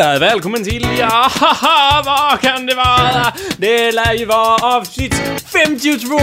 Där, 0.00 0.20
välkommen 0.20 0.64
till 0.64 0.88
ja, 0.98 1.30
haha, 1.40 2.02
vad 2.04 2.40
kan 2.40 2.66
det 2.66 2.74
vara? 2.74 3.32
Det 3.56 3.92
lär 3.92 4.14
ju 4.14 4.24
vara 4.24 4.76
avsnitt 4.76 5.14
52 5.52 6.16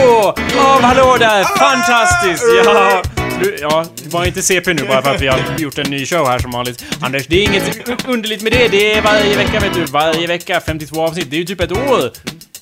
av 0.59 0.81
Hallå 0.81 1.15
där, 1.19 1.43
fantastiskt! 1.43 2.43
Ja, 2.65 3.01
du, 3.41 3.57
ja, 3.61 3.85
var 4.05 4.25
inte 4.25 4.41
CP 4.41 4.73
nu 4.73 4.83
bara 4.83 5.01
för 5.01 5.15
att 5.15 5.21
vi 5.21 5.27
har 5.27 5.39
gjort 5.57 5.77
en 5.77 5.89
ny 5.89 6.05
show 6.05 6.27
här 6.27 6.39
som 6.39 6.51
vanligt. 6.51 6.85
Anders, 7.01 7.27
det 7.27 7.35
är 7.35 7.43
inget 7.43 7.89
underligt 8.07 8.41
med 8.41 8.51
det. 8.51 8.67
Det 8.67 8.93
är 8.93 9.01
varje 9.01 9.37
vecka, 9.37 9.59
vet 9.59 9.73
du. 9.73 9.85
Varje 9.85 10.27
vecka, 10.27 10.61
52 10.65 11.01
avsnitt. 11.01 11.31
Det 11.31 11.35
är 11.35 11.39
ju 11.39 11.45
typ 11.45 11.61
ett 11.61 11.71
år. 11.71 12.11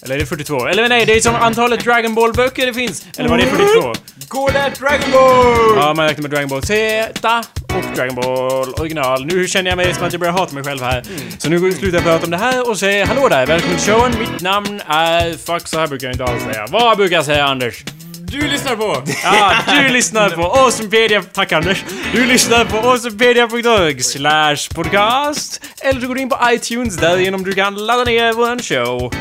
Eller 0.05 0.15
är 0.15 0.19
det 0.19 0.25
42? 0.25 0.67
Eller 0.67 0.89
nej, 0.89 1.05
det 1.05 1.13
är 1.17 1.21
som 1.21 1.35
antalet 1.35 1.83
Dragon 1.83 2.15
Ball-böcker 2.15 2.65
det 2.65 2.73
finns. 2.73 3.05
Eller 3.17 3.29
var 3.29 3.37
det 3.37 3.45
42? 3.45 3.93
Gå 4.27 4.49
där 4.49 4.71
Dragon 4.79 5.11
Ball! 5.11 5.77
Ja, 5.77 5.93
man 5.93 6.07
räknar 6.07 6.21
med 6.21 6.31
Dragon 6.31 6.49
Ball 6.49 6.63
Z 6.63 7.43
och 7.63 7.95
Dragon 7.95 8.15
Ball 8.15 8.73
original. 8.73 9.25
Nu 9.25 9.47
känner 9.47 9.71
jag 9.71 9.77
mig 9.77 9.93
som 9.93 10.03
att 10.03 10.13
jag 10.13 10.19
börjar 10.19 10.33
hata 10.33 10.53
mig 10.53 10.63
själv 10.63 10.81
här. 10.81 11.03
Så 11.37 11.49
nu 11.49 11.71
slutar 11.71 11.97
jag 11.97 12.03
prata 12.03 12.25
om 12.25 12.31
det 12.31 12.37
här 12.37 12.69
och 12.69 12.79
säger 12.79 13.05
hallå 13.05 13.29
där, 13.29 13.45
välkommen 13.45 13.77
till 13.77 13.93
showen. 13.93 14.11
Mitt 14.19 14.41
namn 14.41 14.81
är... 14.87 15.37
Fuck, 15.45 15.67
så 15.67 15.79
här 15.79 15.87
brukar 15.87 16.07
jag 16.07 16.13
inte 16.13 16.25
alls 16.25 16.43
säga. 16.43 16.65
Vad 16.69 16.97
brukar 16.97 17.15
jag 17.15 17.25
säga, 17.25 17.45
Anders? 17.45 17.83
Du 18.19 18.47
lyssnar 18.47 18.75
på! 18.75 19.03
Ja, 19.23 19.53
du 19.81 19.89
lyssnar 19.93 20.29
på 20.29 20.43
Awesomepedia... 20.43 21.23
Tack 21.33 21.51
Anders! 21.51 21.83
Du 22.13 22.25
lyssnar 22.25 22.65
på 22.65 22.77
awesomepedia.org 22.77 24.03
slash 24.03 24.57
podcast. 24.75 25.61
Eller 25.81 26.01
du 26.01 26.07
går 26.07 26.17
in 26.17 26.29
på 26.29 26.37
iTunes, 26.51 26.97
därigenom 26.97 27.43
du 27.43 27.53
kan 27.53 27.75
ladda 27.75 28.03
ner 28.03 28.33
våran 28.33 28.59
show. 28.59 29.13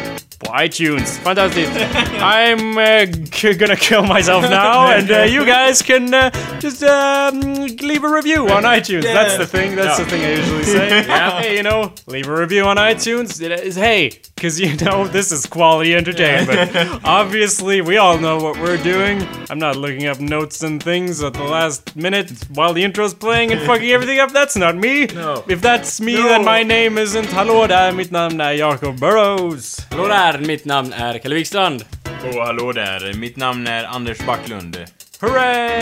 ITunes. 0.43 1.19
Fantastic. 1.19 1.69
I'm 2.23 2.77
uh, 2.79 3.07
g- 3.07 3.55
gonna 3.55 3.77
kill 3.77 4.03
myself 4.03 4.43
now 4.45 4.91
and 4.97 5.11
uh, 5.11 5.23
you 5.23 5.45
guys 5.47 5.83
can 5.83 6.13
uh, 6.13 6.31
just 6.61 6.83
um, 6.83 7.41
leave 7.41 8.05
a 8.05 8.09
review 8.09 8.49
on 8.49 8.63
iTunes. 8.65 9.03
That's 9.03 9.37
the 9.37 9.47
thing. 9.47 9.75
That's 9.77 9.99
the 9.99 10.05
thing 10.05 10.23
I 10.25 10.31
usually 10.35 10.65
say. 10.65 10.89
yeah. 11.07 11.41
Hey, 11.41 11.57
you 11.57 11.63
know, 11.63 11.93
leave 12.07 12.29
a 12.29 12.35
review 12.37 12.65
on 12.65 12.77
iTunes. 12.77 13.41
It 13.41 13.53
is 13.53 13.77
hey, 13.77 14.11
because 14.35 14.59
you 14.61 14.77
know 14.77 15.07
this 15.07 15.33
is 15.33 15.47
quality 15.47 15.95
entertainment. 15.95 17.01
Obviously, 17.05 17.81
we 17.81 17.97
all 17.97 18.19
know 18.19 18.39
what 18.39 18.59
we're 18.59 18.83
doing. 18.83 19.27
I'm 19.51 19.59
not 19.59 19.77
looking 19.77 20.07
up 20.07 20.21
notes 20.21 20.63
and 20.63 20.83
things 20.83 21.23
at 21.23 21.35
the 21.35 21.45
last 21.45 21.95
minute 21.97 22.31
while 22.55 22.73
the 22.73 22.83
intro's 22.83 23.15
playing 23.15 23.53
and 23.53 23.61
fucking 23.63 23.91
everything 23.91 24.19
up. 24.21 24.33
That's 24.33 24.57
not 24.57 24.77
me. 24.77 25.07
No. 25.07 25.45
If 25.49 25.61
that's 25.61 26.01
me, 26.01 26.15
No. 26.15 26.29
then 26.29 26.45
my 26.45 26.63
name 26.63 26.99
isn't. 26.99 27.27
Hallå 27.33 27.67
där, 27.67 27.93
mitt 27.93 28.11
namn 28.11 28.41
är 28.41 28.53
Jacob 28.53 28.99
Burrows. 29.01 29.87
Hallå 29.91 30.09
där, 30.39 30.47
mitt 30.47 30.65
namn 30.65 30.93
är 30.93 31.19
Kalle 31.19 31.35
Wikstrand. 31.35 31.85
Och 32.25 32.35
hallå 32.47 32.73
där, 32.73 33.15
mitt 33.15 33.37
namn 33.37 33.67
är 33.67 33.85
Anders 33.85 34.19
Backlund. 34.27 34.85
Hooray! 35.21 35.81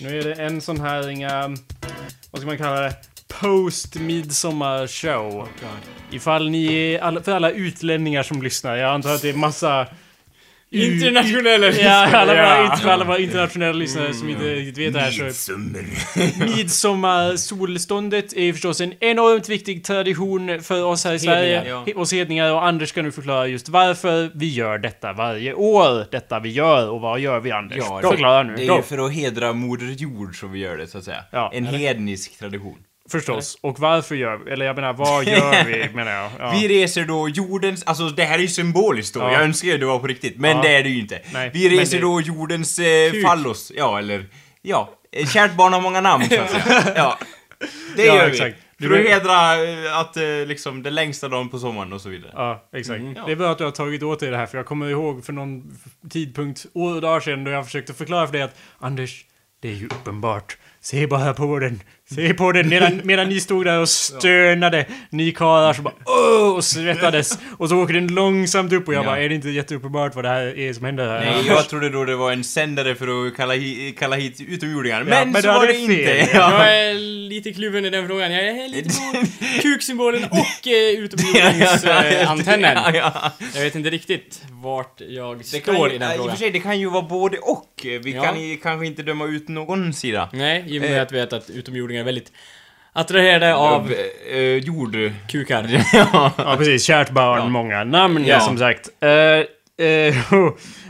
Nu 0.00 0.18
är 0.18 0.24
det 0.24 0.34
en 0.34 0.60
sån 0.60 0.80
här, 0.80 1.08
inga... 1.08 1.56
Vad 2.30 2.40
ska 2.40 2.46
man 2.46 2.58
kalla 2.58 2.80
det? 2.80 2.94
Post-midsommar-show. 3.40 5.48
Ifall 6.10 6.50
ni 6.50 6.74
är, 6.74 7.00
alla, 7.00 7.22
för 7.22 7.32
alla 7.32 7.50
utlänningar 7.50 8.22
som 8.22 8.42
lyssnar, 8.42 8.76
jag 8.76 8.94
antar 8.94 9.14
att 9.14 9.22
det 9.22 9.28
är 9.28 9.34
massa... 9.34 9.86
Internationella 10.74 11.70
Ja, 11.70 12.16
alla 12.16 12.34
våra, 12.34 12.92
alla 12.92 13.04
våra 13.04 13.18
internationella 13.18 13.72
lyssnare 13.72 14.14
som 14.14 14.28
inte 14.28 14.54
riktigt 14.54 14.78
vet 14.78 14.94
det 14.94 15.00
här 15.00 15.32
så... 15.32 15.52
Midsommarsolståndet 16.56 18.32
är 18.32 18.52
förstås 18.52 18.80
en 18.80 18.94
enormt 19.00 19.48
viktig 19.48 19.84
tradition 19.84 20.62
för 20.62 20.84
oss 20.84 21.04
här 21.04 21.14
i 21.14 21.18
Sverige. 21.18 21.64
ja. 21.68 21.84
Oss 21.96 22.12
hedningar 22.12 22.52
och 22.52 22.66
Anders 22.66 22.88
ska 22.88 23.02
nu 23.02 23.12
förklara 23.12 23.46
just 23.46 23.68
varför 23.68 24.30
vi 24.34 24.48
gör 24.48 24.78
detta 24.78 25.12
varje 25.12 25.54
år. 25.54 26.06
Detta 26.10 26.40
vi 26.40 26.48
gör 26.48 26.88
och 26.90 27.00
vad 27.00 27.20
gör 27.20 27.40
vi 27.40 27.50
Anders? 27.50 27.78
Ja, 27.78 28.00
Förklara 28.10 28.42
nu. 28.42 28.56
Det 28.56 28.66
är 28.66 28.76
ju 28.76 28.82
för 28.82 29.06
att 29.06 29.12
hedra 29.12 29.52
Moder 29.52 29.86
Jord 29.86 30.40
som 30.40 30.52
vi 30.52 30.58
gör 30.58 30.76
det, 30.76 30.86
så 30.86 30.98
att 30.98 31.04
säga. 31.04 31.24
Ja. 31.30 31.50
en 31.54 31.66
hednisk 31.66 32.38
tradition. 32.38 32.78
Förstås. 33.10 33.58
Och 33.60 33.78
varför 33.80 34.14
gör 34.14 34.36
vi? 34.36 34.50
Eller 34.50 34.66
jag 34.66 34.76
menar, 34.76 34.92
vad 34.92 35.24
gör 35.28 35.64
vi 35.64 35.94
menar 35.94 36.12
jag? 36.12 36.30
Ja. 36.38 36.50
Vi 36.60 36.68
reser 36.68 37.04
då 37.04 37.28
jordens, 37.28 37.82
alltså 37.84 38.08
det 38.08 38.24
här 38.24 38.34
är 38.38 38.42
ju 38.42 38.48
symboliskt 38.48 39.14
då, 39.14 39.20
Ja. 39.20 39.32
jag 39.32 39.42
önskar 39.42 39.68
ju 39.68 39.78
det 39.78 39.86
var 39.86 39.98
på 39.98 40.06
riktigt, 40.06 40.36
men 40.38 40.56
Ja. 40.56 40.62
det 40.62 40.68
är 40.76 40.82
det 40.82 40.88
ju 40.88 41.00
inte. 41.00 41.20
Nej, 41.32 41.50
vi 41.54 41.68
reser 41.80 41.96
det- 41.96 42.02
då 42.02 42.20
jordens 42.20 42.78
eh, 42.78 43.12
fallos, 43.26 43.72
ja 43.76 43.98
eller, 43.98 44.26
ja, 44.62 44.90
eh, 45.12 45.26
kärt 45.26 45.54
barn 45.56 45.72
har 45.72 45.80
många 45.80 46.00
namn 46.00 46.24
så 46.28 46.40
att 46.40 46.50
säga. 46.50 46.82
Ja. 46.96 47.18
Det 47.96 48.04
gör 48.04 48.28
exakt. 48.28 48.56
vi. 48.56 48.86
Du 48.86 48.88
För 48.88 49.00
att 49.00 49.08
hedra 49.08 49.64
eh, 49.64 49.98
att 49.98 50.16
eh, 50.16 50.22
liksom 50.46 50.82
det 50.82 50.90
längsta 50.90 51.28
dagen 51.28 51.48
på 51.48 51.58
sommaren 51.58 51.92
och 51.92 52.00
så 52.00 52.08
vidare. 52.08 52.30
Ja, 52.34 52.68
exakt. 52.76 53.00
Mm. 53.00 53.14
Det 53.26 53.32
är 53.32 53.36
bra 53.36 53.50
att 53.52 53.58
du 53.58 53.64
har 53.64 53.70
tagit 53.70 54.02
åt 54.02 54.20
dig 54.20 54.30
det 54.30 54.36
här, 54.36 54.46
för 54.46 54.56
jag 54.58 54.66
kommer 54.66 54.90
ihåg 54.90 55.24
för 55.24 55.32
någon 55.32 55.78
tidpunkt, 56.10 56.66
år 56.74 56.94
och 56.94 57.00
dagar 57.00 57.20
sedan, 57.20 57.44
då 57.44 57.50
jag 57.50 57.64
försökte 57.64 57.94
förklara 57.94 58.26
för 58.26 58.32
dig 58.32 58.42
att 58.42 58.56
Anders, 58.78 59.24
det 59.62 59.68
är 59.68 59.72
ju 59.72 59.86
uppenbart. 59.86 60.56
Se 60.80 61.06
bara 61.06 61.34
på 61.34 61.58
den. 61.58 61.80
Se 62.10 62.34
på 62.34 62.52
den 62.52 62.68
medan, 62.68 63.00
medan 63.04 63.28
ni 63.28 63.40
stod 63.40 63.64
där 63.64 63.80
och 63.80 63.88
stönade. 63.88 64.86
Ni 65.10 65.32
karlar 65.32 65.72
som 65.72 65.84
bara 65.84 65.94
åh 66.06 66.56
och 66.56 66.64
svettades. 66.64 67.38
Och 67.58 67.68
så 67.68 67.76
åker 67.82 67.94
den 67.94 68.06
långsamt 68.14 68.72
upp 68.72 68.88
och 68.88 68.94
jag 68.94 69.00
Ja. 69.02 69.06
bara, 69.06 69.18
är 69.20 69.28
det 69.28 69.34
inte 69.34 69.50
jätteuppenbart 69.50 70.14
vad 70.14 70.24
det 70.24 70.28
här 70.28 70.58
är 70.58 70.72
som 70.72 70.84
händer 70.84 71.06
här? 71.08 71.20
Nej, 71.20 71.44
jag 71.46 71.68
trodde 71.68 71.90
då 71.90 72.04
det 72.04 72.16
var 72.16 72.32
en 72.32 72.44
sändare 72.44 72.94
för 72.94 73.26
att 73.26 73.36
kalla, 73.36 73.54
hi 73.54 73.94
kalla 73.98 74.16
hit 74.16 74.40
utomjordingar. 74.48 74.98
Ja, 74.98 75.04
Men, 75.04 75.30
men 75.32 75.42
så 75.42 75.48
du 75.48 75.52
var 75.54 75.60
hade 75.60 75.72
det 75.72 75.78
inte. 75.78 75.94
fel. 76.04 76.28
Ja. 76.34 76.66
Jag 76.66 76.78
är 76.90 76.94
lite 77.28 77.52
kluven 77.52 77.84
i 77.84 77.90
den 77.90 78.06
frågan. 78.08 78.32
Jag 78.32 78.48
är 78.48 78.68
lite 78.68 78.88
på 78.88 79.26
kuksymbolen 79.62 80.24
och 80.24 80.66
eh, 80.68 80.98
utomjordingsantennen. 80.98 82.78
Ja, 82.84 82.90
ja. 82.94 83.32
Jag 83.54 83.60
vet 83.62 83.74
inte 83.74 83.90
riktigt 83.90 84.42
vart 84.50 85.00
jag 85.08 85.38
Det 85.52 85.60
kan 85.60 85.74
står 85.74 85.88
ju, 85.88 85.94
i 85.94 85.98
den 85.98 86.10
I 86.10 86.12
och 86.12 86.16
frågan. 86.16 86.30
för 86.36 86.38
sig, 86.38 86.50
det 86.50 86.60
kan 86.60 86.80
ju 86.80 86.90
vara 86.90 87.02
både 87.02 87.38
och. 87.38 87.70
Vi 87.84 88.12
Ja. 88.14 88.22
kan 88.22 88.48
ju 88.48 88.56
kanske 88.56 88.86
inte 88.86 89.02
döma 89.02 89.24
ut 89.26 89.48
någon 89.48 89.92
sida. 89.92 90.28
Nej, 90.32 90.64
i 90.68 90.78
och 90.78 90.82
med 90.82 90.96
Eh. 90.96 91.02
att 91.02 91.12
vi 91.12 91.16
vet 91.20 91.32
att 91.32 91.50
utomjordingar 91.50 91.93
är 92.00 92.04
väldigt 92.04 92.32
attraherade 92.92 93.54
av 93.54 93.92
eh, 94.32 94.38
jord. 94.40 94.96
kukar. 95.28 95.84
ja. 95.92 96.32
Ja, 96.38 96.54
precis. 96.58 96.84
Kärt 96.84 97.10
barn, 97.10 97.38
Ja. 97.38 97.48
många 97.48 97.84
namn, 97.84 98.24
Ja. 98.26 98.40
som 98.40 98.58
sagt. 98.58 98.88
Eh, 99.00 99.10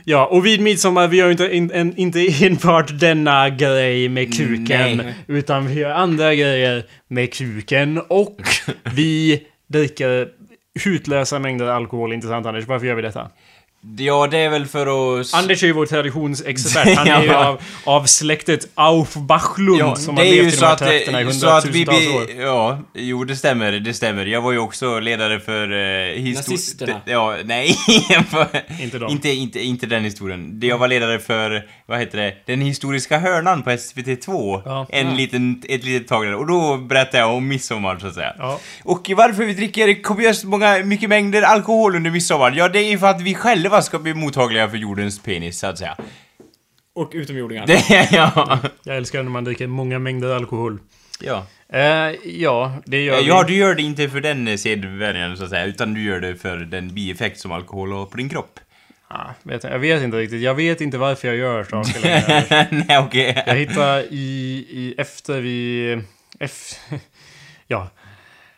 ja, 0.04 0.26
och 0.26 0.47
vid 0.47 0.60
midsommar, 0.60 1.09
vi 1.09 1.16
gör 1.16 1.26
ju 1.26 1.32
inte, 1.32 1.56
in, 1.56 1.70
en, 1.75 1.97
inte 1.97 2.44
enbart 2.44 3.00
denna 3.00 3.50
grej 3.50 4.09
med 4.09 4.37
kuken. 4.37 4.97
Nej. 4.97 5.14
Utan 5.26 5.66
vi 5.66 5.75
gör 5.81 5.91
andra 5.91 6.34
grejer 6.34 6.84
med 7.09 7.32
kuken. 7.34 7.98
Och 8.09 8.37
vi 8.94 9.43
dricker 9.66 10.28
hutlösa 10.84 11.38
mängder 11.38 11.66
alkohol. 11.66 12.12
Intressant 12.12 12.47
Anders, 12.47 12.66
varför 12.66 12.87
gör 12.87 12.94
vi 12.94 13.03
detta? 13.03 13.31
Ja, 13.99 14.27
det 14.27 14.39
är 14.39 14.49
väl 14.49 14.67
för 14.67 15.21
att... 15.21 15.34
Anders 15.34 15.62
är 15.62 15.67
ju 15.67 15.73
vår 15.73 15.87
traditionsexpert. 15.87 16.88
Han 16.97 17.08
är 17.08 17.23
ju 17.23 17.35
av, 17.35 17.61
av 17.85 18.05
släktet 18.05 18.69
Aufbachlund 18.75 19.81
Ja, 19.81 19.97
som 19.97 20.17
har 20.17 20.25
levt 20.25 20.55
i 20.55 20.56
de 20.56 20.67
här 20.67 20.73
att, 20.73 20.79
trakterna 20.79 21.23
i 21.23 21.32
så 21.32 21.49
att 21.49 21.64
vi 21.67 21.79
hundratusentals 21.79 22.31
år. 22.37 22.43
Ja, 22.43 22.79
jo 22.94 23.25
det 23.25 23.37
stämmer, 23.37 23.73
det 23.73 23.94
stämmer. 23.94 24.26
Jag 24.26 24.41
var 24.41 24.53
ju 24.53 24.58
också 24.58 24.99
ledare 25.00 25.41
för... 25.41 25.62
Eh, 25.73 26.35
Nazisterna. 26.35 26.93
d- 26.93 27.00
Ja, 27.12 27.37
nej. 27.44 27.73
för, 28.31 28.47
Inte 28.82 28.99
dem. 28.99 29.11
Inte, 29.11 29.29
inte, 29.29 29.61
inte 29.61 29.87
den 29.87 30.05
historien. 30.05 30.61
Det- 30.61 30.67
Jag 30.67 30.79
var 30.79 30.88
ledare 30.88 31.19
för, 31.19 31.62
vad 31.87 31.99
heter 31.99 32.19
det, 32.19 32.35
Den 32.47 32.61
historiska 32.61 33.19
hörnan 33.19 33.62
på 33.62 33.70
SVT2. 33.70 34.62
Ja. 34.64 34.87
En 34.91 35.06
Ja. 35.11 35.14
liten, 35.17 35.62
ett 35.69 35.85
litet 35.85 36.08
tag 36.08 36.25
där. 36.26 36.35
Och 36.35 36.47
då 36.47 36.76
berättade 36.76 37.19
jag 37.19 37.35
om 37.35 37.49
midsommar 37.49 37.99
så 37.99 38.06
att 38.06 38.14
säga. 38.14 38.32
Ja. 38.38 38.61
Och 38.85 39.11
varför 39.17 39.44
vi 39.44 39.55
dricker 39.55 40.03
kopiöst 40.03 40.44
många, 40.44 40.79
mycket 40.85 41.08
mängder 41.08 41.43
alkohol 41.43 41.97
under 41.97 42.11
midsommar? 42.11 42.53
Ja, 42.56 42.69
det 42.69 42.79
är 42.79 42.91
ju 42.91 42.99
för 42.99 43.06
att 43.06 43.20
vi 43.20 43.35
själva 43.35 43.74
ska 43.82 43.99
bli 43.99 44.15
mottagliga 44.15 44.69
för 44.69 44.76
jordens 44.76 45.23
penis, 45.23 45.59
så 45.59 45.67
att 45.67 45.79
säga. 45.79 45.97
Och 46.94 47.11
utomjordingar. 47.15 47.67
Det, 47.67 48.09
ja. 48.12 48.59
Jag 48.82 48.97
älskar 48.97 49.23
när 49.23 49.31
man 49.31 49.44
dricker 49.44 49.67
många 49.67 49.99
mängder 49.99 50.35
alkohol. 50.35 50.79
Ja. 51.21 51.47
Eh, 51.69 51.81
ja, 52.25 52.73
det 52.85 53.05
gör 53.05 53.21
vi. 53.21 53.29
Ja, 53.29 53.43
du 53.43 53.55
gör 53.55 53.75
det 53.75 53.82
inte 53.82 54.09
för 54.09 54.21
den 54.21 54.59
sedvänjan 54.59 55.37
så 55.37 55.44
att 55.44 55.50
säga, 55.50 55.65
utan 55.65 55.94
du 55.94 56.03
gör 56.03 56.21
det 56.21 56.37
för 56.37 56.56
den 56.56 56.94
bieffekt 56.94 57.41
som 57.41 57.53
alkohol 57.53 57.93
har 57.93 58.06
på 58.06 58.17
din 58.17 58.29
kropp. 58.29 58.61
Ah, 59.09 59.31
vet 59.43 59.65
jag, 59.65 59.79
vet 59.79 60.03
inte 60.03 60.17
riktigt. 60.17 60.43
Jag 60.43 60.55
vet 60.55 60.81
inte 60.81 60.99
varför 60.99 61.29
jag 61.29 61.37
gör 61.37 61.65
saker 61.65 62.00
längre. 62.00 62.67
Nej, 62.88 62.99
okej. 62.99 63.43
Jag 63.47 63.55
hittar 63.55 64.00
i, 64.00 64.67
i 64.70 64.94
efter 64.99 65.41
vi... 65.41 66.03
F, 66.41 66.81
ja. 67.67 67.91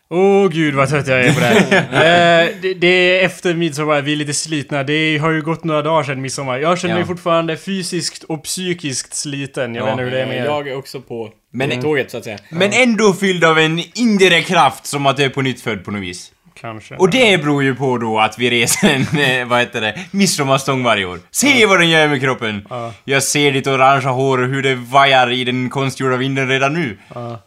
Åh 0.09 0.49
gud 0.49 0.75
vad 0.75 0.89
trött 0.89 1.07
jag 1.07 1.21
är 1.25 1.33
på 1.35 1.41
det 1.41 1.47
här. 1.47 2.45
eh, 2.47 2.49
det, 2.63 2.75
det 2.75 2.87
är 3.21 3.25
efter 3.25 3.55
midsommar, 3.55 4.03
vi 4.03 4.13
är 4.13 4.17
lite 4.17 4.35
slitna. 4.35 4.83
Det 4.83 5.19
har 5.19 5.31
ju 5.31 5.43
gått 5.43 5.65
några 5.65 5.83
dagar 5.83 6.03
sedan 6.03 6.21
midsommar. 6.23 6.59
Jag 6.59 6.79
känner 6.79 6.95
Ja. 6.95 6.99
mig 6.99 7.07
fortfarande 7.07 7.57
fysiskt 7.57 8.25
och 8.25 8.45
psykiskt 8.45 9.15
sliten. 9.15 9.75
Jag 9.75 9.83
Ja. 9.83 9.85
vet 9.87 9.93
inte 9.93 10.05
hur 10.05 10.11
det 10.11 10.23
är 10.23 10.27
med. 10.27 10.47
Jag 10.47 10.69
är 10.69 10.77
också 10.79 11.01
på 11.01 11.31
Men- 11.53 11.69
Men, 11.69 11.83
tåget, 11.83 12.11
så 12.11 12.19
att 12.19 12.25
säga. 12.25 12.39
Men 12.51 12.73
ändå 12.73 13.13
fylld 13.13 13.45
av 13.45 13.59
en 13.59 13.83
indirekt 13.95 14.49
kraft 14.49 14.87
som 14.87 15.07
att 15.07 15.17
du 15.17 15.23
är 15.25 15.29
på 15.29 15.43
nytt 15.43 15.61
född 15.61 15.85
på 15.85 15.91
något 15.91 16.03
vis. 16.03 16.33
Kanske. 16.61 16.95
Och 16.97 17.11
det 17.11 17.39
beror 17.43 17.63
ju 17.63 17.75
på 17.75 17.99
då 17.99 18.19
att 18.21 18.39
vi 18.39 18.51
reser 18.51 18.89
en, 18.89 19.19
eh, 19.41 19.47
vad 19.49 19.61
heter 19.61 19.81
det, 19.81 19.99
midsommarstång 20.11 20.83
varje 20.83 21.05
år. 21.05 21.19
Se 21.31 21.67
vad 21.67 21.81
den 21.81 21.91
gör 21.91 22.09
med 22.09 22.21
kroppen! 22.21 22.67
Ja. 22.71 22.93
Jag 23.05 23.23
ser 23.23 23.53
ditt 23.53 23.67
orangea 23.67 24.11
hår 24.11 24.43
och 24.43 24.49
hur 24.49 24.63
det 24.63 24.75
vajar 24.75 25.33
i 25.33 25.45
den 25.45 25.71
konstgjorda 25.71 26.17
vinden 26.17 26.49
redan 26.49 26.73
nu. 26.75 26.99
Ja. 27.15 27.43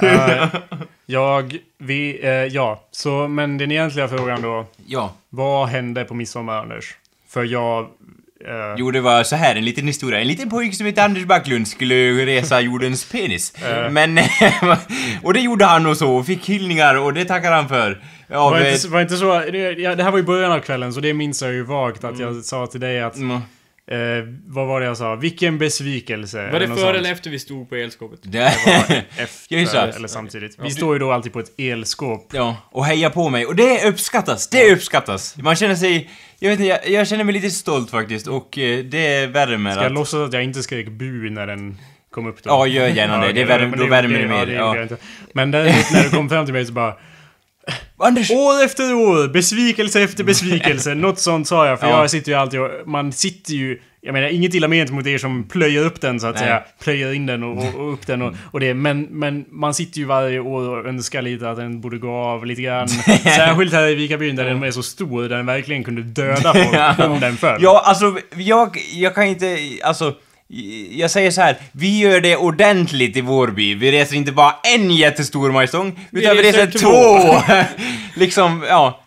Ja. 0.00 0.48
Eh, 1.08 1.14
jag, 1.14 1.58
vi, 1.78 2.20
eh, 2.22 2.30
ja. 2.30 2.82
Så, 2.90 3.28
men 3.28 3.58
den 3.58 3.72
egentliga 3.72 4.08
frågan 4.08 4.42
då. 4.42 4.66
Ja. 4.86 5.12
Vad 5.28 5.68
hände 5.68 6.04
på 6.04 6.14
midsommar, 6.14 6.58
Anders? 6.58 6.96
För 7.28 7.44
jag 7.44 7.88
Eh, 8.46 8.74
Jo, 8.76 8.90
det 8.90 9.00
var 9.00 9.22
så 9.22 9.36
här 9.36 9.56
en 9.56 9.64
liten 9.64 9.86
historia. 9.86 10.20
En 10.20 10.26
liten 10.26 10.50
pojke 10.50 10.76
som 10.76 10.86
heter 10.86 11.02
Anders 11.02 11.24
Backlund 11.24 11.68
skulle 11.68 12.26
resa 12.26 12.60
jordens 12.60 13.12
penis. 13.12 13.52
Men... 13.90 14.18
och 15.22 15.34
det 15.34 15.40
gjorde 15.40 15.64
han 15.64 15.86
och 15.86 15.96
så, 15.96 16.16
och 16.16 16.26
fick 16.26 16.48
hyllningar 16.48 16.94
och 16.94 17.14
det 17.14 17.24
tackar 17.24 17.52
han 17.52 17.68
för. 17.68 18.02
Av, 18.30 18.50
var, 18.50 18.60
eh, 18.60 18.74
inte, 18.74 18.88
var 18.88 19.00
inte 19.00 19.16
så... 19.16 19.38
Det, 19.38 19.72
ja, 19.72 19.94
det 19.94 20.02
här 20.02 20.10
var 20.10 20.18
i 20.18 20.22
början 20.22 20.52
av 20.52 20.60
kvällen, 20.60 20.92
så 20.92 21.00
det 21.00 21.14
minns 21.14 21.42
jag 21.42 21.52
ju 21.52 21.62
vagt 21.62 22.04
att 22.04 22.18
jag 22.18 22.44
sa 22.44 22.66
till 22.66 22.80
dig 22.80 23.02
att... 23.02 23.16
mm, 23.16 23.40
Eh, 23.90 23.98
vad 24.46 24.66
var 24.66 24.80
det 24.80 24.86
jag 24.86 24.96
sa? 24.96 25.14
Vilken 25.14 25.58
besvikelse. 25.58 26.50
Var 26.52 26.60
det 26.60 26.66
före 26.68 26.98
eller 26.98 27.12
efter 27.12 27.30
vi 27.30 27.38
stod 27.38 27.68
på 27.68 27.74
elskåpet? 27.76 28.18
det, 28.22 28.46
Efter, 29.16 29.56
Just 29.56 29.72
det. 29.72 29.92
eller 29.96 30.08
samtidigt. 30.08 30.56
Vi 30.62 30.70
står 30.70 30.94
ju 30.94 30.98
då 30.98 31.12
alltid 31.12 31.32
på 31.32 31.40
ett 31.40 31.60
elskåp. 31.60 32.28
Ja, 32.32 32.56
och 32.70 32.84
heja 32.86 33.10
på 33.10 33.28
mig. 33.28 33.46
Och 33.46 33.56
det 33.56 33.88
uppskattas, 33.88 34.48
det 34.48 34.72
uppskattas. 34.72 35.36
Man 35.36 35.56
känner 35.56 35.74
sig... 35.74 36.10
Jag 36.38 36.50
vet 36.50 36.60
inte, 36.60 36.68
jag, 36.68 36.88
jag 36.88 37.08
känner 37.08 37.24
mig 37.24 37.32
lite 37.34 37.50
stolt 37.50 37.90
faktiskt 37.90 38.26
och 38.26 38.58
eh, 38.58 38.84
det 38.84 39.26
värmer 39.26 39.70
Ska 39.70 39.80
jag 39.80 39.86
att... 39.86 39.92
låtsas 39.92 40.28
att 40.28 40.32
jag 40.32 40.44
inte 40.44 40.62
skrek 40.62 40.88
bu 40.88 41.30
när 41.30 41.46
den 41.46 41.78
kom 42.10 42.26
upp 42.26 42.42
då? 42.42 42.50
Ja, 42.50 42.66
gör 42.66 42.88
gärna 42.88 43.26
det. 43.26 43.32
Det 43.32 43.44
värmer- 43.44 43.68
men 43.68 43.78
då 43.78 43.86
värmer 43.86 44.18
det 44.18 44.28
mer, 44.28 44.46
ja. 44.46 44.86
Men 45.32 45.50
när 45.50 46.02
du 46.02 46.10
kom 46.10 46.28
fram 46.28 46.44
till 46.44 46.54
mig 46.54 46.66
så 46.66 46.72
bara... 46.72 46.96
Anders! 47.98 48.30
År 48.30 48.64
efter 48.64 48.94
år, 48.94 49.28
besvikelse 49.28 50.02
efter 50.02 50.24
besvikelse. 50.24 50.94
Något 50.94 51.18
sånt 51.18 51.48
sa 51.48 51.66
jag, 51.66 51.80
för 51.80 51.86
Ja. 51.86 52.00
jag 52.00 52.10
sitter 52.10 52.32
ju 52.32 52.38
alltid 52.38 52.60
och... 52.60 52.70
Man 52.86 53.12
sitter 53.12 53.52
ju... 53.52 53.80
Jag 54.00 54.12
menar, 54.12 54.28
inget 54.28 54.54
illa 54.54 54.68
ment 54.68 54.90
mot 54.90 55.06
er 55.06 55.18
som 55.18 55.48
plöjer 55.48 55.84
upp 55.84 56.00
den 56.00 56.20
så 56.20 56.26
att 56.26 56.34
Nej. 56.34 56.44
säga. 56.44 56.62
Plöjer 56.82 57.12
in 57.12 57.26
den 57.26 57.42
och, 57.42 57.58
och, 57.58 57.74
och 57.74 57.92
upp 57.92 58.06
den 58.06 58.22
och, 58.22 58.34
och 58.52 58.60
det. 58.60 58.74
Men, 58.74 59.02
men 59.02 59.44
man 59.50 59.74
sitter 59.74 59.98
ju 59.98 60.04
varje 60.04 60.40
år 60.40 60.68
och 60.78 60.86
önskar 60.86 61.22
lite 61.22 61.50
att 61.50 61.56
den 61.56 61.80
borde 61.80 61.98
gå 61.98 62.10
av 62.10 62.46
lite 62.46 62.62
grann. 62.62 62.88
Särskilt 63.24 63.72
här 63.72 63.88
i 63.88 63.94
Vikabyn 63.94 64.36
där 64.36 64.44
den 64.44 64.62
är 64.62 64.70
så 64.70 64.82
stor, 64.82 65.22
där 65.28 65.36
den 65.36 65.46
verkligen 65.46 65.84
kunde 65.84 66.02
döda 66.02 66.54
folk 66.54 66.98
om 67.10 67.20
den 67.20 67.36
föll. 67.36 67.62
Ja, 67.62 67.82
alltså, 67.84 68.18
jag, 68.36 68.78
jag 68.92 69.14
kan 69.14 69.24
inte... 69.24 69.58
Alltså... 69.82 70.14
Jag 70.90 71.10
säger 71.10 71.30
så 71.30 71.40
här, 71.40 71.56
vi 71.72 71.98
gör 71.98 72.20
det 72.20 72.36
ordentligt 72.36 73.16
i 73.16 73.20
vår 73.20 73.48
by. 73.48 73.74
Vi 73.74 73.92
reser 73.92 74.16
inte 74.16 74.32
bara 74.32 74.54
en 74.74 74.90
jättestor 74.90 75.52
majstång, 75.52 76.00
utan 76.12 76.36
vi 76.36 76.42
reser 76.42 76.66
reser 76.66 76.78
två! 76.78 77.54
liksom, 78.20 78.64
ja. 78.68 79.02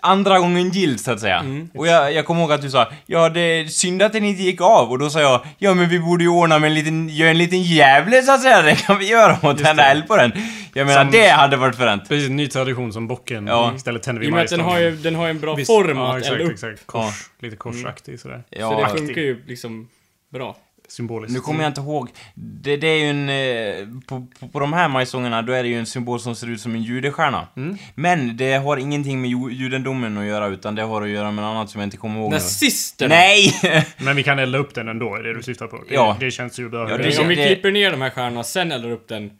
Andra 0.00 0.38
gången 0.38 0.70
gilt, 0.70 1.00
så 1.00 1.10
att 1.12 1.20
säga. 1.20 1.44
Och 1.74 1.86
jag, 1.86 2.12
jag 2.12 2.26
kommer 2.26 2.40
ihåg 2.40 2.52
att 2.52 2.62
du 2.62 2.70
sa, 2.70 2.92
ja 3.06 3.28
det 3.28 3.40
är 3.40 3.64
synd 3.64 4.02
att 4.02 4.12
den 4.12 4.24
inte 4.24 4.42
gick 4.42 4.60
av. 4.60 4.90
Och 4.90 4.98
då 4.98 5.10
sa 5.10 5.20
jag, 5.20 5.40
ja 5.58 5.74
men 5.74 5.88
vi 5.88 5.98
borde 6.00 6.24
ju 6.24 6.30
ordna 6.30 6.58
med 6.58 6.68
en 6.68 6.74
liten, 6.74 7.08
göra 7.08 7.30
en 7.30 7.38
liten 7.38 7.62
jävle 7.62 8.22
så 8.22 8.32
att 8.32 8.42
säga. 8.42 8.62
Det 8.62 8.74
kan 8.74 8.98
vi 8.98 9.08
göra 9.08 9.38
och 9.42 9.58
tända 9.58 9.84
eld 9.90 10.08
på 10.08 10.16
den. 10.16 10.32
Jag 10.74 10.86
menar, 10.86 11.02
Som- 11.02 11.10
det 11.12 11.28
hade 11.28 11.56
varit 11.56 11.76
fränt. 11.76 12.08
Precis, 12.08 12.28
en 12.30 12.36
ny 12.36 12.46
tradition 12.48 12.92
som 12.92 13.06
bocken. 13.06 13.46
Ja. 13.46 13.72
Istället 13.76 14.02
tänder 14.02 14.20
vi 14.20 14.26
I 14.26 14.30
och 14.30 14.34
med 14.34 14.44
att 14.44 14.50
den 14.50 14.60
har 14.60 14.78
ju, 14.78 14.96
den 14.96 15.14
har 15.14 15.28
en 15.28 15.40
bra 15.40 15.54
Visst, 15.54 15.66
form 15.66 15.98
ja, 15.98 16.10
att 16.12 16.18
exakt, 16.18 16.32
elda 16.32 16.44
upp. 16.44 16.52
exakt. 16.52 16.86
Kors. 16.86 17.30
Lite 17.42 17.56
korsaktig 17.56 18.20
sådär. 18.20 18.42
Så 18.50 18.56
Ja, 18.58 18.88
det 18.92 18.98
funkar 18.98 19.20
ju 19.22 19.42
liksom 19.46 19.88
bra. 20.30 20.56
Symboliskt. 20.88 21.34
Nu 21.34 21.40
kommer 21.40 21.62
jag 21.62 21.70
inte 21.70 21.80
ihåg. 21.80 22.08
Det, 22.34 22.76
det 22.76 22.86
är 22.86 22.96
ju 22.98 23.10
en... 23.10 23.28
eh, 23.28 24.00
På, 24.06 24.26
på, 24.40 24.48
på 24.48 24.60
de 24.60 24.72
här 24.72 24.88
majsångerna, 24.88 25.42
då 25.42 25.52
är 25.52 25.62
det 25.62 25.68
ju 25.68 25.78
en 25.78 25.86
symbol 25.86 26.20
som 26.20 26.34
ser 26.34 26.46
ut 26.50 26.60
som 26.60 26.74
en 26.74 26.82
judestjärna. 26.82 27.48
Men 27.94 28.36
det 28.36 28.52
har 28.54 28.76
ingenting 28.76 29.20
med 29.20 29.30
ju, 29.30 29.50
judendomen 29.52 30.18
att 30.18 30.24
göra, 30.24 30.46
utan 30.46 30.74
det 30.74 30.82
har 30.82 31.02
att 31.02 31.08
göra 31.08 31.30
med 31.30 31.44
något 31.44 31.50
annat 31.56 31.70
som 31.70 31.80
jag 31.80 31.86
inte 31.86 31.96
kommer 31.96 32.20
ihåg 32.20 32.30
nu. 32.30 32.36
Nazisterna! 32.36 33.14
Nej! 33.14 33.52
Men 33.98 34.16
vi 34.16 34.22
kan 34.22 34.38
elda 34.38 34.58
upp 34.58 34.74
den 34.74 34.88
ändå, 34.88 35.14
är 35.14 35.22
det 35.22 35.34
du 35.34 35.42
syftar 35.42 35.66
på? 35.66 35.76
Det, 35.88 35.94
Ja. 35.94 36.16
det 36.20 36.30
känns 36.30 36.58
ju 36.60 36.68
bra. 36.68 36.90
Ja, 36.90 36.96
det, 36.98 37.18
Om 37.18 37.28
vi 37.28 37.36
klipper 37.36 37.70
ner 37.70 37.90
de 37.90 38.00
här 38.02 38.10
stjärnorna, 38.10 38.42
sen 38.44 38.72
eldar 38.72 38.90
upp 38.90 39.08
den 39.08 39.30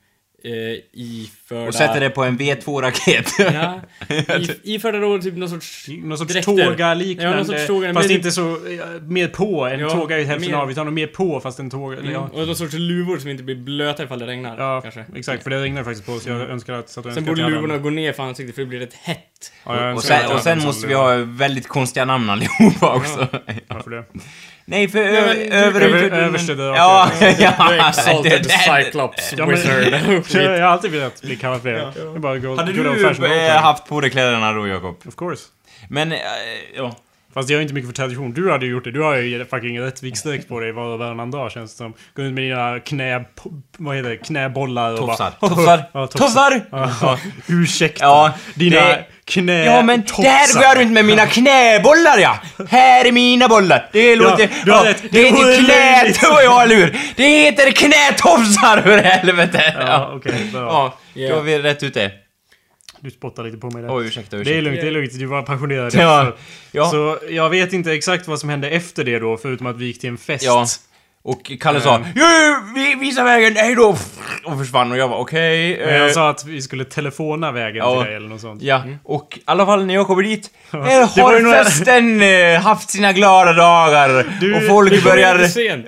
iförda... 0.93 1.69
Och 1.69 1.75
sätter 1.75 2.01
det 2.01 2.11
på 2.11 2.25
en 2.25 2.39
V2-raket. 2.39 3.33
Ja, 3.39 3.81
i, 4.65 4.75
iförda 4.75 4.99
då 4.99 5.19
typ 5.19 5.37
någon 5.37 5.49
sorts... 5.49 5.89
någon 5.89 6.19
sorts 6.19 6.45
tåga-liknande. 6.45 7.31
Ja, 7.31 7.37
någon 7.37 7.47
sorts 7.47 7.67
tåga. 7.67 7.95
Fast 7.95 8.09
Men- 8.09 8.17
inte 8.17 8.31
så... 8.33 8.51
eh, 8.51 9.01
Mer 9.03 9.29
på. 9.29 9.67
En 9.67 9.81
Ja, 9.81 9.91
tåga 9.91 10.17
är 10.17 10.21
ju 10.21 10.27
hälften 10.27 10.51
mer- 10.51 10.59
av. 10.59 10.69
Vi 10.69 10.75
tar 10.75 10.85
nog 10.85 10.95
mer 10.95 11.07
på 11.07 11.41
fast 11.41 11.59
en 11.59 11.71
tåga... 11.71 11.99
Mm. 11.99 12.13
ja. 12.13 12.31
Och 12.33 12.47
någon 12.47 12.57
sorts 12.57 12.75
luvor 12.75 13.19
som 13.19 13.31
inte 13.31 13.43
blir 13.43 13.57
blöta 13.57 14.03
ifall 14.03 14.19
det 14.19 14.27
regnar. 14.27 14.59
Ja, 14.59 14.81
kanske. 14.81 15.05
exakt. 15.17 15.43
För 15.43 15.51
det 15.51 15.63
regnar 15.63 15.85
faktiskt 15.85 16.07
på 16.07 16.13
oss. 16.13 16.27
Jag 16.27 16.41
önskar 16.41 16.75
att... 16.75 16.89
Så 16.91 17.01
att 17.01 17.07
jag 17.07 17.15
Sen 17.15 17.25
borde 17.25 17.49
luvorna 17.49 17.79
gå 17.79 17.91
ner 17.91 18.13
för 18.13 18.23
ansiktet 18.23 18.55
för 18.55 18.63
det 18.63 18.67
blir 18.69 18.79
rätt 18.81 18.95
hett. 18.95 19.53
Ja, 19.65 19.93
och 19.95 20.03
sen, 20.03 20.33
och 20.33 20.41
sen 20.41 20.59
måste 20.63 20.87
vi 20.87 20.95
ha 20.95 21.17
väldigt 21.17 21.69
konstiga 21.69 22.05
namn 22.05 22.31
allihopa 22.31 22.95
också. 22.95 23.27
Varför 23.69 23.91
det? 23.91 24.05
Nej, 24.71 24.89
för 24.89 24.99
men 24.99 25.15
ö- 25.15 25.35
du- 25.35 25.55
över... 25.55 25.81
över- 25.81 26.11
överste 26.11 26.55
dörren. 26.55 26.75
Ja, 26.77 27.11
ja. 27.39 27.75
Exalted 27.89 28.47
Cyclops 28.51 29.33
Ja, 29.37 29.47
men- 29.47 29.55
Wizard. 29.57 30.35
Jag 30.45 30.51
har 30.51 30.61
alltid 30.61 30.91
velat 30.91 31.23
bli 31.23 31.37
kallad 31.37 31.63
för 31.63 31.73
det. 31.73 32.57
Hade 32.57 32.73
du 32.73 33.47
eh, 33.47 33.57
haft 33.63 33.87
på 33.89 34.01
dig 34.01 34.11
kläderna 34.11 34.53
då, 34.53 34.69
Jakob? 34.69 34.97
Of 35.09 35.17
course. 35.17 35.43
Men, 35.89 36.13
eh, 36.13 36.19
ja. 36.77 36.97
Fast 37.35 37.51
jag 37.51 37.59
är 37.59 37.63
inte 37.63 37.75
mycket 37.75 37.89
för 37.89 37.95
tradition. 37.95 38.33
Du 38.33 38.51
hade 38.51 38.67
ju 38.67 38.73
gjort 38.73 38.85
det. 38.85 38.91
Du 38.91 39.01
har 39.03 39.17
ju 39.17 39.45
fucking 39.45 39.81
Rättviksdräkt 39.81 40.49
på 40.49 40.61
dig 40.61 40.73
var 40.73 40.85
och 40.85 40.99
varannan 40.99 41.31
dag 41.31 41.51
känns 41.53 41.71
det 41.73 41.77
som. 41.77 41.95
Går 42.17 42.25
ut 42.25 42.33
med 42.33 42.45
dina 42.45 42.81
knä... 42.81 43.25
Vad 43.79 43.97
heter 43.97 44.11
det? 44.11 44.17
Knäbollar 44.17 44.93
och 44.93 44.99
Tofsar. 44.99 45.33
bara... 45.41 45.49
Tofsar. 45.51 45.85
Ja, 45.93 46.07
Tofsar! 46.07 46.61
Ja, 46.71 47.19
ursäkta. 47.47 48.05
Ja, 48.05 48.33
Dina 48.55 48.77
det- 48.81 49.05
knä... 49.25 49.65
Ja 49.65 49.83
men 49.83 50.03
tofsar. 50.03 50.23
där 50.23 50.55
går 50.55 50.63
jag 50.65 50.79
runt 50.81 50.93
med 50.93 51.05
mina 51.05 51.27
knäbollar 51.27 52.19
ja! 52.19 52.39
Här 52.69 53.05
är 53.05 53.13
mina 53.13 53.49
bollar! 53.49 53.89
Det 53.93 54.17
låter... 54.17 54.49
du 54.65 54.73
har 54.73 54.85
Ja, 54.85 54.91
rätt. 54.91 55.03
det 55.03 55.09
Det 55.11 55.25
heter 55.25 55.63
löjligt. 55.63 56.19
Ja, 56.23 56.63
eller 56.63 56.77
hur? 56.77 56.99
Det 57.17 57.25
heter 57.29 57.71
knätofsar 57.71 58.83
för 58.83 58.99
helvete! 58.99 59.75
Ja, 59.81 60.13
okej. 60.15 60.51
bra. 60.53 60.61
Ja, 60.61 60.95
då 61.15 61.21
Ja. 61.21 61.35
har 61.35 61.43
vi 61.43 61.59
rätt 61.59 61.83
ute. 61.83 62.11
Du 63.01 63.11
spottar 63.11 63.45
lite 63.45 63.57
på 63.59 63.71
mig 63.71 63.83
där. 63.83 63.97
Oj, 63.97 64.07
ursäkta, 64.07 64.37
Det 64.37 64.41
är 64.41 64.43
ursäkta. 64.43 64.61
lugnt, 64.61 64.81
det 64.81 64.87
är 64.87 64.91
lugnt. 64.91 65.19
Du 65.19 65.27
var 65.27 65.43
passionerad. 65.43 65.95
Ja, 65.95 66.37
ja. 66.73 66.91
Så 66.91 67.19
jag 67.31 67.51
vet 67.51 67.73
inte 67.73 67.93
exakt 67.93 68.29
vad 68.29 68.41
som 68.41 68.49
hände 68.49 68.71
efter 68.71 69.05
det 69.05 69.19
då, 69.19 69.37
förutom 69.37 69.67
att 69.67 69.77
vi 69.77 69.85
gick 69.87 70.01
till 70.01 70.09
en 70.11 70.19
fest. 70.19 70.45
Och 71.23 71.53
Kalle 71.61 71.81
sa 71.81 71.97
Ehm. 71.97 72.05
"Ja, 72.15 72.61
vi 72.75 72.95
Visa 73.01 73.25
vägen, 73.25 73.57
hej 73.57 73.75
då! 73.75 73.97
Och 74.45 74.59
försvann 74.59 74.93
och 74.93 74.99
jag 74.99 75.09
var 75.09 75.17
okej. 75.17 75.71
Jag 75.81 76.07
eh, 76.07 76.13
sa 76.13 76.31
att 76.31 76.45
vi 76.47 76.63
skulle 76.63 76.85
telefona 76.85 77.53
vägen 77.53 77.77
Ja. 77.77 77.95
till 77.97 78.07
dig 78.07 78.17
eller 78.17 78.29
något 78.29 78.41
sånt. 78.41 78.63
Ja, 78.63 78.83
och 79.05 79.39
i 79.39 79.43
alla 79.45 79.67
fall 79.67 79.87
när 79.87 79.95
jag 79.95 80.07
kommer 80.07 80.23
dit 80.23 80.51
eh, 80.73 80.81
ju 81.17 81.23
har 81.23 81.53
festen 81.65 82.23
eh, 82.23 82.61
haft 82.61 82.91
sina 82.91 83.13
glada 83.13 83.53
dagar 83.53 84.27
Du- 84.41 84.57
och 84.57 84.63
folk 84.67 85.05
börjar... 85.05 85.39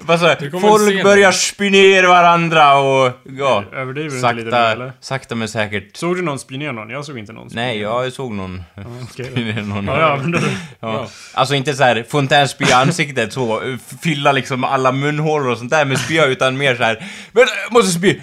Vad 0.07 0.21
jag? 0.21 0.51
Kommer 0.51 0.69
Folk 0.69 1.03
börjar 1.05 1.33
spy 1.33 1.71
ner 1.71 2.05
varandra 2.05 2.75
och... 2.79 3.13
Ja. 3.39 3.65
Överdriver 3.73 4.11
du 4.11 4.17
inte 4.17 4.33
lite 4.33 4.45
nu 4.45 4.51
Sakta, 4.51 4.73
eller? 4.73 4.93
sakta 5.01 5.35
men 5.35 5.49
säkert. 5.49 5.97
Såg 5.97 6.17
du 6.17 6.23
någon 6.23 6.39
spy 6.39 6.59
ner 6.59 6.73
någon? 6.73 6.91
Jag 6.91 7.05
såg 7.05 7.19
inte 7.19 7.33
någon 7.33 7.49
Nej, 7.53 7.81
jag 7.81 8.13
såg 8.13 8.33
någon... 8.33 8.63
Okej. 9.13 9.27
spy 9.33 9.45
ner 9.53 9.63
någon. 9.63 9.87
Ja, 9.87 10.01
ja, 10.01 10.17
men 10.17 10.31
då... 10.31 10.39
Ja. 10.81 11.07
Alltså 11.35 11.55
inte 11.55 11.75
så 11.75 11.83
här 11.85 12.05
fontänspy 12.09 12.65
i 12.69 12.73
ansiktet 12.73 13.33
så, 13.33 13.63
eh, 13.63 13.77
fylla 14.03 14.33
liksom 14.33 14.65
alla 14.65 14.93
munhålor 15.23 15.51
och 15.51 15.59
sånt 15.59 15.71
där 15.71 15.85
med 15.85 15.99
spya 15.99 16.27
utan 16.27 16.57
mer 16.59 16.75
så 16.77 16.83
här. 16.83 17.05
Men 17.33 17.45
jag 17.65 17.73
måste 17.73 17.91
spy! 17.99 18.21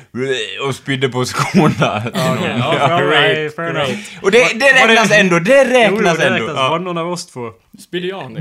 Och 0.67 0.75
spydde 0.75 1.09
på 1.09 1.25
skorna. 1.25 1.73
Ja, 1.79 2.01
fair 2.13 3.09
Great, 3.09 3.37
enough, 3.37 3.55
fair 3.55 3.69
enough. 3.69 3.91
Och 4.21 4.31
det, 4.31 4.59
det 4.59 4.65
räknas 4.65 5.11
ändå, 5.11 5.39
det 5.39 5.63
Jo, 5.63 5.67
jo, 5.69 5.95
räknas 5.95 6.17
det 6.17 6.25
ändå. 6.27 6.35
räknas. 6.39 6.57
Ja. 6.57 6.69
Var 6.69 6.79
det 6.79 6.85
någon 6.85 6.97
av 6.97 7.11
oss 7.11 7.27
två? 7.27 7.49
Spydde 7.79 8.07
jag 8.07 8.31
nu? 8.31 8.39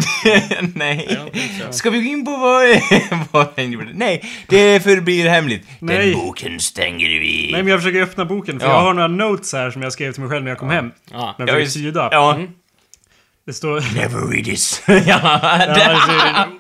Nej. 0.75 1.19
Ska 1.71 1.91
vi 1.91 1.99
gå 2.03 2.09
in 2.09 2.25
på 2.25 2.37
vad, 2.37 2.65
vad 3.31 3.47
den 3.57 3.73
gjorde? 3.73 3.89
Nej, 3.95 4.25
det 4.49 4.81
förblir 4.83 5.29
hemligt. 5.29 5.67
Nej. 5.81 5.99
Den 6.11 6.13
boken 6.21 6.61
stänger 6.61 7.09
vi. 7.21 7.49
Nej, 7.53 7.63
men 7.63 7.71
jag 7.71 7.81
försöker 7.81 8.03
öppna 8.03 8.25
boken, 8.25 8.61
för 8.61 8.67
Ja. 8.67 8.73
jag 8.73 8.81
har 8.81 8.95
några 8.95 9.09
notes 9.09 9.53
här 9.53 9.71
som 9.71 9.83
jag 9.83 9.93
skrev 9.93 10.13
till 10.13 10.21
mig 10.23 10.31
själv 10.31 10.43
när 10.45 10.51
jag 10.51 10.59
kom 10.59 10.71
hem. 10.71 10.91
Ja. 11.13 11.17
När 11.17 11.25
jag 11.27 11.35
Ja, 11.39 11.47
försöker 11.47 11.61
visst. 11.65 11.75
tyda. 11.77 12.09
Det 13.49 13.55
står... 13.55 13.95
Never 13.95 14.31
read 14.33 14.45
this. 14.45 14.83
ja, 14.87 14.95
Ja, 15.07 15.67
det- 15.75 15.85
alltså, 15.85 16.13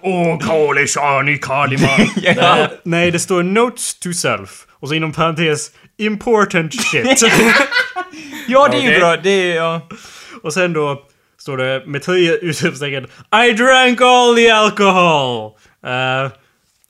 Åh, 0.02 0.38
Kali 0.38 0.87
Shani 0.87 1.38
Kalima. 1.38 1.88
Ja. 2.23 2.66
Nej, 2.85 3.11
det 3.11 3.18
står 3.18 3.42
Notes 3.42 3.99
to 3.99 4.12
Self. 4.12 4.50
Och 4.71 4.88
så 4.88 4.95
inom 4.95 5.12
parentes 5.12 5.71
Important 5.99 6.75
shit. 6.75 7.23
ja, 8.49 8.68
det 8.68 8.76
är 8.76 8.80
ju 8.83 8.88
Okej. 8.88 8.99
bra. 9.00 9.16
Det 9.16 9.30
är, 9.52 9.57
ja. 9.57 9.80
och 10.42 10.52
sen 10.54 10.73
då 10.73 11.02
står 11.38 11.57
det 11.57 11.83
med 11.87 12.02
tre 12.02 12.33
utropstecken 12.33 13.04
I 13.49 13.52
drank 13.52 14.00
all 14.00 14.37
the 14.37 14.50
alcohol. 14.50 15.52
Eh, 15.87 16.30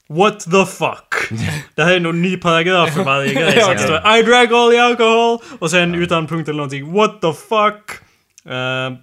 what 0.08 0.40
the 0.40 0.66
fuck? 0.66 1.40
Det 1.74 1.84
här 1.84 1.92
är 1.94 2.00
nog 2.00 2.14
en 2.14 2.22
ny 2.22 2.36
paragraf 2.36 2.94
för 2.94 3.04
varje 3.04 3.34
grej. 3.34 3.60
Så 3.62 3.72
det 3.72 3.78
står 3.78 4.18
I 4.18 4.22
drank 4.22 4.52
all 4.52 4.70
the 4.70 4.78
alcohol. 4.78 5.38
Och 5.58 5.70
sen 5.70 5.94
utan 5.94 6.26
punkt 6.26 6.48
eller 6.48 6.56
någonting 6.56 6.92
What 6.94 7.20
the 7.20 7.32
fuck? 7.32 7.90
Eh, 8.50 8.98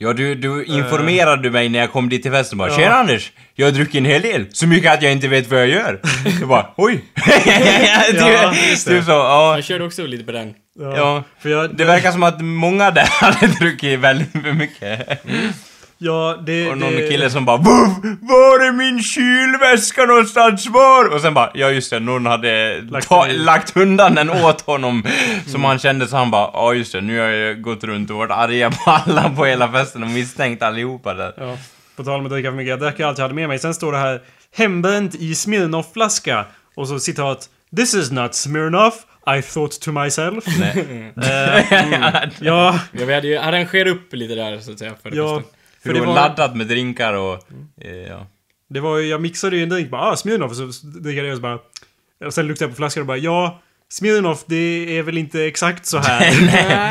Ja, 0.00 0.12
du, 0.12 0.34
du 0.34 0.64
informerade 0.64 1.50
mig 1.50 1.68
när 1.68 1.78
jag 1.78 1.92
kom 1.92 2.08
dit 2.08 2.22
till 2.22 2.32
festen 2.32 2.58
bara 2.58 2.70
Ja. 2.70 2.76
Tjena 2.76 2.94
Anders! 2.94 3.32
Jag 3.54 3.66
har 3.66 3.72
druckit 3.72 3.94
en 3.94 4.04
hel 4.04 4.22
del. 4.22 4.46
Så 4.52 4.66
mycket 4.66 4.92
att 4.94 5.02
jag 5.02 5.12
inte 5.12 5.28
vet 5.28 5.50
vad 5.50 5.60
jag 5.60 5.68
gör. 5.68 6.00
Jag 6.40 6.48
bara 6.48 6.66
oj! 6.76 7.04
Ja, 8.14 8.52
du, 8.52 8.70
just 8.70 8.88
du 8.88 9.02
så, 9.02 9.10
ja. 9.10 9.54
Jag 9.54 9.64
körde 9.64 9.84
också 9.84 10.06
lite 10.06 10.24
på 10.24 10.32
den. 10.32 10.54
ja. 10.80 10.96
Ja. 10.96 11.24
För 11.42 11.48
jag, 11.48 11.76
Det 11.76 11.84
verkar 11.84 12.12
som 12.12 12.22
att 12.22 12.40
många 12.40 12.90
där 12.90 13.06
hade 13.10 13.46
druckit 13.46 13.98
väldigt 13.98 14.34
mycket. 14.56 15.22
Ja, 15.98 16.42
det, 16.46 16.70
Och 16.70 16.78
någon 16.78 16.92
det, 16.92 17.08
kille 17.08 17.30
som 17.30 17.44
bara 17.44 17.56
Vuff, 17.56 18.18
Var 18.20 18.66
är 18.66 18.72
min 18.72 19.02
kylväska 19.02 20.04
någonstans? 20.04 20.66
Var? 20.66 21.14
Och 21.14 21.20
sen 21.20 21.34
bara 21.34 21.50
Ja 21.54 21.70
just 21.70 21.90
det, 21.90 22.00
någon 22.00 22.26
hade 22.26 22.80
Lagt 22.90 23.08
ta, 23.08 23.26
lagt 23.26 23.76
undan 23.76 24.14
den 24.14 24.30
åt 24.30 24.60
honom 24.60 25.02
Som 25.46 25.64
han 25.64 25.78
kände 25.78 26.06
så 26.06 26.16
han 26.16 26.30
bara 26.30 26.50
Ja 26.52 26.74
just 26.74 26.92
det, 26.92 27.00
nu 27.00 27.18
har 27.18 27.28
jag 27.28 27.62
gått 27.62 27.84
runt 27.84 28.10
och 28.10 28.16
varit 28.16 28.30
arga 28.30 28.70
på 28.70 28.90
alla 28.90 29.30
på 29.30 29.44
hela 29.44 29.72
festen 29.72 30.02
och 30.02 30.10
misstänkt 30.10 30.62
allihopa 30.62 31.14
där 31.14 31.32
Ja. 31.36 31.56
På 31.98 32.04
tal 32.04 32.20
om 32.20 32.26
att 32.26 32.32
dricka 32.32 32.50
för 32.50 32.56
mycket. 32.56 32.70
Jag 32.70 32.80
drack 32.80 33.00
allt 33.00 33.18
jag 33.18 33.24
hade 33.24 33.34
med 33.34 33.48
mig. 33.48 33.58
Sen 33.58 33.74
står 33.74 33.92
det 33.92 33.98
här 33.98 34.22
Hembränt 34.56 35.14
i 35.14 35.34
Smirnoff-flaska. 35.34 36.44
Och 36.74 36.88
så 36.88 37.00
citat. 37.00 37.48
This 37.76 37.94
is 37.94 38.10
not 38.10 38.34
Smirnoff. 38.34 38.94
I 39.38 39.42
thought 39.42 39.80
to 39.80 39.92
myself. 39.92 40.44
Eh, 40.56 41.72
mm, 41.84 42.00
ja, 42.40 42.78
Ja, 42.92 43.06
vi 43.06 43.14
hade 43.14 43.26
ju 43.26 43.36
arrangerat 43.36 43.92
upp 43.92 44.12
lite 44.12 44.34
där 44.34 44.60
så 44.60 44.72
att 44.72 44.78
säga 44.78 44.94
för 45.02 45.10
det 45.10 45.16
ja. 45.16 45.36
första. 45.40 45.57
För 45.88 46.00
det 46.00 46.06
var 46.06 46.14
laddat 46.14 46.56
med 46.56 46.66
drinkar 46.66 47.12
och... 47.14 47.34
eh, 47.80 47.96
ja. 48.08 48.26
det 48.70 48.80
var 48.80 48.98
ju, 48.98 49.06
jag 49.08 49.20
mixade 49.20 49.56
ju 49.56 49.62
en 49.62 49.68
drink 49.68 49.90
bara, 49.90 50.02
ah, 50.02 50.16
Smirnoff. 50.16 50.54
Så 50.56 50.86
dricker 50.86 51.24
jag 51.24 51.30
och 51.32 51.36
så 51.36 51.42
bara... 51.42 51.58
Och 52.26 52.34
sen 52.34 52.46
luktade 52.46 52.64
jag 52.68 52.70
på 52.70 52.76
flaskan 52.76 53.00
och 53.00 53.06
bara, 53.06 53.16
ja, 53.16 53.60
Smirnoff, 53.90 54.44
det 54.46 54.98
är 54.98 55.02
väl 55.02 55.18
inte 55.18 55.44
exakt 55.44 55.86
så 55.86 55.98
här. 55.98 56.20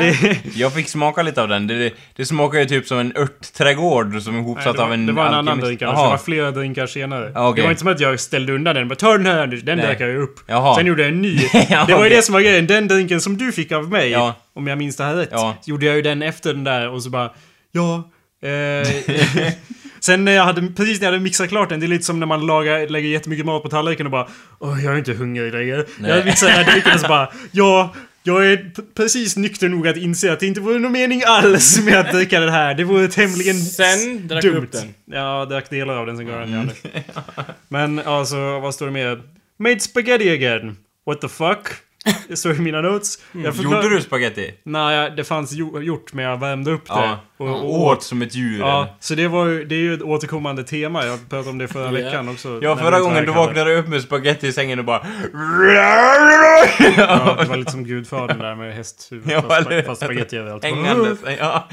det, 0.00 0.56
Jag 0.56 0.72
fick 0.74 0.88
smaka 0.88 1.22
lite 1.22 1.42
av 1.42 1.48
den. 1.48 1.66
Det, 1.66 1.92
det 2.16 2.26
smakar 2.26 2.58
ju 2.58 2.64
typ 2.64 2.86
som 2.86 2.98
en 2.98 3.16
örtträdgård 3.16 4.22
som 4.22 4.34
är 4.34 4.38
ihopsatt 4.40 4.76
var, 4.76 4.84
av 4.84 4.92
en 4.92 5.06
det 5.06 5.12
var 5.12 5.22
en 5.26 5.28
annan 5.28 5.48
alkemist. 5.48 5.66
drink 5.66 5.82
annars. 5.82 5.94
Det 6.04 6.08
var 6.08 6.18
flera 6.18 6.50
drinkar 6.50 6.86
senare. 6.86 7.32
Okej. 7.34 7.52
Det 7.56 7.62
var 7.62 7.70
inte 7.70 7.80
som 7.80 7.88
att 7.88 8.00
jag 8.00 8.20
ställde 8.20 8.52
undan 8.52 8.74
den. 8.74 8.88
Bara, 8.88 8.94
ta 8.94 9.12
den 9.12 9.26
här, 9.26 9.46
den 9.46 9.78
drack 9.78 10.00
jag 10.00 10.08
ju 10.08 10.16
upp. 10.22 10.40
Jaha. 10.46 10.74
Sen 10.74 10.86
gjorde 10.86 11.02
jag 11.02 11.08
en 11.12 11.22
ny. 11.22 11.38
Ja, 11.70 11.84
det 11.86 11.94
var 11.94 12.04
ju 12.04 12.10
det 12.10 12.22
som 12.22 12.32
var 12.32 12.40
grejen. 12.40 12.66
Den 12.66 12.88
drinken 12.88 13.20
som 13.20 13.36
du 13.36 13.52
fick 13.52 13.72
av 13.72 13.90
mig, 13.90 14.10
Ja. 14.10 14.34
om 14.54 14.66
jag 14.66 14.78
minns 14.78 14.96
det 14.96 15.04
här 15.04 15.14
rätt, 15.14 15.28
Ja. 15.32 15.56
gjorde 15.64 15.86
jag 15.86 15.96
ju 15.96 16.02
den 16.02 16.22
efter 16.22 16.54
den 16.54 16.64
där 16.64 16.88
och 16.88 17.02
så 17.02 17.10
bara, 17.10 17.30
ja... 17.72 18.10
Eh, 18.42 18.88
sen 20.00 20.24
när 20.24 20.32
jag 20.32 20.44
hade, 20.44 20.68
precis 20.76 21.00
när 21.00 21.06
jag 21.06 21.12
hade 21.12 21.24
mixat 21.24 21.48
klart 21.48 21.68
den, 21.68 21.80
det 21.80 21.86
är 21.86 21.88
lite 21.88 22.04
som 22.04 22.20
när 22.20 22.26
man 22.26 22.46
lagar, 22.46 22.88
lägger 22.88 23.08
jättemycket 23.08 23.46
mat 23.46 23.62
på 23.62 23.68
tallriken 23.68 24.06
och 24.06 24.12
bara 24.12 24.28
Åh, 24.58 24.84
jag 24.84 24.94
är 24.94 24.98
inte 24.98 25.12
hungrig 25.12 25.52
längre. 25.52 25.84
Nej. 25.98 26.10
Jag 26.10 26.24
mixar 26.24 26.46
den 26.46 26.56
här 26.56 26.72
drinken 26.72 26.92
och 26.94 27.00
så 27.00 27.08
bara, 27.08 27.32
ja... 27.52 27.94
Jag 28.22 28.46
är 28.52 28.70
precis 28.94 29.36
nykter 29.36 29.68
nog 29.68 29.88
att 29.88 29.96
inse 29.96 30.32
att 30.32 30.40
det 30.40 30.46
inte 30.46 30.60
vore 30.60 30.78
någon 30.78 30.92
mening 30.92 31.22
alls 31.26 31.80
med 31.84 32.00
att 32.00 32.12
dricka 32.12 32.40
den 32.40 32.48
här. 32.48 32.74
Det 32.74 32.84
vore 32.84 33.08
tämligen 33.08 33.56
Sen 33.56 34.28
drack 34.28 34.42
du 34.42 34.52
dumt. 34.52 34.64
upp 34.64 34.72
den. 34.72 34.94
Ja, 35.04 35.38
jag 35.38 35.48
drack 35.48 35.70
delar 35.70 35.96
av 35.96 36.06
den 36.06 36.16
sen 36.16 36.26
gav 36.26 36.40
jag 36.40 36.48
den 36.48 36.54
mm. 36.54 36.74
Men 37.68 37.98
alltså, 37.98 38.60
vad 38.60 38.74
står 38.74 38.86
det 38.86 38.92
mer? 38.92 39.22
Made 39.58 39.80
spaghetti 39.80 40.30
again. 40.30 40.76
What 41.06 41.20
the 41.20 41.28
fuck? 41.28 41.68
Det 42.28 42.36
står 42.36 42.52
i 42.54 42.58
mina 42.58 42.80
notes. 42.80 43.18
Jag 43.32 43.56
förklar- 43.56 43.82
Gjorde 43.82 43.94
du 43.96 44.00
spaghetti? 44.02 44.54
Nej, 44.64 45.12
det 45.16 45.24
fanns 45.24 45.52
jo- 45.52 45.80
gjort 45.82 46.12
men 46.12 46.24
jag 46.24 46.40
värmde 46.40 46.70
upp 46.70 46.86
det. 46.86 46.92
Ja. 46.92 47.18
Och, 47.36 47.48
Och 47.48 47.64
och 47.64 47.82
åt 47.86 48.02
som 48.02 48.22
ett 48.22 48.34
djur? 48.34 48.58
Ja, 48.60 48.96
så 49.00 49.14
det 49.14 49.28
var 49.28 49.46
ju, 49.46 49.64
det 49.64 49.74
är 49.74 49.78
ju 49.78 49.94
ett 49.94 50.02
återkommande 50.02 50.64
tema. 50.64 51.06
Jag 51.06 51.28
pratade 51.28 51.50
om 51.50 51.58
det 51.58 51.68
förra 51.68 51.84
Ja. 51.98 52.04
veckan 52.04 52.28
också. 52.28 52.58
Ja, 52.62 52.76
förra 52.76 53.00
gången 53.00 53.24
du 53.26 53.32
vaknade 53.32 53.76
upp 53.78 53.88
med 53.88 54.02
spaghetti 54.02 54.46
i 54.46 54.52
sängen 54.52 54.78
och 54.78 54.84
bara... 54.84 55.06
Ja, 56.96 57.36
det 57.42 57.48
var 57.48 57.56
lite 57.56 57.70
som 57.70 57.84
Gudfadern 57.84 58.38
där 58.38 58.54
med 58.54 58.74
hästhuvud. 58.74 59.30
Ja, 59.30 59.42
fast, 59.42 59.66
eller- 59.66 59.82
fast 59.82 60.00
spagetti 60.02 60.36
överallt. 60.36 60.64
Hängandes. 60.64 61.18
Ja. 61.38 61.68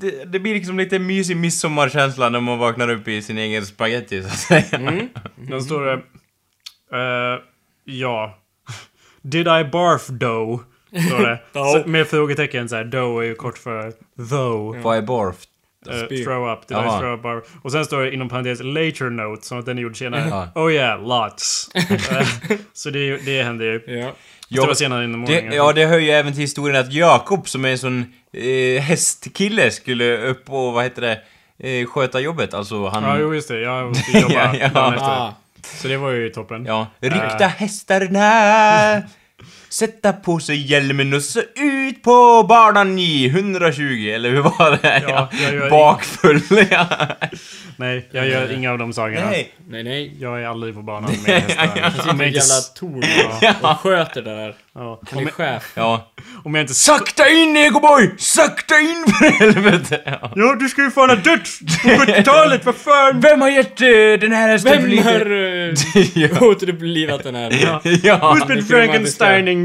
Det, 0.00 0.24
det 0.32 0.38
blir 0.38 0.54
liksom 0.54 0.78
lite 0.78 0.98
mysig 0.98 1.36
midsommarkänsla 1.36 2.28
när 2.28 2.40
man 2.40 2.58
vaknar 2.58 2.90
upp 2.90 3.08
i 3.08 3.22
sin 3.22 3.38
egen 3.38 3.66
spaghetti 3.66 4.22
så 4.22 4.28
att 4.28 4.38
säga. 4.38 5.00
Då 5.36 5.60
står 5.60 5.84
det... 5.84 5.92
eh, 5.92 7.40
ja. 7.84 8.36
Did 9.22 9.48
I 9.48 9.64
barf 9.64 10.06
dough? 10.06 10.62
Står 11.08 11.18
det. 11.26 11.40
Så, 11.52 11.88
med 11.88 12.06
frågetecken 12.06 12.68
så 12.68 12.76
här. 12.76 12.84
Dough 12.84 13.22
är 13.24 13.26
ju 13.28 13.34
kort 13.34 13.58
för 13.58 13.92
though. 14.30 14.76
Vad 14.82 14.96
är 14.96 15.02
barf? 15.02 15.36
Spy. 16.06 16.24
throw 16.24 16.52
up. 16.52 16.68
Did 16.68 16.76
I 16.76 16.80
Jaha. 16.80 16.98
throw 17.00 17.14
up 17.14 17.22
barf? 17.22 17.44
Och 17.62 17.72
sen 17.72 17.84
står 17.84 18.02
det 18.02 18.14
inom 18.14 18.28
parentes 18.28 18.60
later 18.60 19.10
note. 19.10 19.46
Som 19.46 19.58
att 19.58 19.66
den 19.66 19.78
är 19.78 19.82
gjord 19.82 19.98
senare. 19.98 20.48
Oh 20.54 20.72
yeah, 20.72 21.02
lots. 21.08 21.70
Eh, 21.74 22.26
så 22.72 22.90
det, 22.90 23.16
det 23.16 23.42
händer 23.42 23.64
ju. 23.66 23.82
Ja. 23.86 24.12
Det 24.48 24.66
var 24.66 24.74
senare 24.74 25.04
in 25.04 25.12
the 25.12 25.16
morning. 25.18 25.50
det, 25.50 25.56
ja, 25.56 25.72
det 25.72 25.86
hör 25.86 25.98
ju 25.98 26.10
även 26.10 26.32
till 26.32 26.40
historien 26.40 26.80
att 26.80 26.92
Jakob 26.92 27.48
som 27.48 27.64
är 27.64 27.68
en 27.68 27.78
sån 27.78 28.04
eh, 28.32 28.82
hästkille 28.82 29.70
skulle 29.70 30.16
upp 30.18 30.50
och, 30.50 30.72
vad 30.72 30.84
heter 30.84 31.02
det, 31.02 31.20
eh, 31.80 31.86
sköta 31.86 32.20
jobbet. 32.20 32.54
Alltså 32.54 32.86
han... 32.88 33.02
Ja, 33.02 33.18
jo 33.18 33.34
just 33.34 33.48
det. 33.48 33.60
Jag 33.60 33.88
måste 33.88 34.18
jobba 34.18 34.34
Ja, 34.34 34.54
ja. 34.60 34.66
efter. 34.94 34.98
Ah. 35.00 35.34
Så 35.66 35.88
det 35.88 35.96
var 35.96 36.10
ju 36.10 36.28
toppen. 36.28 36.64
Ja, 36.66 36.86
rykta 37.00 37.46
hästarna 37.46 39.02
Sätta 39.70 40.12
på 40.12 40.40
sig 40.40 40.70
hjälmen 40.70 41.14
och 41.14 41.22
så 41.22 41.40
ut 41.56 42.02
på 42.02 42.46
banan 42.48 42.98
i 42.98 43.26
120, 43.26 44.10
eller 44.14 44.30
hur 44.30 44.42
var 44.42 44.78
det? 44.82 45.02
Ja, 45.08 45.28
jag 45.42 45.54
gör 45.54 45.70
Bakfull, 45.70 46.40
ja. 46.70 46.86
Nej, 47.76 48.08
jag 48.12 48.28
gör 48.28 48.52
inga 48.52 48.70
av 48.72 48.78
de 48.78 48.92
sakerna. 48.92 49.26
Nej. 49.26 49.52
Nej, 49.68 49.82
nej. 49.82 50.16
Jag 50.20 50.42
är 50.42 50.46
aldrig 50.46 50.74
på 50.74 50.82
banan 50.82 51.10
med 51.26 51.42
hästar. 51.42 51.80
Han 51.82 51.92
sitter 51.92 52.06
jag 52.06 52.20
ett 52.20 52.26
inte... 52.26 52.38
jävla 52.38 52.60
torn 52.74 53.70
och 53.70 53.78
sköter 53.80 54.22
det 54.22 54.36
där. 54.36 54.54
Ja, 54.74 55.00
Han 55.10 55.26
är 55.26 55.30
chef. 55.30 55.72
Ja. 55.74 56.12
om 56.44 56.54
jag 56.54 56.62
inte... 56.62 56.74
Sakta 56.74 57.28
in, 57.28 57.56
Egoboy! 57.56 58.10
Sakta 58.18 58.78
in 58.78 59.04
för 59.18 59.30
helvete! 59.30 60.00
Ja. 60.04 60.32
Ja, 60.36 60.56
du 60.60 60.68
ska 60.68 60.82
ju 60.82 60.90
fan 60.90 61.08
ha 61.08 61.16
dött 61.16 61.48
på 61.82 61.88
70-talet, 61.88 62.64
vad 62.64 62.74
fan! 62.74 63.20
Vem 63.20 63.40
har 63.40 63.48
gett 63.48 63.80
uh, 63.82 64.20
den 64.20 64.32
här 64.32 64.48
hästen 64.48 64.90
Vem 64.90 64.98
har 65.04 65.32
uh, 66.40 66.42
återupplivat 66.42 67.24
den 67.24 67.34
här? 67.34 67.58
Ja. 67.62 67.80
ja. 68.02 68.18
Who's 68.18 68.46
been 68.46 68.88
mycket 68.88 69.12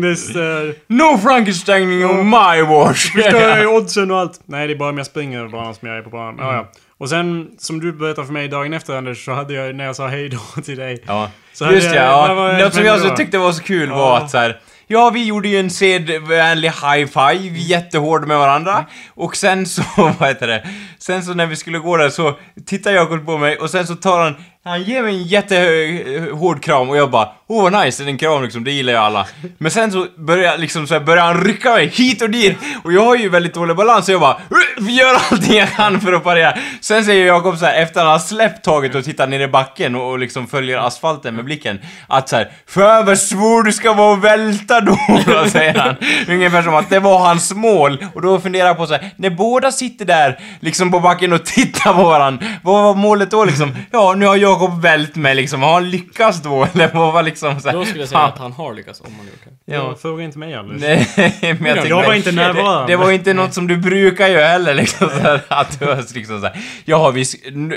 Frankensteining 0.02 0.16
this... 0.16 0.36
Uh, 0.36 0.74
No 0.88 1.18
Frankensteining 1.18 2.06
on 2.06 2.26
my 2.30 2.62
watch! 2.62 3.12
förstör 3.14 3.60
ju 3.60 3.68
oddsen 3.68 4.12
och 4.12 4.18
allt. 4.20 4.40
Nej, 4.46 4.68
det 4.68 4.74
är 4.74 4.78
bara 4.78 4.90
om 4.90 4.98
jag 4.98 5.08
springer 5.08 5.40
över 5.40 5.50
banan 5.50 5.76
som 5.76 5.88
jag 5.88 5.98
är 5.98 6.02
på 6.02 6.10
banan. 6.10 6.36
Ja, 6.40 6.54
ja. 6.54 6.72
Och 6.98 7.10
sen, 7.10 7.48
som 7.58 7.80
du 7.80 7.92
berättade 7.92 8.28
för 8.28 8.34
mig 8.34 8.48
dagen 8.48 8.74
efter 8.74 8.96
Anders, 8.98 9.26
så 9.26 9.32
hade 9.32 9.54
jag, 9.54 9.76
när 9.76 9.86
jag 9.86 9.96
sa 9.96 10.08
hej 10.08 10.30
då 10.30 10.62
till 10.62 10.78
dig. 10.78 11.04
Ja, 11.08 11.30
just 11.72 11.88
ja. 11.88 11.94
jag- 11.96 12.38
ja. 12.38 12.58
Något 12.64 12.74
som 12.74 12.86
jag 12.86 13.02
då? 13.02 13.10
så 13.10 13.16
tyckte 13.16 13.38
var 13.38 13.52
så 13.52 13.64
kul 13.64 13.90
Ja. 13.90 13.96
var 13.96 14.18
att 14.18 14.32
så 14.32 14.38
här. 14.38 14.60
Ja, 14.88 15.10
vi 15.14 15.26
gjorde 15.26 15.48
ju 15.48 15.60
en 15.60 15.70
sedvänlig 15.70 16.70
high 16.70 17.06
five, 17.08 17.58
jättehård 17.58 18.28
med 18.28 18.38
varandra. 18.38 18.86
Och 19.14 19.36
sen 19.36 19.66
så, 19.66 19.82
vad 20.20 20.28
heter 20.28 20.48
det? 20.48 20.68
Sen 21.00 21.24
så 21.24 21.34
när 21.34 21.46
vi 21.46 21.56
skulle 21.56 21.80
gå 21.80 21.98
där 21.98 22.10
så 22.10 22.34
tittar 22.66 22.92
Jakob 22.92 23.26
på 23.26 23.38
mig 23.38 23.58
och 23.58 23.70
sen 23.70 23.88
så 23.88 23.96
tar 23.96 24.20
han, 24.24 24.36
han 24.68 24.84
ger 24.84 25.04
mig 25.04 25.16
en 25.16 25.24
jättehård 25.24 26.58
eh, 26.58 26.62
kram 26.62 26.90
och 26.90 26.98
jag 26.98 27.12
bara 27.12 27.30
Åh 27.48 27.64
vad 27.64 27.86
nice, 27.86 28.04
en 28.04 28.18
kram 28.18 28.44
liksom, 28.44 28.64
det 28.64 28.72
gillar 28.72 28.94
ju 28.94 29.00
alla. 29.00 29.28
Men 29.58 29.72
sen 29.72 29.92
så 29.92 30.08
börjar 30.18 30.58
liksom 30.58 30.88
så 30.88 30.94
här, 30.94 31.02
börjar 31.02 31.24
han 31.24 31.44
rycka 31.44 31.72
mig 31.72 31.88
hit 31.88 32.22
och 32.22 32.30
dit 32.30 32.58
och 32.84 32.94
jag 32.94 33.06
har 33.06 33.16
ju 33.16 33.30
väldigt 33.30 33.54
dålig 33.54 33.76
balans 33.76 34.06
så 34.06 34.12
jag 34.12 34.22
bara 34.22 34.32
äh, 34.32 34.38
Vi 34.78 34.94
gör 34.94 35.16
allting 35.32 35.58
jag 35.58 35.72
kan 35.72 36.02
för 36.02 36.14
att 36.14 36.24
parera. 36.24 36.54
Sen 36.82 37.06
säger 37.06 37.26
Jakob 37.26 37.58
så 37.58 37.66
här 37.66 37.82
efter 37.82 38.02
han 38.02 38.12
har 38.12 38.20
släppt 38.20 38.66
taget 38.66 38.96
och 38.96 39.04
tittar 39.04 39.28
ner 39.28 39.40
i 39.40 39.48
backen 39.48 39.96
och, 39.96 40.10
och 40.12 40.20
liksom 40.20 40.48
följer 40.48 40.78
asfalten 40.78 41.36
med 41.36 41.46
blicken 41.46 41.80
att 42.08 42.30
så 42.30 42.36
här 42.36 42.52
För 42.68 43.04
vad 43.04 43.20
svår 43.20 43.64
du 43.64 43.74
ska 43.74 43.94
vara 43.94 44.12
och 44.12 44.24
välta 44.24 44.82
då, 44.82 44.98
då 45.26 45.50
säger 45.50 45.74
han. 45.74 45.96
Ungefär 46.28 46.62
som 46.62 46.76
att 46.76 46.90
det 46.90 47.00
var 47.00 47.20
hans 47.20 47.54
mål. 47.54 48.06
Och 48.16 48.22
då 48.22 48.40
funderar 48.40 48.68
jag 48.68 48.78
på 48.78 48.88
så 48.88 48.94
här, 48.94 49.12
när 49.18 49.30
båda 49.30 49.72
sitter 49.72 50.06
där 50.06 50.40
liksom 50.60 50.92
på 50.92 51.00
backen 51.00 51.34
och 51.34 51.46
tittar 51.46 51.94
på 51.94 52.04
varandra, 52.04 52.46
vad 52.64 52.84
var 52.84 52.96
målet 52.96 53.32
då 53.32 53.46
liksom? 53.46 53.76
Ja, 53.92 54.14
nu 54.18 54.26
har 54.26 54.36
Jakob 54.62 54.82
vält 54.82 55.16
mig 55.16 55.36
liksom, 55.36 55.62
har 55.62 55.74
han 55.74 55.90
lyckats 55.90 56.42
då? 56.42 56.68
Eller 56.74 56.92
vad 56.94 57.14
var 57.14 57.24
liksom 57.24 57.60
så 57.60 57.70
här, 57.70 57.76
Då 57.78 57.86
skulle 57.86 58.00
jag 58.02 58.10
säga 58.10 58.20
fan. 58.20 58.30
att 58.34 58.40
han 58.40 58.52
har 58.52 58.74
lyckats 58.74 59.02
om 59.02 59.08
han 59.18 59.26
gjort 59.26 59.42
det. 59.66 59.74
Ja. 59.74 59.78
Ja. 59.90 59.96
Fråga 60.02 60.24
inte 60.24 60.38
mig 60.40 60.54
Anders. 60.54 60.82
Nej, 60.82 61.08
men 61.42 61.66
jag, 61.66 61.78
Jag 61.78 61.84
tycker- 61.84 61.96
var 61.96 62.14
inte 62.14 62.32
närvarande. 62.32 62.82
Det, 62.88 62.94
det 62.94 62.98
var 62.98 63.12
inte 63.12 63.34
något 63.34 63.54
som 63.54 63.68
du 63.68 63.78
brukar 63.78 64.28
göra 64.28 64.48
heller 64.48 64.74
liksom 64.74 65.10
så 65.10 65.16
här, 65.16 65.42
att 65.48 65.80
du 65.80 65.86
har 65.86 66.14
liksom 66.16 66.42
så 66.42 66.48
här, 66.48 66.58
Jaha, 66.86 67.12
vi 67.12 67.26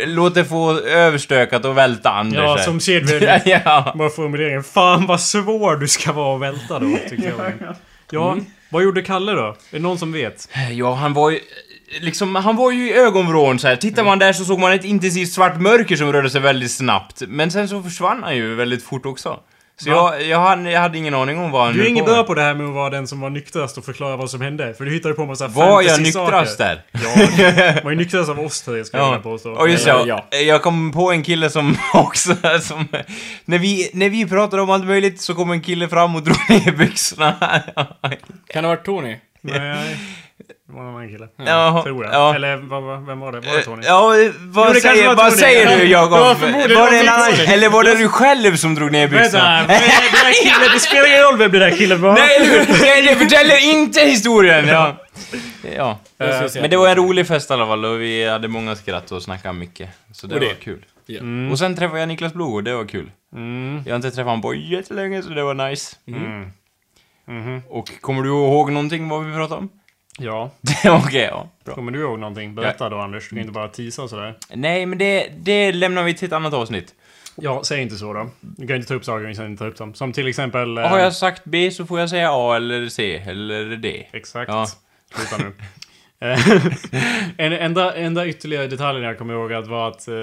låt 0.07 0.35
det 0.35 0.45
få 0.45 0.79
överstökat 0.81 1.65
och 1.65 1.77
välta 1.79 2.11
Anders 2.11 2.43
Ja, 2.43 2.57
här." 2.57 2.65
som 2.65 2.81
sedvanligt. 2.81 3.43
ja. 3.65 3.93
Bara 3.95 4.11
formuleringen. 4.11 4.65
Fan 4.65 5.07
vad 5.07 5.21
svår 5.21 5.77
du 5.77 5.89
ska 5.89 6.13
vara 6.13 6.35
att 6.35 6.41
välta 6.43 6.79
då, 6.79 6.97
tyckte 7.09 7.29
jag. 7.39 7.53
Ja, 8.11 8.37
vad 8.71 8.83
gjorde 8.83 9.03
Kalle 9.03 9.33
då? 9.33 9.47
Är 9.47 9.55
det 9.71 9.79
någon 9.79 9.99
som 9.99 10.13
vet? 10.13 10.49
Ja, 10.71 10.95
han 10.95 11.13
var 11.13 11.31
ju... 11.31 11.39
Liksom, 12.01 12.35
han 12.35 12.57
var 12.57 12.71
ju 12.73 12.89
i 12.91 12.93
ögonvrån 12.95 13.59
så 13.59 13.69
här. 13.69 13.77
Tittar 13.77 14.05
man 14.05 14.19
där 14.19 14.33
så 14.33 14.45
såg 14.45 14.59
man 14.59 14.73
ett 14.73 14.85
intensivt 14.85 15.33
svart 15.33 15.61
mörker 15.61 15.97
som 15.97 16.13
rörde 16.13 16.31
sig 16.31 16.41
väldigt 16.41 16.71
snabbt. 16.73 17.23
Men 17.29 17.51
sen 17.51 17.69
så 17.69 17.83
försvann 17.83 18.23
han 18.23 18.37
ju 18.37 18.55
väldigt 18.55 18.83
fort 18.85 19.07
också. 19.07 19.41
Så 19.81 19.91
Va? 19.91 20.15
jag, 20.17 20.23
jag, 20.27 20.39
hade, 20.41 20.71
jag 20.71 20.81
hade 20.81 20.99
ingen 20.99 21.15
aning 21.15 21.39
om 21.39 21.51
vad 21.51 21.65
han 21.67 21.75
Du 21.75 21.87
är 21.87 21.91
med. 21.93 22.05
bra 22.05 22.23
på 22.25 22.35
det 22.35 22.43
här 22.43 22.55
med 22.55 22.67
att 22.67 22.73
vara 22.75 22.91
den 22.91 23.07
som 23.07 23.21
var 23.21 23.31
nyktrast 23.31 23.79
och 23.79 23.85
förklara 23.85 24.17
vad 24.17 24.31
som 24.31 24.41
hände. 24.41 24.75
För 24.75 24.85
du 24.85 24.91
hittade 24.93 25.15
på 25.15 25.27
massa 25.27 25.49
Var 25.49 25.83
jag 25.83 26.03
nyktrast 26.03 26.59
där? 26.59 26.83
Ja, 26.93 27.01
var 27.85 27.91
ju 27.91 27.97
nyktrast 27.97 28.31
av 28.31 28.41
oss 28.41 28.63
tre, 28.63 28.85
ska 28.85 28.97
jag 28.97 29.05
Ja, 29.07 29.11
vilja 29.11 29.23
påstå. 29.23 29.51
och 29.51 29.69
just 29.69 29.87
Ja, 29.87 30.05
ja, 30.07 30.25
ja. 30.31 30.37
jag 30.39 30.63
kom 30.63 30.93
på 30.93 31.11
en 31.13 31.23
kille 31.23 31.51
som 31.51 31.77
också, 31.95 32.37
som, 32.61 32.89
när 33.45 33.59
vi, 33.59 33.91
när 33.93 34.09
vi 34.09 34.27
pratade 34.29 34.63
om 34.63 34.71
allt 34.71 34.85
möjligt 34.87 35.21
så 35.21 35.35
kom 35.35 35.51
en 35.51 35.61
kille 35.61 35.89
fram 35.89 36.17
och 36.17 36.23
drog 36.23 36.37
ner 36.51 36.73
byxorna. 36.73 37.33
Kan 38.49 38.63
det 38.63 38.69
ha 38.69 38.77
varit 38.77 38.85
Tony? 38.85 39.17
Nej, 39.41 39.97
det 40.39 40.73
var 40.73 40.83
en 40.83 40.89
annan 40.89 41.09
kille. 41.09 41.29
Ja, 41.37 41.83
Tror 41.85 42.05
jag. 42.05 42.15
ja. 42.15 42.35
Eller 42.35 42.57
vad, 42.57 43.07
vem 43.07 43.21
var 43.21 43.33
det? 43.33 43.41
Var 43.41 43.57
det 43.57 43.63
Tony? 43.63 43.83
Ja, 43.87 44.17
Jo, 44.17 44.33
vad 44.41 44.65
kanske 44.67 44.81
säger, 44.81 45.07
vad 45.07 45.17
Tony. 45.19 45.31
säger 45.31 45.79
du 45.79 45.85
Ja, 45.85 46.01
Jakob? 46.03 46.19
var 46.19 46.75
Var 46.75 46.91
det 46.91 46.99
en 47.01 47.09
annan, 47.09 47.33
eller 47.49 47.69
var 47.69 47.85
det 47.85 47.95
du 47.95 48.09
själv 48.09 48.57
som 48.57 48.75
drog 48.75 48.93
ner 48.93 49.09
Vänta, 49.09 49.23
byxorna? 49.23 49.67
där 49.67 50.43
killen, 50.43 50.69
det 50.75 50.81
spelar 50.81 51.07
ingen 51.09 51.23
roll 51.23 51.39
vem 51.39 51.51
det 51.51 51.59
där 51.59 51.71
killen 51.77 52.01
var. 52.01 52.15
Nej, 52.15 52.39
du! 52.41 52.73
Det, 52.73 53.03
det 53.03 53.17
förtäller 53.17 53.71
inte 53.75 54.01
historien! 54.01 54.69
Ja. 54.69 54.97
ja. 55.77 55.99
Skulle 56.17 56.49
säga 56.49 56.63
Men 56.63 56.71
det 56.71 56.77
var 56.77 56.89
en 56.89 56.97
rolig 56.97 57.27
fest 57.27 57.51
i 57.51 57.53
alla 57.53 57.67
fall 57.67 57.85
och 57.85 58.01
vi 58.01 58.29
hade 58.29 58.49
många 58.49 58.77
skratt 58.77 59.13
och 59.13 59.23
snackade 59.23 59.55
mycket. 59.55 59.89
Så 60.13 60.27
det, 60.27 60.39
det- 60.39 60.47
var 60.47 60.55
kul. 60.55 60.85
Ja. 61.07 61.21
Och 61.53 61.59
sen 61.59 61.77
träffade 61.77 62.01
jag 62.01 62.09
Niklas 62.09 62.33
Blom 62.33 62.53
och 62.55 62.65
det 62.65 62.75
var 62.75 62.85
kul. 62.85 63.11
Mm. 63.35 63.83
Jag 63.87 63.93
har 63.93 63.97
inte 63.97 64.11
träffat 64.11 64.25
honom 64.27 64.43
på 64.43 64.55
jättelänge 64.55 65.23
så 65.23 65.29
det 65.31 65.43
var 65.43 65.55
nice. 65.55 65.97
Mm. 66.09 66.51
Mhm. 67.29 67.63
Och 67.69 67.91
kommer 68.01 68.23
du 68.23 68.29
ihåg 68.29 68.73
någonting 68.73 69.09
vad 69.09 69.25
vi 69.25 69.35
pratade 69.35 69.61
om? 69.61 69.69
Ja. 70.19 70.51
Okej, 70.85 71.29
ja. 71.31 71.49
Bra. 71.65 71.75
Kommer 71.75 71.93
du 71.93 72.01
ihåg 72.01 72.19
någonting? 72.19 72.55
Berätta 72.55 72.89
då 72.89 72.99
Anders. 72.99 73.25
Du 73.29 73.37
kan 73.37 73.39
inte 73.39 73.53
bara 73.53 73.69
tisa 73.69 74.03
och 74.03 74.11
sådär. 74.11 74.35
Nej, 74.55 74.87
men 74.87 74.99
det, 74.99 75.29
det 75.39 75.73
lämnar 75.73 76.03
vi 76.03 76.15
till 76.15 76.27
ett 76.27 76.33
annat 76.33 76.55
avsnitt. 76.55 76.95
Ja, 77.37 77.63
säg 77.65 77.83
inte 77.83 77.97
så 77.97 78.13
då. 78.13 78.31
Du 78.41 78.67
kan 78.67 78.77
inte 78.77 78.89
ta 78.89 78.95
upp 78.95 79.05
saker 79.05 79.33
sen 79.33 79.47
inte 79.47 79.59
ta 79.65 79.69
upp 79.69 79.77
dem. 79.77 79.95
Som 79.95 80.13
till 80.13 80.27
exempel... 80.29 80.79
eh, 80.79 80.85
Har 80.85 80.99
jag 80.99 81.15
sagt 81.15 81.43
B 81.45 81.71
så 81.71 81.87
får 81.87 82.01
jag 82.01 82.11
säga 82.11 82.29
A 82.33 82.57
eller 82.57 82.89
C 82.89 83.23
eller 83.27 83.77
D. 83.77 84.07
Exakt. 84.13 84.49
Ja. 84.49 84.67
Sluta 85.15 85.45
nu. 85.45 85.53
Eh, 86.29 86.47
en 87.47 87.53
enda, 87.53 87.95
enda 87.97 88.27
ytterligare 88.27 88.67
detaljen 88.67 89.05
jag 89.05 89.19
kommer 89.19 89.35
ihåg 89.35 89.53
att 89.53 89.67
var 89.67 89.89
att... 89.89 90.09
eh, 90.09 90.15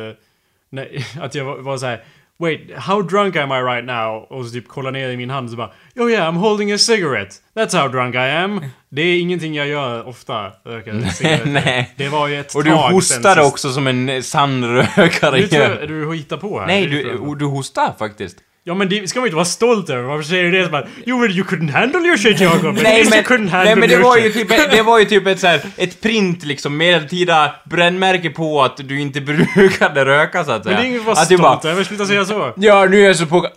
nej, 0.69 1.05
att 1.21 1.35
jag 1.35 1.45
var, 1.45 1.57
var 1.57 1.77
så 1.77 1.85
här. 1.85 2.03
Wait, 2.37 2.75
how 2.77 3.01
drunk 3.01 3.35
am 3.35 3.51
I 3.51 3.61
right 3.61 3.85
now? 3.85 4.27
Och 4.29 4.45
så 4.45 4.51
typ 4.51 4.67
kolla 4.67 4.91
ner 4.91 5.09
i 5.09 5.17
min 5.17 5.29
hand 5.29 5.45
och 5.45 5.51
så 5.51 5.57
bara 5.57 5.71
Oh 5.95 6.11
yeah, 6.11 6.33
I'm 6.33 6.37
holding 6.37 6.71
a 6.71 6.77
cigarette. 6.77 7.35
That's 7.55 7.81
how 7.81 7.87
drunk 7.87 8.15
I 8.15 8.17
am. 8.17 8.65
Det 8.89 9.01
är 9.01 9.19
ingenting 9.19 9.55
jag 9.55 9.67
gör 9.67 10.07
ofta. 10.07 10.51
Röka. 10.63 10.93
Nej. 11.45 11.93
Det 11.97 12.09
var 12.09 12.27
ju 12.27 12.39
ett 12.39 12.55
Och 12.55 12.63
du 12.63 12.69
tag 12.69 12.91
hostade 12.91 13.35
sen 13.35 13.45
också 13.45 13.71
som 13.71 13.87
en 13.87 14.23
sann 14.23 14.65
rökare 14.65 15.37
Du 15.37 15.47
tror 15.47 15.87
du 15.87 16.15
hittar 16.15 16.37
på 16.37 16.59
här. 16.59 16.67
Nej, 16.67 16.87
du, 16.87 17.35
du 17.35 17.45
hostar 17.45 17.93
faktiskt. 17.99 18.37
Ja 18.67 18.73
men 18.73 18.89
det 18.89 19.09
ska 19.09 19.19
man 19.19 19.27
inte 19.27 19.35
vara 19.35 19.45
stolt 19.45 19.89
över. 19.89 20.03
Varför 20.03 20.23
säger 20.23 20.43
du 20.43 20.51
det? 20.51 20.69
Bara, 20.69 20.85
jo 21.05 21.17
men 21.17 21.31
you 21.31 21.43
couldn't 21.47 21.71
handle 21.71 21.99
your 21.99 22.17
shit 22.17 22.39
Jakob. 22.39 22.75
Nej 22.83 23.05
men, 23.09 23.13
you 23.13 23.23
couldn't 23.23 23.49
handle 23.49 23.63
nej, 23.63 23.75
men 23.75 23.89
det 23.89 23.95
your 23.95 24.03
var 24.03 24.17
ju 24.17 24.31
typ, 24.31 24.49
det 24.71 24.81
var 24.81 24.99
ju 24.99 25.05
typ 25.05 25.27
ett 25.27 25.39
så 25.39 25.47
här, 25.47 25.61
ett 25.77 26.01
print 26.01 26.45
liksom, 26.45 26.77
medeltida 26.77 27.55
brännmärke 27.63 28.29
på 28.29 28.63
att 28.63 28.77
du 28.77 28.99
inte 28.99 29.21
brukade 29.21 30.05
röka 30.05 30.43
så 30.45 30.51
att 30.51 30.63
säga. 30.63 30.75
Men 30.75 30.83
det 30.83 30.87
är 30.87 30.89
inget 30.89 30.99
att 31.01 31.05
vara 31.05 31.17
att 31.17 31.25
stolt 31.25 31.41
bara, 31.41 31.71
över. 31.71 31.83
Sluta 31.83 32.05
säga 32.05 32.25
så. 32.25 32.53
Ja, 32.57 32.85
nu 32.85 33.01
är 33.01 33.07
jag 33.07 33.15
så 33.15 33.25
på... 33.25 33.41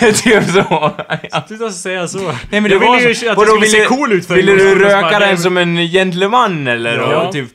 typ 0.00 0.44
så. 0.44 0.64
Ja. 1.30 1.44
Sluta 1.48 1.70
säga 1.70 2.08
så. 2.08 2.18
Nej 2.18 2.34
men 2.50 2.62
det 2.62 2.68
jag 2.70 2.80
var 2.80 2.96
ville 2.96 3.12
ju 3.12 3.28
att 3.28 3.36
Vadå, 3.36 3.56
du 3.56 3.66
skulle 3.66 3.82
se 3.82 3.88
cool 3.88 4.12
ut 4.12 4.26
för 4.26 4.34
Ville 4.34 4.52
du 4.52 4.74
röka 4.74 5.18
den 5.18 5.38
som 5.38 5.56
en 5.56 5.76
gentleman 5.76 6.66
eller? 6.66 6.96
Ja. 6.98 7.26
Och 7.26 7.32
typ 7.32 7.48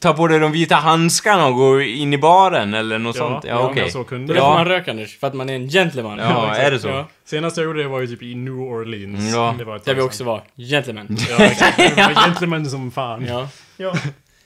ta 0.00 0.12
på 0.12 0.28
dig 0.28 0.38
de 0.38 0.52
vita 0.52 0.74
handskarna 0.74 1.46
och 1.46 1.54
gå 1.54 1.80
in 1.80 2.12
i 2.12 2.18
baren 2.18 2.74
eller 2.74 2.98
något 2.98 3.16
Ja, 3.16 3.22
sånt? 3.22 3.44
Ja, 3.44 3.50
ja, 3.50 3.70
okej. 3.70 4.04
kunde 4.08 4.26
Då 4.26 4.32
det. 4.32 4.40
får 4.40 4.48
Ja. 4.48 4.54
man 4.54 4.64
röka 4.64 4.90
Anders, 4.90 5.18
för 5.18 5.26
att 5.26 5.34
man 5.34 5.50
är 5.50 5.54
en 5.54 5.68
gentleman. 5.68 6.18
Ja, 6.30 6.54
är 6.54 6.70
det 6.70 6.78
så? 6.78 6.88
Ja. 6.88 7.08
Senast 7.24 7.56
jag 7.56 7.64
gjorde 7.64 7.82
det 7.82 7.88
var 7.88 8.00
ju 8.00 8.06
typ 8.06 8.22
i 8.22 8.34
New 8.34 8.54
Orleans. 8.54 9.34
Ja. 9.34 9.54
Det 9.58 9.64
var 9.64 9.76
ett 9.76 9.84
Där 9.84 9.94
vi 9.94 10.00
sedan. 10.00 10.06
också 10.06 10.24
var. 10.24 10.42
Gentleman. 10.56 11.16
Ja, 11.30 11.44
exakt. 11.44 11.76
Det 11.76 11.96
var 11.96 12.14
gentleman 12.26 12.66
som 12.66 12.90
fan. 12.90 13.26
Ja. 13.26 13.48
Ja. 13.76 13.94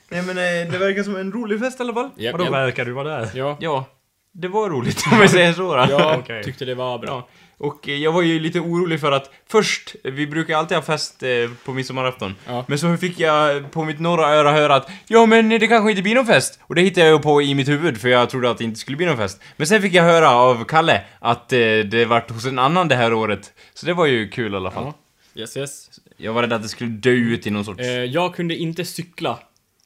Nej 0.09 0.23
men 0.23 0.38
eh, 0.38 0.73
det 0.73 0.78
verkar 0.78 1.02
som 1.02 1.16
en 1.16 1.33
rolig 1.33 1.61
fest 1.61 1.80
i 1.80 1.83
alla 1.83 1.95
fall. 1.95 2.11
Japp, 2.16 2.33
Vadå 2.33 2.45
japp. 2.45 2.52
verkar 2.52 2.85
du 2.85 2.92
vara 2.92 3.09
där? 3.21 3.28
Ja. 3.35 3.56
Ja, 3.61 3.85
det 4.33 4.49
var 4.49 4.71
roligt 4.71 4.99
om 5.12 5.21
jag 5.21 5.30
säger 5.30 5.52
så 5.52 5.76
då. 5.76 5.87
Jag 5.90 6.19
Okej. 6.19 6.45
tyckte 6.45 6.65
det 6.65 6.75
var 6.75 6.99
bra. 6.99 7.08
Ja. 7.10 7.28
Och 7.58 7.88
eh, 7.88 7.95
jag 7.97 8.12
var 8.12 8.23
ju 8.23 8.40
lite 8.40 8.60
orolig 8.60 9.00
för 9.00 9.12
att 9.12 9.30
först, 9.47 9.97
vi 10.04 10.26
brukar 10.26 10.56
alltid 10.56 10.76
ha 10.76 10.82
fest 10.82 11.23
eh, 11.23 11.28
på 11.64 11.73
midsommarafton. 11.73 12.34
Ja. 12.47 12.64
Men 12.69 12.78
så 12.78 12.97
fick 12.97 13.21
jag 13.21 13.71
på 13.71 13.84
mitt 13.84 14.00
norra 14.00 14.28
öra 14.28 14.52
höra 14.52 14.75
att 14.75 14.90
ja 15.06 15.26
men 15.26 15.49
det 15.49 15.66
kanske 15.66 15.90
inte 15.90 16.02
blir 16.02 16.14
någon 16.14 16.26
fest. 16.26 16.58
Och 16.62 16.75
det 16.75 16.82
hittade 16.82 17.06
jag 17.06 17.16
ju 17.16 17.23
på 17.23 17.42
i 17.42 17.54
mitt 17.54 17.69
huvud 17.69 18.00
för 18.00 18.08
jag 18.08 18.30
trodde 18.30 18.50
att 18.50 18.58
det 18.58 18.64
inte 18.64 18.80
skulle 18.80 18.97
bli 18.97 19.06
någon 19.06 19.16
fest. 19.16 19.40
Men 19.56 19.66
sen 19.66 19.82
fick 19.82 19.92
jag 19.92 20.02
höra 20.02 20.30
av 20.30 20.64
Kalle 20.64 21.02
att 21.19 21.52
eh, 21.52 21.58
det 21.58 22.06
vart 22.08 22.30
hos 22.30 22.47
en 22.47 22.58
annan 22.58 22.88
det 22.88 22.95
här 22.97 23.12
året. 23.12 23.52
Så 23.75 23.86
det 23.86 23.95
var 23.95 24.06
ju 24.06 24.28
kul 24.28 24.52
i 24.52 24.56
alla 24.56 24.71
fall. 24.71 24.84
Ja. 24.84 25.40
Yes, 25.40 25.56
yes. 25.56 25.90
Jag 26.16 26.32
var 26.32 26.42
rädd 26.42 26.52
att 26.52 26.62
det 26.62 26.69
skulle 26.69 26.90
dö 26.90 27.10
ut 27.10 27.47
i 27.47 27.50
någon 27.50 27.64
sorts... 27.64 27.82
Jag 28.08 28.34
kunde 28.34 28.56
inte 28.56 28.84
cykla. 28.84 29.38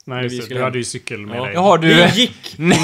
Nej, 0.05 0.19
vi 0.19 0.25
just 0.25 0.37
det. 0.37 0.43
skulle 0.45 0.61
Du 0.61 0.65
hade 0.65 0.79
ju 0.79 0.85
cykel 0.85 1.19
med 1.27 1.37
Ja. 1.39 1.45
dig. 1.45 1.55
Jaha, 1.55 1.77
du... 1.77 1.89
Det 1.95 2.17
gick! 2.17 2.55
Nej, 2.59 2.79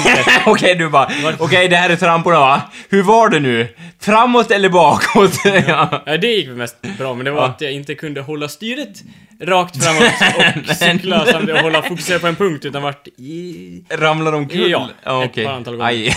okej 0.45 0.75
du 0.75 0.89
bara, 0.89 1.11
okej 1.39 1.67
det 1.67 1.75
här 1.75 1.89
är 1.89 1.95
tramporna 1.95 2.39
va? 2.39 2.61
Hur 2.89 3.03
var 3.03 3.29
det 3.29 3.39
nu? 3.39 3.67
Framåt 3.99 4.51
eller 4.51 4.69
bakåt? 4.69 5.31
ja. 5.67 6.03
Ja, 6.05 6.17
det 6.17 6.27
gick 6.27 6.47
väl 6.47 6.55
mest 6.55 6.77
bra, 6.97 7.13
men 7.15 7.25
det 7.25 7.31
var 7.31 7.41
Ja. 7.41 7.47
att 7.47 7.61
jag 7.61 7.71
inte 7.71 7.95
kunde 7.95 8.21
hålla 8.21 8.47
styret 8.47 9.03
rakt 9.41 9.83
framåt 9.83 10.03
och 10.69 10.75
cykla 10.75 11.25
samtidigt 11.25 11.55
och 11.55 11.61
hålla 11.61 11.81
fokusera 11.81 12.19
på 12.19 12.27
en 12.27 12.35
punkt, 12.35 12.65
utan 12.65 12.81
vart 12.83 13.07
i... 13.07 13.83
Ramlar 13.89 14.33
omkull? 14.33 14.71
Ja, 14.71 14.89
ja 15.03 15.23
ett 15.23 15.29
okej. 15.31 15.45
par 15.45 15.53
antal 15.53 15.75
gånger. 15.75 15.89
Aj. 15.89 16.07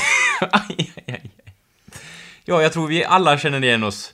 aj, 0.41 0.77
aj, 0.77 0.93
aj. 1.07 1.31
Ja, 2.45 2.63
jag 2.63 2.73
tror 2.73 2.87
vi 2.87 3.05
alla 3.05 3.39
känner 3.39 3.65
igen 3.65 3.85
oss. 3.85 4.13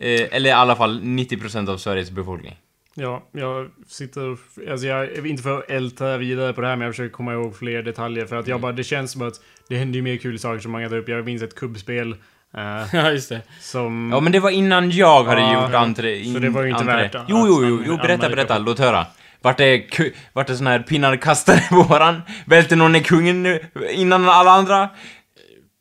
Eh, 0.00 0.20
eller 0.30 0.50
i 0.50 0.52
alla 0.52 0.76
fall 0.76 1.00
90% 1.02 1.68
av 1.70 1.76
Sveriges 1.78 2.10
befolkning. 2.10 2.56
Ja, 3.00 3.28
jag 3.32 3.70
sitter... 3.88 4.30
Alltså 4.70 4.86
jag 4.86 5.04
är 5.04 5.26
inte 5.26 5.42
för 5.42 5.58
att 5.58 5.70
älta 5.70 6.16
vidare 6.16 6.52
på 6.52 6.60
det 6.60 6.66
här, 6.66 6.76
men 6.76 6.84
jag 6.86 6.94
försöker 6.94 7.12
komma 7.12 7.32
ihåg 7.32 7.56
fler 7.56 7.82
detaljer. 7.82 8.26
För 8.26 8.36
att 8.36 8.44
Mm. 8.46 8.50
jag 8.50 8.60
bara, 8.60 8.72
det 8.72 8.84
känns 8.84 9.12
som 9.12 9.22
att 9.28 9.34
det 9.68 9.76
händer 9.76 9.96
ju 9.96 10.02
mer 10.02 10.16
kul 10.16 10.38
saker 10.38 10.60
som 10.60 10.72
många 10.72 10.88
tar 10.88 10.96
upp. 10.96 11.08
Jag 11.08 11.24
minns 11.24 11.42
ett 11.42 11.54
kubbspel. 11.54 12.12
eh, 12.12 12.84
Ja, 12.92 13.10
just 13.10 13.28
det. 13.28 13.40
som... 13.60 14.10
Ja, 14.14 14.20
men 14.20 14.32
det 14.32 14.40
var 14.40 14.50
innan 14.50 14.90
jag 14.90 15.24
hade 15.24 15.40
Ja, 15.40 15.64
gjort 15.64 15.74
entré. 15.74 16.24
Så 16.24 16.38
det 16.38 16.48
var 16.48 16.62
ju 16.62 16.68
inte 16.68 16.80
entré. 16.80 16.96
värt 16.96 17.14
att- 17.14 17.26
Jo, 17.28 17.44
jo, 17.48 17.64
jo, 17.68 17.82
jo 17.86 17.96
berätta, 17.96 18.28
berätta, 18.28 18.58
låt 18.58 18.78
höra. 18.78 19.06
Vart 19.42 19.56
det, 19.58 19.84
vart 20.32 20.46
det 20.46 20.56
sån 20.56 20.66
här 20.66 20.78
pinnar 20.78 21.16
kastade 21.16 21.62
på 21.70 21.82
varann? 21.82 22.22
Välte 22.46 22.76
någon 22.76 22.96
i 22.96 23.02
kungen 23.02 23.42
nu, 23.42 23.60
innan 23.90 24.28
alla 24.28 24.50
andra? 24.50 24.88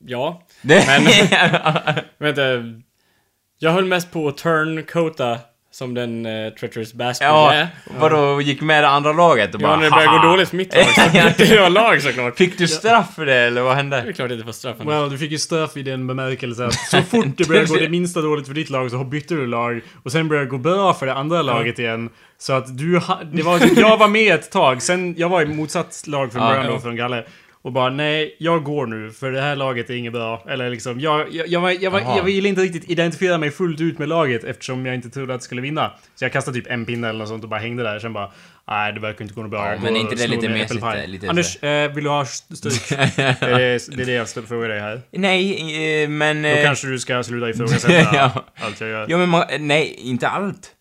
Ja. 0.06 0.44
Det... 0.62 0.84
Vänta. 2.18 2.42
Jag 3.60 3.72
höll 3.72 3.86
mest 3.86 4.12
på 4.12 4.28
att 4.28 4.38
turncoata 4.38 5.38
som 5.78 5.94
den 5.94 6.26
uh, 6.26 6.54
treacherous 6.54 6.94
bastard 6.94 7.28
ja, 7.28 7.54
är. 7.54 7.68
vadå, 8.00 8.42
gick 8.42 8.62
med 8.62 8.84
det 8.84 8.88
andra 8.90 9.14
laget 9.14 9.56
och 9.56 9.62
Ja, 9.62 9.68
bara 9.68 9.76
när 9.78 9.84
det 9.84 9.92
började 9.92 10.18
gå 10.18 10.24
dåligt 10.24 10.50
för 10.50 10.56
mitt 10.58 10.76
lag 10.76 10.86
så 10.86 11.02
bytte 11.38 11.56
jag 11.56 11.72
lag 11.72 12.02
såklart. 12.02 12.38
Fick 12.38 12.58
du 12.58 12.68
straff 12.68 13.16
för 13.16 13.26
det, 13.26 13.36
eller 13.36 13.62
vad 13.62 13.72
Det 13.72 13.76
hände? 13.76 13.98
är 13.98 14.12
klart 14.12 14.32
att 14.32 14.38
det 14.38 14.44
var 14.44 14.52
straff. 14.52 14.76
Well, 14.80 15.10
du 15.10 15.18
fick 15.18 15.32
ju 15.32 15.38
straff 15.38 15.78
i 15.78 15.84
den 15.84 16.08
bemärkelse 16.08 16.66
att 16.66 16.74
så 16.74 17.02
fort 17.02 17.26
det 17.38 17.48
började 17.48 17.68
gå 17.68 17.76
det 17.76 17.90
minsta 17.90 18.22
dåligt 18.22 18.48
för 18.48 18.54
ditt 18.54 18.70
lag 18.70 18.92
så 18.92 19.04
bytte 19.04 19.34
du 19.36 19.48
lag 19.48 19.82
och 20.04 20.12
sen 20.12 20.28
började 20.28 20.46
det 20.46 20.50
gå 20.50 20.58
bra 20.58 20.94
för 20.94 21.06
det 21.06 21.14
andra 21.14 21.42
laget 21.42 21.80
igen. 21.80 22.10
Så 22.38 22.54
att 22.54 22.78
du 22.78 22.98
ha, 22.98 23.20
det 23.32 23.44
var, 23.44 23.80
jag 23.80 23.98
var 23.98 24.08
med 24.08 24.36
ett 24.36 24.52
tag, 24.52 24.82
sen 24.82 25.16
jag 25.18 25.30
var 25.30 25.42
i 25.42 25.46
motsatt 25.46 26.04
lag 26.08 26.32
från 26.32 26.42
Ja, 26.42 26.48
början 26.50 26.66
ja. 26.66 26.72
då 26.72 26.80
från 26.80 26.96
Galle. 26.96 27.24
Och 27.68 27.74
bara 27.74 27.90
nej, 27.90 28.36
jag 28.40 28.64
går 28.64 28.86
nu 28.88 29.12
för 29.12 29.32
det 29.32 29.42
här 29.42 29.56
laget 29.56 29.90
är 29.90 29.94
inget 29.94 30.14
bra. 30.14 30.44
Eller 30.50 30.70
liksom, 30.70 31.00
jag, 31.00 31.34
jag, 31.34 31.48
jag, 31.48 31.74
jag, 31.74 31.94
Jaha. 32.02 32.18
jag 32.18 32.24
ville 32.24 32.50
inte 32.50 32.62
riktigt 32.62 32.90
identifiera 32.90 33.38
mig 33.38 33.52
fullt 33.52 33.82
ut 33.82 34.00
med 34.00 34.10
laget 34.10 34.44
eftersom 34.44 34.86
jag 34.86 34.96
inte 34.96 35.10
trodde 35.10 35.34
att 35.34 35.40
det 35.40 35.44
skulle 35.44 35.62
vinna. 35.62 35.92
Så 36.16 36.26
jag 36.26 36.32
kastade 36.34 36.58
typ 36.58 36.68
en 36.72 36.86
pinne 36.86 37.10
eller 37.10 37.20
något 37.20 37.28
sånt 37.28 37.44
och 37.44 37.50
bara 37.50 37.60
hängde 37.60 37.84
där. 37.84 38.00
Sen 38.00 38.14
bara, 38.14 38.32
nej 38.68 38.94
det 38.94 39.00
verkar 39.00 39.22
inte 39.22 39.34
gå 39.34 39.42
något 39.42 39.52
bra. 39.52 39.66
Ja, 39.66 39.72
Jag 39.72 39.82
men 39.84 39.94
går 39.94 40.02
inte 40.02 40.14
och 40.14 40.20
det 40.20 40.28
lite 40.28 40.50
mesigt, 40.50 40.72
äppelpaj. 40.72 41.08
lite 41.08 41.30
Anders, 41.30 41.64
eh, 41.64 41.92
vill 41.94 42.04
du 42.04 42.10
ha 42.10 42.26
stryk? 42.26 42.90
det, 42.90 43.24
är, 43.24 43.96
det 43.96 44.02
är 44.02 44.06
det 44.06 44.12
jag 44.14 44.30
ska 44.30 44.42
fråga 44.42 44.68
dig 44.68 44.80
här. 44.80 45.02
Nej, 45.12 46.04
eh, 46.04 46.10
men... 46.10 46.42
Då 46.42 46.48
eh, 46.50 46.64
kanske 46.64 46.88
du 46.88 47.00
ska 47.00 47.24
sluta 47.24 47.50
ifrågasätta 47.50 48.10
Ja. 48.14 48.46
allt 48.60 48.82
jag 48.82 48.90
gör. 48.90 49.06
Ja 49.10 49.18
men 49.18 49.68
nej, 49.68 49.96
inte 50.00 50.28
allt. 50.28 50.74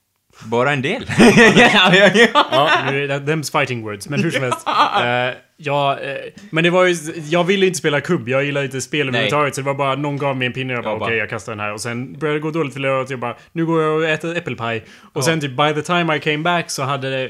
Bara 0.45 0.73
en 0.73 0.83
del. 0.83 1.05
ja, 1.57 1.95
ja, 1.95 2.11
ja. 2.15 2.91
Det 2.91 3.19
them's 3.19 3.59
fighting 3.59 3.83
words, 3.83 4.09
men 4.09 4.23
hur 4.23 4.31
som 4.31 4.43
helst. 4.43 4.67
Ja, 5.59 5.99
eh, 6.01 6.17
men 6.51 6.65
det 6.65 6.71
var 6.71 6.85
ju... 6.87 6.95
Jag 7.29 7.45
ville 7.45 7.67
inte 7.67 7.79
spela 7.79 8.01
kubb, 8.01 8.29
jag 8.29 8.45
gillar 8.45 8.65
inte 8.65 8.81
spel 8.81 9.09
överhuvudtaget. 9.09 9.55
Så 9.55 9.61
det 9.61 9.67
var 9.67 9.75
bara, 9.75 9.95
någon 9.95 10.17
gav 10.17 10.37
mig 10.37 10.47
en 10.47 10.53
pinne 10.53 10.73
och 10.73 10.77
jag 10.79 10.85
bara 10.85 10.91
Jag 10.93 11.03
okej, 11.03 11.09
bara- 11.11 11.19
jag 11.19 11.31
kastar 11.31 11.53
den 11.53 11.61
här. 11.61 11.73
Och 11.73 11.81
sen 11.81 12.19
började 12.19 12.39
det 12.39 12.43
gå 12.43 12.51
dåligt 12.51 12.75
för 12.75 12.85
och 12.87 13.11
jag 13.11 13.19
bara, 13.19 13.37
nu 13.53 13.67
går 13.67 13.83
jag 13.83 13.97
och 13.97 14.05
äter 14.09 14.37
äppelpaj. 14.37 14.85
Och 15.13 15.25
sen 15.25 15.41
typ 15.41 15.57
by 15.57 15.73
the 15.75 15.83
time 15.83 16.17
I 16.17 16.21
came 16.21 16.39
back 16.39 16.71
så 16.71 16.83
hade 16.83 17.11
det, 17.11 17.25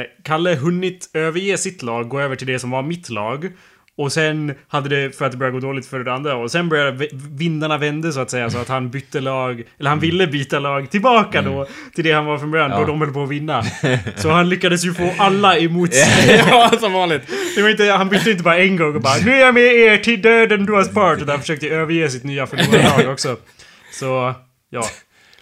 eh, 0.00 0.06
Kalle 0.22 0.54
hunnit 0.54 1.10
överge 1.14 1.58
sitt 1.58 1.82
lag, 1.82 2.08
gå 2.08 2.20
över 2.20 2.36
till 2.36 2.46
det 2.46 2.58
som 2.58 2.70
var 2.70 2.82
mitt 2.82 3.10
lag. 3.10 3.52
Och 4.00 4.12
sen 4.12 4.54
hade 4.68 4.88
det, 4.88 5.16
för 5.16 5.24
att 5.24 5.32
det 5.32 5.38
började 5.38 5.60
gå 5.60 5.66
dåligt 5.66 5.86
för 5.86 5.98
det 5.98 6.12
andra, 6.12 6.36
och 6.36 6.50
sen 6.50 6.68
började 6.68 7.08
vindarna 7.12 7.78
vände 7.78 8.12
så 8.12 8.20
att 8.20 8.30
säga, 8.30 8.50
så 8.50 8.58
att 8.58 8.68
han 8.68 8.90
bytte 8.90 9.20
lag, 9.20 9.62
eller 9.78 9.90
han 9.90 10.00
ville 10.00 10.26
byta 10.26 10.58
lag 10.58 10.90
tillbaka 10.90 11.42
då 11.42 11.66
till 11.94 12.04
det 12.04 12.12
han 12.12 12.24
var 12.26 12.38
från 12.38 12.50
början, 12.50 12.66
Mm. 12.66 12.80
Ja. 12.80 12.86
då 12.86 12.92
de 12.92 13.00
höll 13.00 13.12
på 13.12 13.22
att 13.22 13.28
vinna. 13.30 13.62
Så 14.16 14.30
han 14.30 14.48
lyckades 14.48 14.84
ju 14.84 14.94
få 14.94 15.10
alla 15.18 15.58
emot 15.58 15.94
sig. 15.94 16.42
ja, 16.50 16.70
som 16.80 16.92
vanligt. 16.92 17.22
Det 17.56 17.62
var 17.62 17.68
inte, 17.68 17.84
han 17.84 18.08
bytte 18.08 18.30
inte 18.30 18.42
bara 18.42 18.58
en 18.58 18.76
gång 18.76 18.94
och 18.94 19.00
bara 19.00 19.16
Nu 19.24 19.32
är 19.34 19.40
jag 19.40 19.54
med 19.54 19.62
er 19.74 19.96
till 19.98 20.22
döden 20.22 20.66
do 20.66 20.72
us 20.78 20.88
part, 20.94 21.16
utan 21.16 21.28
han 21.28 21.40
försökte 21.40 21.68
överge 21.68 22.08
sitt 22.10 22.24
nya 22.24 22.46
förlorade 22.46 22.82
lag 23.02 23.12
också. 23.12 23.36
Så, 23.92 24.34
ja. 24.70 24.82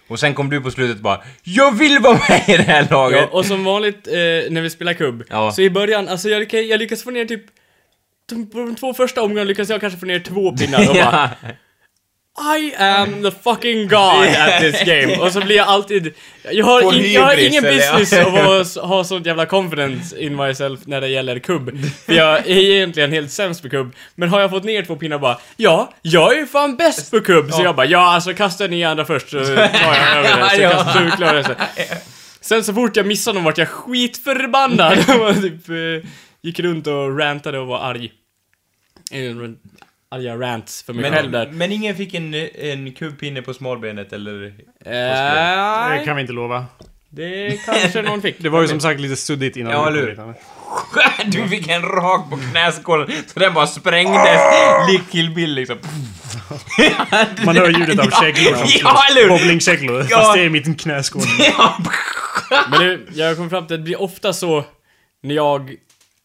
Och 0.07 0.19
sen 0.19 0.33
kom 0.33 0.49
du 0.49 0.61
på 0.61 0.71
slutet 0.71 0.99
bara 1.01 1.21
Jag 1.43 1.77
vill 1.77 1.99
vara 1.99 2.19
med 2.29 2.43
i 2.49 2.57
det 2.57 2.63
här 2.63 2.87
laget! 2.91 3.19
Ja, 3.31 3.37
och 3.37 3.45
som 3.45 3.63
vanligt 3.63 4.07
eh, 4.07 4.13
när 4.49 4.61
vi 4.61 4.69
spelar 4.69 4.93
kubb, 4.93 5.23
Ja. 5.29 5.51
så 5.51 5.61
i 5.61 5.69
början, 5.69 6.07
alltså 6.07 6.29
jag, 6.29 6.39
lyckas- 6.41 6.65
jag 6.69 6.79
lyckas 6.79 7.03
få 7.03 7.11
ner 7.11 7.25
typ 7.25 7.41
på 8.29 8.57
de 8.59 8.75
två 8.75 8.93
första 8.93 9.21
omgångarna 9.21 9.47
lyckas 9.47 9.69
jag 9.69 9.81
kanske 9.81 9.99
få 9.99 10.05
ner 10.05 10.19
två 10.19 10.57
pinnar 10.57 10.89
och 10.89 10.95
bara 11.11 11.29
I 12.57 12.75
am 12.75 13.23
the 13.23 13.31
fucking 13.31 13.87
god 13.87 14.27
at 14.39 14.61
this 14.61 14.83
game. 14.85 15.17
Och 15.17 15.31
så 15.31 15.41
blir 15.41 15.55
jag 15.55 15.67
alltid... 15.67 16.13
Jag 16.51 16.65
har, 16.65 16.93
in, 16.95 17.13
jag 17.13 17.21
har 17.21 17.47
ingen 17.47 17.63
business 17.63 18.13
av 18.13 18.35
att 18.61 18.75
ha 18.75 19.03
sånt 19.03 19.25
jävla 19.25 19.45
confidence 19.45 20.19
in 20.19 20.35
myself 20.35 20.79
när 20.85 21.01
det 21.01 21.07
gäller 21.07 21.39
kubb. 21.39 21.71
För 22.05 22.13
jag 22.13 22.37
är 22.37 22.57
egentligen 22.57 23.11
helt 23.11 23.31
sämst 23.31 23.61
på 23.61 23.69
kubb. 23.69 23.95
Men 24.15 24.29
har 24.29 24.41
jag 24.41 24.49
fått 24.49 24.63
ner 24.63 24.83
två 24.83 24.95
pinnar 24.95 25.17
bara, 25.19 25.37
ja, 25.57 25.93
jag 26.01 26.33
är 26.33 26.37
ju 26.37 26.45
fan 26.47 26.75
bäst 26.75 27.11
på 27.11 27.21
kubb. 27.21 27.51
Så 27.51 27.63
jag 27.63 27.75
bara, 27.75 27.85
ja 27.85 28.13
alltså 28.13 28.33
kasta 28.33 28.67
ni 28.67 28.83
andra 28.83 29.05
först 29.05 29.29
så 29.29 29.37
tar 29.37 29.45
jag 29.45 30.17
över 30.17 30.41
det. 30.41 30.49
Så, 30.55 30.61
Ja. 30.61 30.69
kastar, 30.69 31.09
så 31.09 31.17
klarar 31.17 31.35
det 31.35 31.43
sen. 31.43 31.55
Sen 32.41 32.63
så 32.63 32.73
fort 32.73 32.95
jag 32.95 33.05
missade 33.05 33.35
någon 33.35 33.43
vart 33.43 33.57
jag 33.57 33.67
skitförbannad. 33.69 34.97
typ, 35.41 35.65
gick 36.41 36.59
runt 36.59 36.87
och 36.87 37.19
rantade 37.19 37.59
och 37.59 37.67
var 37.67 37.79
arg. 37.79 38.11
Eh, 39.11 39.35
Arga 40.11 40.37
rants 40.37 40.83
för 40.83 40.93
mig 40.93 41.11
själv 41.11 41.31
där. 41.31 41.47
Men, 41.47 41.57
men 41.57 41.71
ingen 41.71 41.95
fick 41.95 42.13
en, 42.13 42.33
en 42.33 42.91
kubbpinne 42.91 43.41
på 43.41 43.53
smalbenet 43.53 44.13
eller? 44.13 44.53
Det 44.83 45.99
Eh, 45.99 46.05
kan 46.05 46.15
vi 46.15 46.21
inte 46.21 46.33
lova. 46.33 46.65
Det 47.09 47.59
kanske 47.65 48.01
någon 48.01 48.21
fick. 48.21 48.35
Det 48.43 48.49
var 48.49 48.61
ju 48.61 48.67
som 48.67 48.79
sagt 48.79 48.99
lite 48.99 49.15
suddigt 49.15 49.57
innan 49.57 49.71
Ja, 49.71 49.87
eller 49.87 50.01
hur? 50.01 50.33
Du 51.31 51.47
fick 51.47 51.67
en 51.67 51.81
rak 51.81 52.29
på 52.29 52.37
knäskålen 52.37 53.11
så 53.33 53.39
den 53.39 53.53
bara 53.53 53.67
sprängdes. 53.67 54.41
Lik 54.91 55.11
Kill 55.11 55.29
Bill 55.29 55.53
liksom. 55.53 55.77
Man 57.45 57.57
hör 57.57 57.69
ljudet 57.69 57.99
av 57.99 58.21
käglor 58.21 58.55
som 58.55 58.67
ja? 58.83 59.27
Bowlingkäglor. 59.27 60.05
Ja. 60.09 60.17
Fast 60.17 60.33
det 60.33 60.41
är 60.41 60.49
mitt 60.49 60.81
knäskål. 60.81 61.21
Ja. 61.39 61.77
Men 62.71 62.79
det, 62.79 62.99
jag 63.13 63.37
kom 63.37 63.49
fram 63.49 63.67
till 63.67 63.75
att 63.75 63.79
det 63.79 63.83
blir 63.83 64.01
ofta 64.01 64.33
så 64.33 64.65
när 65.23 65.35
jag 65.35 65.75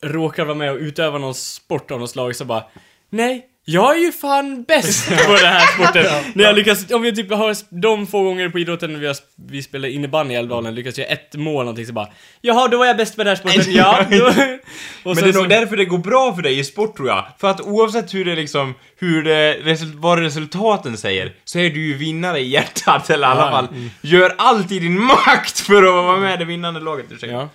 råkar 0.04 0.44
vara 0.44 0.54
med 0.56 0.70
och 0.72 0.78
utöva 0.78 1.18
någon 1.18 1.34
sport 1.34 1.90
av 1.90 2.00
något 2.00 2.10
slag 2.10 2.36
så 2.36 2.44
bara 2.44 2.64
Nej, 3.10 3.46
jag 3.66 3.96
är 3.96 4.00
ju 4.00 4.12
fan 4.12 4.62
bäst 4.64 5.08
på 5.26 5.32
den 5.32 5.46
här 5.52 5.66
sporten. 5.74 6.04
När 6.34 6.44
jag 6.44 6.54
lyckas, 6.54 6.90
om 6.90 7.04
jag 7.04 7.16
typ 7.16 7.30
har 7.32 7.80
de 7.80 8.06
få 8.06 8.22
gånger 8.24 8.48
på 8.48 8.58
idrotten 8.58 8.92
när 8.92 9.00
vi, 9.00 9.06
har, 9.06 9.16
vi 9.48 9.62
spelar 9.62 9.88
innebandy 9.88 10.34
i 10.34 10.36
Älvdalen, 10.36 10.74
lyckas 10.74 10.98
göra 10.98 11.08
ett 11.08 11.34
mål 11.34 11.64
någonting 11.64 11.86
så 11.86 11.92
bara 11.92 12.08
Jaha, 12.40 12.68
då 12.68 12.78
var 12.78 12.86
jag 12.86 12.96
bäst 12.96 13.16
på 13.16 13.22
den 13.24 13.28
här 13.28 13.36
sporten, 13.36 13.72
ja. 13.74 14.04
Men 14.10 15.14
det 15.14 15.20
är 15.28 15.32
så- 15.32 15.38
nog 15.38 15.48
därför 15.48 15.76
det 15.76 15.84
går 15.84 15.98
bra 15.98 16.34
för 16.34 16.42
dig 16.42 16.58
i 16.58 16.64
sport 16.64 16.96
tror 16.96 17.08
jag. 17.08 17.24
För 17.38 17.48
att 17.50 17.60
oavsett 17.60 18.14
hur 18.14 18.24
det 18.24 18.34
liksom, 18.36 18.74
hur 18.98 19.22
det, 19.22 19.54
resul- 19.62 19.94
vad 20.00 20.18
resultaten 20.18 20.96
säger, 20.96 21.32
så 21.44 21.58
är 21.58 21.70
du 21.70 21.86
ju 21.86 21.94
vinnare 21.94 22.38
i 22.40 22.48
hjärtat, 22.48 23.10
eller 23.10 23.28
i 23.28 23.30
alla 23.30 23.40
Ja, 23.40 23.50
fall. 23.50 23.68
Gör 24.00 24.34
allt 24.38 24.72
i 24.72 24.78
din 24.78 25.00
makt 25.00 25.60
för 25.60 25.82
att 25.82 26.04
vara 26.04 26.16
med 26.18 26.34
i 26.34 26.36
det 26.36 26.44
vinnande 26.44 26.80
laget, 26.80 27.06
ursäkta. 27.10 27.36
Ja. 27.36 27.48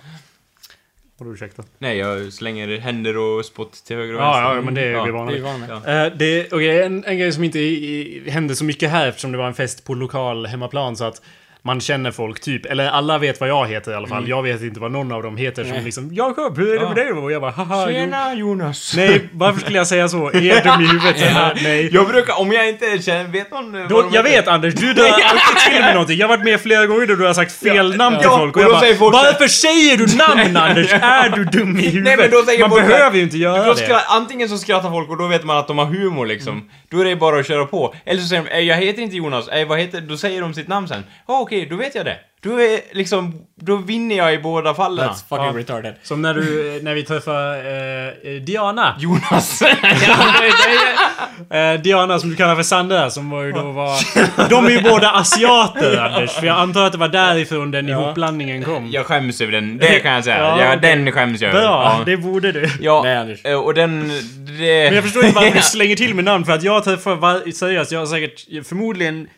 Vadå 1.20 1.32
ursäkta? 1.32 1.62
Nej, 1.78 1.98
jag 1.98 2.32
slänger 2.32 2.78
händer 2.78 3.16
och 3.16 3.44
spott 3.44 3.72
till 3.72 3.96
höger 3.96 4.14
och 4.14 4.20
vänster. 4.20 4.42
Ja, 4.42 4.54
ja, 4.54 4.60
men 4.60 4.74
det 4.74 4.84
är 4.84 4.92
Ja, 4.92 5.04
vi 5.04 5.10
vana 5.10 5.32
vid. 5.32 5.42
Ja. 5.68 6.06
Eh, 6.06 6.12
det, 6.16 6.52
okej, 6.52 6.82
en, 6.82 7.04
en 7.04 7.18
grej 7.18 7.32
som 7.32 7.44
inte 7.44 7.58
i, 7.58 8.26
i, 8.26 8.30
hände 8.30 8.56
så 8.56 8.64
mycket 8.64 8.90
här 8.90 9.08
eftersom 9.08 9.32
det 9.32 9.38
var 9.38 9.46
en 9.46 9.54
fest 9.54 9.84
på 9.84 9.94
lokal 9.94 10.46
hemmaplan 10.46 10.96
så 10.96 11.04
att 11.04 11.22
man 11.62 11.80
känner 11.80 12.10
folk 12.10 12.40
typ, 12.40 12.66
eller 12.66 12.88
alla 12.90 13.18
vet 13.18 13.40
vad 13.40 13.48
jag 13.48 13.66
heter 13.68 13.92
i 13.92 13.94
alla 13.94 14.06
fall. 14.08 14.28
Jag 14.28 14.42
vet 14.42 14.62
inte 14.62 14.80
vad 14.80 14.90
någon 14.92 15.12
av 15.12 15.22
dem 15.22 15.36
heter 15.36 15.64
som 15.64 15.84
liksom 15.84 16.14
Jakob, 16.14 16.58
hur 16.58 16.68
är 16.68 16.74
det 16.74 16.80
med 16.88 16.98
Ja. 16.98 17.02
dig? 17.04 17.12
Och 17.12 17.32
jag 17.32 17.40
bara 17.42 17.50
haha, 17.50 17.84
jo. 17.86 17.92
Tjena 17.94 18.34
Jonas! 18.34 18.92
Nej, 18.96 19.28
varför 19.32 19.60
skulle 19.60 19.78
jag 19.78 19.86
säga 19.86 20.08
så? 20.08 20.26
Är 20.30 20.40
jag 20.40 20.62
dum 20.64 20.80
i 20.84 20.86
huvudet? 20.86 21.16
Ja. 21.34 21.52
Nej. 21.62 21.88
Jag 21.92 22.06
brukar, 22.08 22.40
om 22.40 22.52
jag 22.52 22.68
inte 22.68 23.02
känner, 23.02 23.24
vet 23.24 23.50
någon 23.50 23.72
Då, 23.72 23.78
vad 23.78 24.04
de 24.04 24.14
jag 24.14 24.22
heter? 24.22 24.36
vet 24.36 24.48
Anders, 24.48 24.74
du 24.74 24.92
drar 24.94 25.04
alltid 25.08 25.72
till 25.72 25.80
med 25.82 25.94
någonting. 25.94 26.18
Jag 26.18 26.28
har 26.28 26.36
varit 26.36 26.44
med 26.44 26.60
flera 26.60 26.86
gånger 26.86 27.06
då 27.06 27.14
du 27.14 27.26
har 27.26 27.34
sagt 27.34 27.52
fel 27.52 27.76
Ja, 27.76 27.82
namn 27.96 28.16
till 28.18 28.28
ja, 28.30 28.38
folk 28.38 28.56
och 28.56 28.62
och 28.62 28.64
jag 28.64 28.70
bara 28.72 28.80
säger 28.80 28.94
folk 28.94 29.12
Varför 29.14 29.48
säger 29.48 29.96
du 29.96 30.16
namn 30.16 30.56
Anders? 30.70 30.92
Är 30.92 31.28
du 31.28 31.44
dum 31.44 31.78
i 31.78 31.82
huvudet? 31.82 32.04
Nej, 32.04 32.16
men 32.16 32.30
då 32.30 32.42
säger 32.42 32.60
Man 32.60 32.70
folk 32.70 32.86
behöver 32.86 33.16
ju 33.16 33.22
inte 33.22 33.38
göra 33.38 33.64
Då 33.66 33.74
det. 33.74 34.00
antingen 34.08 34.48
så 34.48 34.58
skrattar 34.58 34.90
folk 34.90 35.10
och 35.10 35.16
då 35.18 35.26
vet 35.26 35.44
man 35.44 35.56
att 35.58 35.68
de 35.68 35.78
har 35.78 35.86
humor 35.86 36.26
liksom. 36.26 36.70
Då 36.88 37.00
är 37.00 37.04
det 37.04 37.16
bara 37.16 37.40
att 37.40 37.46
köra 37.46 37.64
på. 37.66 37.94
Eller 38.04 38.20
så 38.20 38.28
säger 38.28 38.42
de 38.44 38.50
"Eh, 38.50 38.58
jag 38.60 38.76
heter 38.76 39.02
inte 39.02 39.16
Jonas, 39.16 39.48
vad 39.68 39.78
heter 39.78 40.00
Då 40.00 40.16
säger 40.16 40.40
de 40.40 40.54
sitt 40.54 40.68
namn 40.68 40.88
sen. 40.88 41.04
Ja 41.28 41.34
okej, 41.50 41.66
då 41.70 41.76
vet 41.76 41.94
jag 41.94 42.04
det. 42.04 42.16
Då 42.42 42.60
är 42.60 42.80
liksom, 42.96 43.46
då 43.56 43.76
vinner 43.76 44.16
jag 44.16 44.34
i 44.34 44.38
båda 44.38 44.74
fallen. 44.74 45.08
That's 45.08 45.28
fucking 45.28 45.44
Ja. 45.46 45.52
retarded. 45.58 45.94
Som 46.02 46.22
när 46.22 46.34
du, 46.34 46.80
när 46.82 46.94
vi 46.94 47.02
träffar 47.02 47.54
eh, 47.54 48.32
eh, 48.34 48.40
Diana. 48.42 48.96
Jonas. 48.98 49.62
Eh, 51.50 51.80
Diana 51.80 52.18
som 52.18 52.30
du 52.30 52.36
kallar 52.36 52.56
för 52.56 52.62
Sandra 52.62 53.10
som 53.10 53.30
var 53.30 53.42
ju 53.42 53.52
då 53.52 53.62
var... 53.62 54.48
De 54.50 54.66
är 54.66 54.70
ju 54.70 54.82
båda 54.82 55.10
asiater 55.10 55.96
Anders. 55.98 56.30
För 56.32 56.46
jag 56.46 56.56
antar 56.58 56.86
att 56.86 56.92
det 56.92 56.98
var 56.98 57.08
därifrån 57.08 57.70
den 57.70 57.88
Ja. 57.88 58.02
ihopblandningen 58.04 58.64
kom. 58.64 58.90
jag 58.90 59.06
skäms 59.06 59.40
över 59.40 59.52
den, 59.52 59.78
det 59.78 60.00
kan 60.00 60.12
jag 60.12 60.24
säga. 60.24 60.36
Ja, 60.40 60.60
Ja, 60.60 60.74
okej. 60.76 60.96
Den 60.96 61.12
skäms 61.12 61.40
jag 61.40 61.50
över. 61.50 61.60
Bra, 61.60 61.96
Ja. 61.98 62.04
det 62.06 62.16
borde 62.16 62.52
du. 62.52 62.68
Ja, 62.80 63.02
Nej, 63.04 63.16
Anders. 63.16 63.44
eh, 63.44 63.54
och 63.54 63.74
den, 63.74 64.08
det... 64.58 64.84
Men 64.84 64.94
jag 64.94 65.04
förstår 65.04 65.24
inte 65.24 65.36
varför 65.40 65.56
du 65.56 65.62
slänger 65.62 65.96
till 65.96 66.14
med 66.14 66.24
namn 66.24 66.44
för 66.44 66.52
att 66.52 66.62
jag 66.62 66.84
träffar, 66.84 67.50
seriöst, 67.52 67.92
jag 67.92 67.98
har 67.98 68.06
säkert 68.06 68.66
förmodligen 68.66 69.28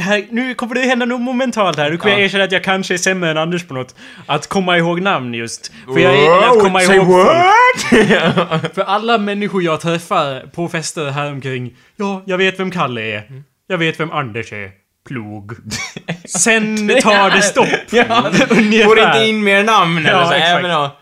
här, 0.00 0.26
nu 0.30 0.54
kommer 0.54 0.74
det 0.74 0.80
hända 0.80 1.06
något 1.06 1.20
momentalt 1.20 1.78
här. 1.78 1.90
Nu 1.90 1.96
kommer 1.96 2.12
Ja. 2.14 2.18
jag 2.18 2.24
erkänna 2.24 2.44
att 2.44 2.52
jag 2.52 2.64
kanske 2.64 2.94
är 2.94 2.98
sämre 2.98 3.30
än 3.30 3.38
Anders 3.38 3.64
på 3.66 3.74
något. 3.74 3.94
Att 4.26 4.46
komma 4.46 4.78
ihåg 4.78 5.00
namn 5.02 5.34
just. 5.34 5.72
För 5.94 5.98
jag 6.00 6.14
är, 6.18 6.38
att 6.48 6.60
komma 6.62 6.82
ihåg 6.82 7.06
folk. 7.06 8.74
För 8.74 8.82
alla 8.82 9.18
människor 9.18 9.62
jag 9.62 9.80
träffar 9.80 10.40
på 10.46 10.68
fester 10.68 11.10
här 11.10 11.30
omkring. 11.32 11.72
Ja, 11.96 12.22
jag 12.26 12.38
vet 12.38 12.60
vem 12.60 12.70
Kalle 12.70 13.00
är. 13.00 13.42
Jag 13.66 13.78
vet 13.78 14.00
vem 14.00 14.10
Anders 14.12 14.52
är. 14.52 14.70
Plog. 15.08 15.52
Sen 16.24 16.88
tar 16.88 17.30
det 17.30 17.42
stopp. 17.42 17.66
Ja, 17.90 18.30
får 18.84 18.98
inte 18.98 19.24
in 19.26 19.44
mer 19.44 19.64
namn 19.64 19.98
eller 19.98 20.10
Ja, 20.10 20.26
så. 20.26 20.32
exakt. 20.32 20.58
Även, 20.58 20.70
ja. 20.70 20.98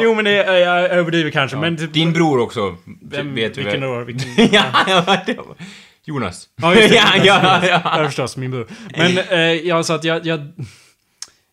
Jo 0.00 0.14
men 0.14 0.24
det, 0.24 0.32
jag 0.60 0.84
överdriver 0.90 1.30
kanske 1.30 1.56
men 1.56 1.76
typ... 1.76 1.92
Din 1.92 2.12
bror 2.12 2.40
också, 2.40 2.76
Vem, 3.10 3.34
vet 3.34 3.54
du 3.54 3.62
vilken 3.62 3.80
då? 3.80 4.04
Vilken? 4.04 4.48
ja, 4.52 4.62
ja, 4.86 5.16
det 5.26 5.34
var- 5.36 5.56
Jonas. 6.06 6.48
Ja, 6.62 6.74
just 6.74 6.88
det. 6.88 6.94
ja, 6.94 7.04
ja, 7.24 7.60
ja. 7.66 7.80
Ja, 7.98 8.06
förstås, 8.06 8.36
min 8.36 8.50
bror. 8.50 8.66
Men, 8.96 9.18
eh, 9.18 9.38
ja, 9.40 9.82
så 9.82 9.92
att 9.92 10.04
jag... 10.04 10.26
jag 10.26 10.40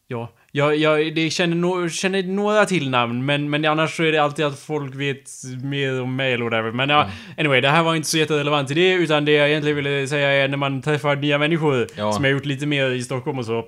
ja, 0.07 0.33
jag, 0.51 0.75
jag 0.75 1.15
det 1.15 1.29
känner, 1.29 1.55
no, 1.55 1.89
känner 1.89 2.23
några 2.23 2.65
till 2.65 2.89
namn, 2.89 3.25
men, 3.25 3.49
men 3.49 3.65
annars 3.65 3.97
så 3.97 4.03
är 4.03 4.11
det 4.11 4.17
alltid 4.23 4.45
att 4.45 4.59
folk 4.59 4.95
vet 4.95 5.29
mer 5.63 6.01
om 6.01 6.15
mig 6.15 6.33
eller 6.33 6.43
whatever. 6.45 6.71
Men 6.71 6.89
ja, 6.89 7.09
anyway, 7.37 7.61
det 7.61 7.69
här 7.69 7.83
var 7.83 7.95
inte 7.95 8.07
så 8.09 8.17
jätterelevant 8.17 8.67
till 8.67 8.77
det, 8.77 8.93
utan 8.93 9.25
det 9.25 9.31
jag 9.31 9.49
egentligen 9.49 9.75
ville 9.75 10.07
säga 10.07 10.29
är 10.29 10.47
när 10.47 10.57
man 10.57 10.81
träffar 10.81 11.15
nya 11.15 11.37
människor, 11.37 11.87
Ja. 11.95 12.11
som 12.13 12.23
jag 12.23 12.31
har 12.31 12.33
gjort 12.33 12.45
lite 12.45 12.65
mer 12.65 12.89
i 12.91 13.03
Stockholm 13.03 13.39
och 13.39 13.45
så. 13.45 13.65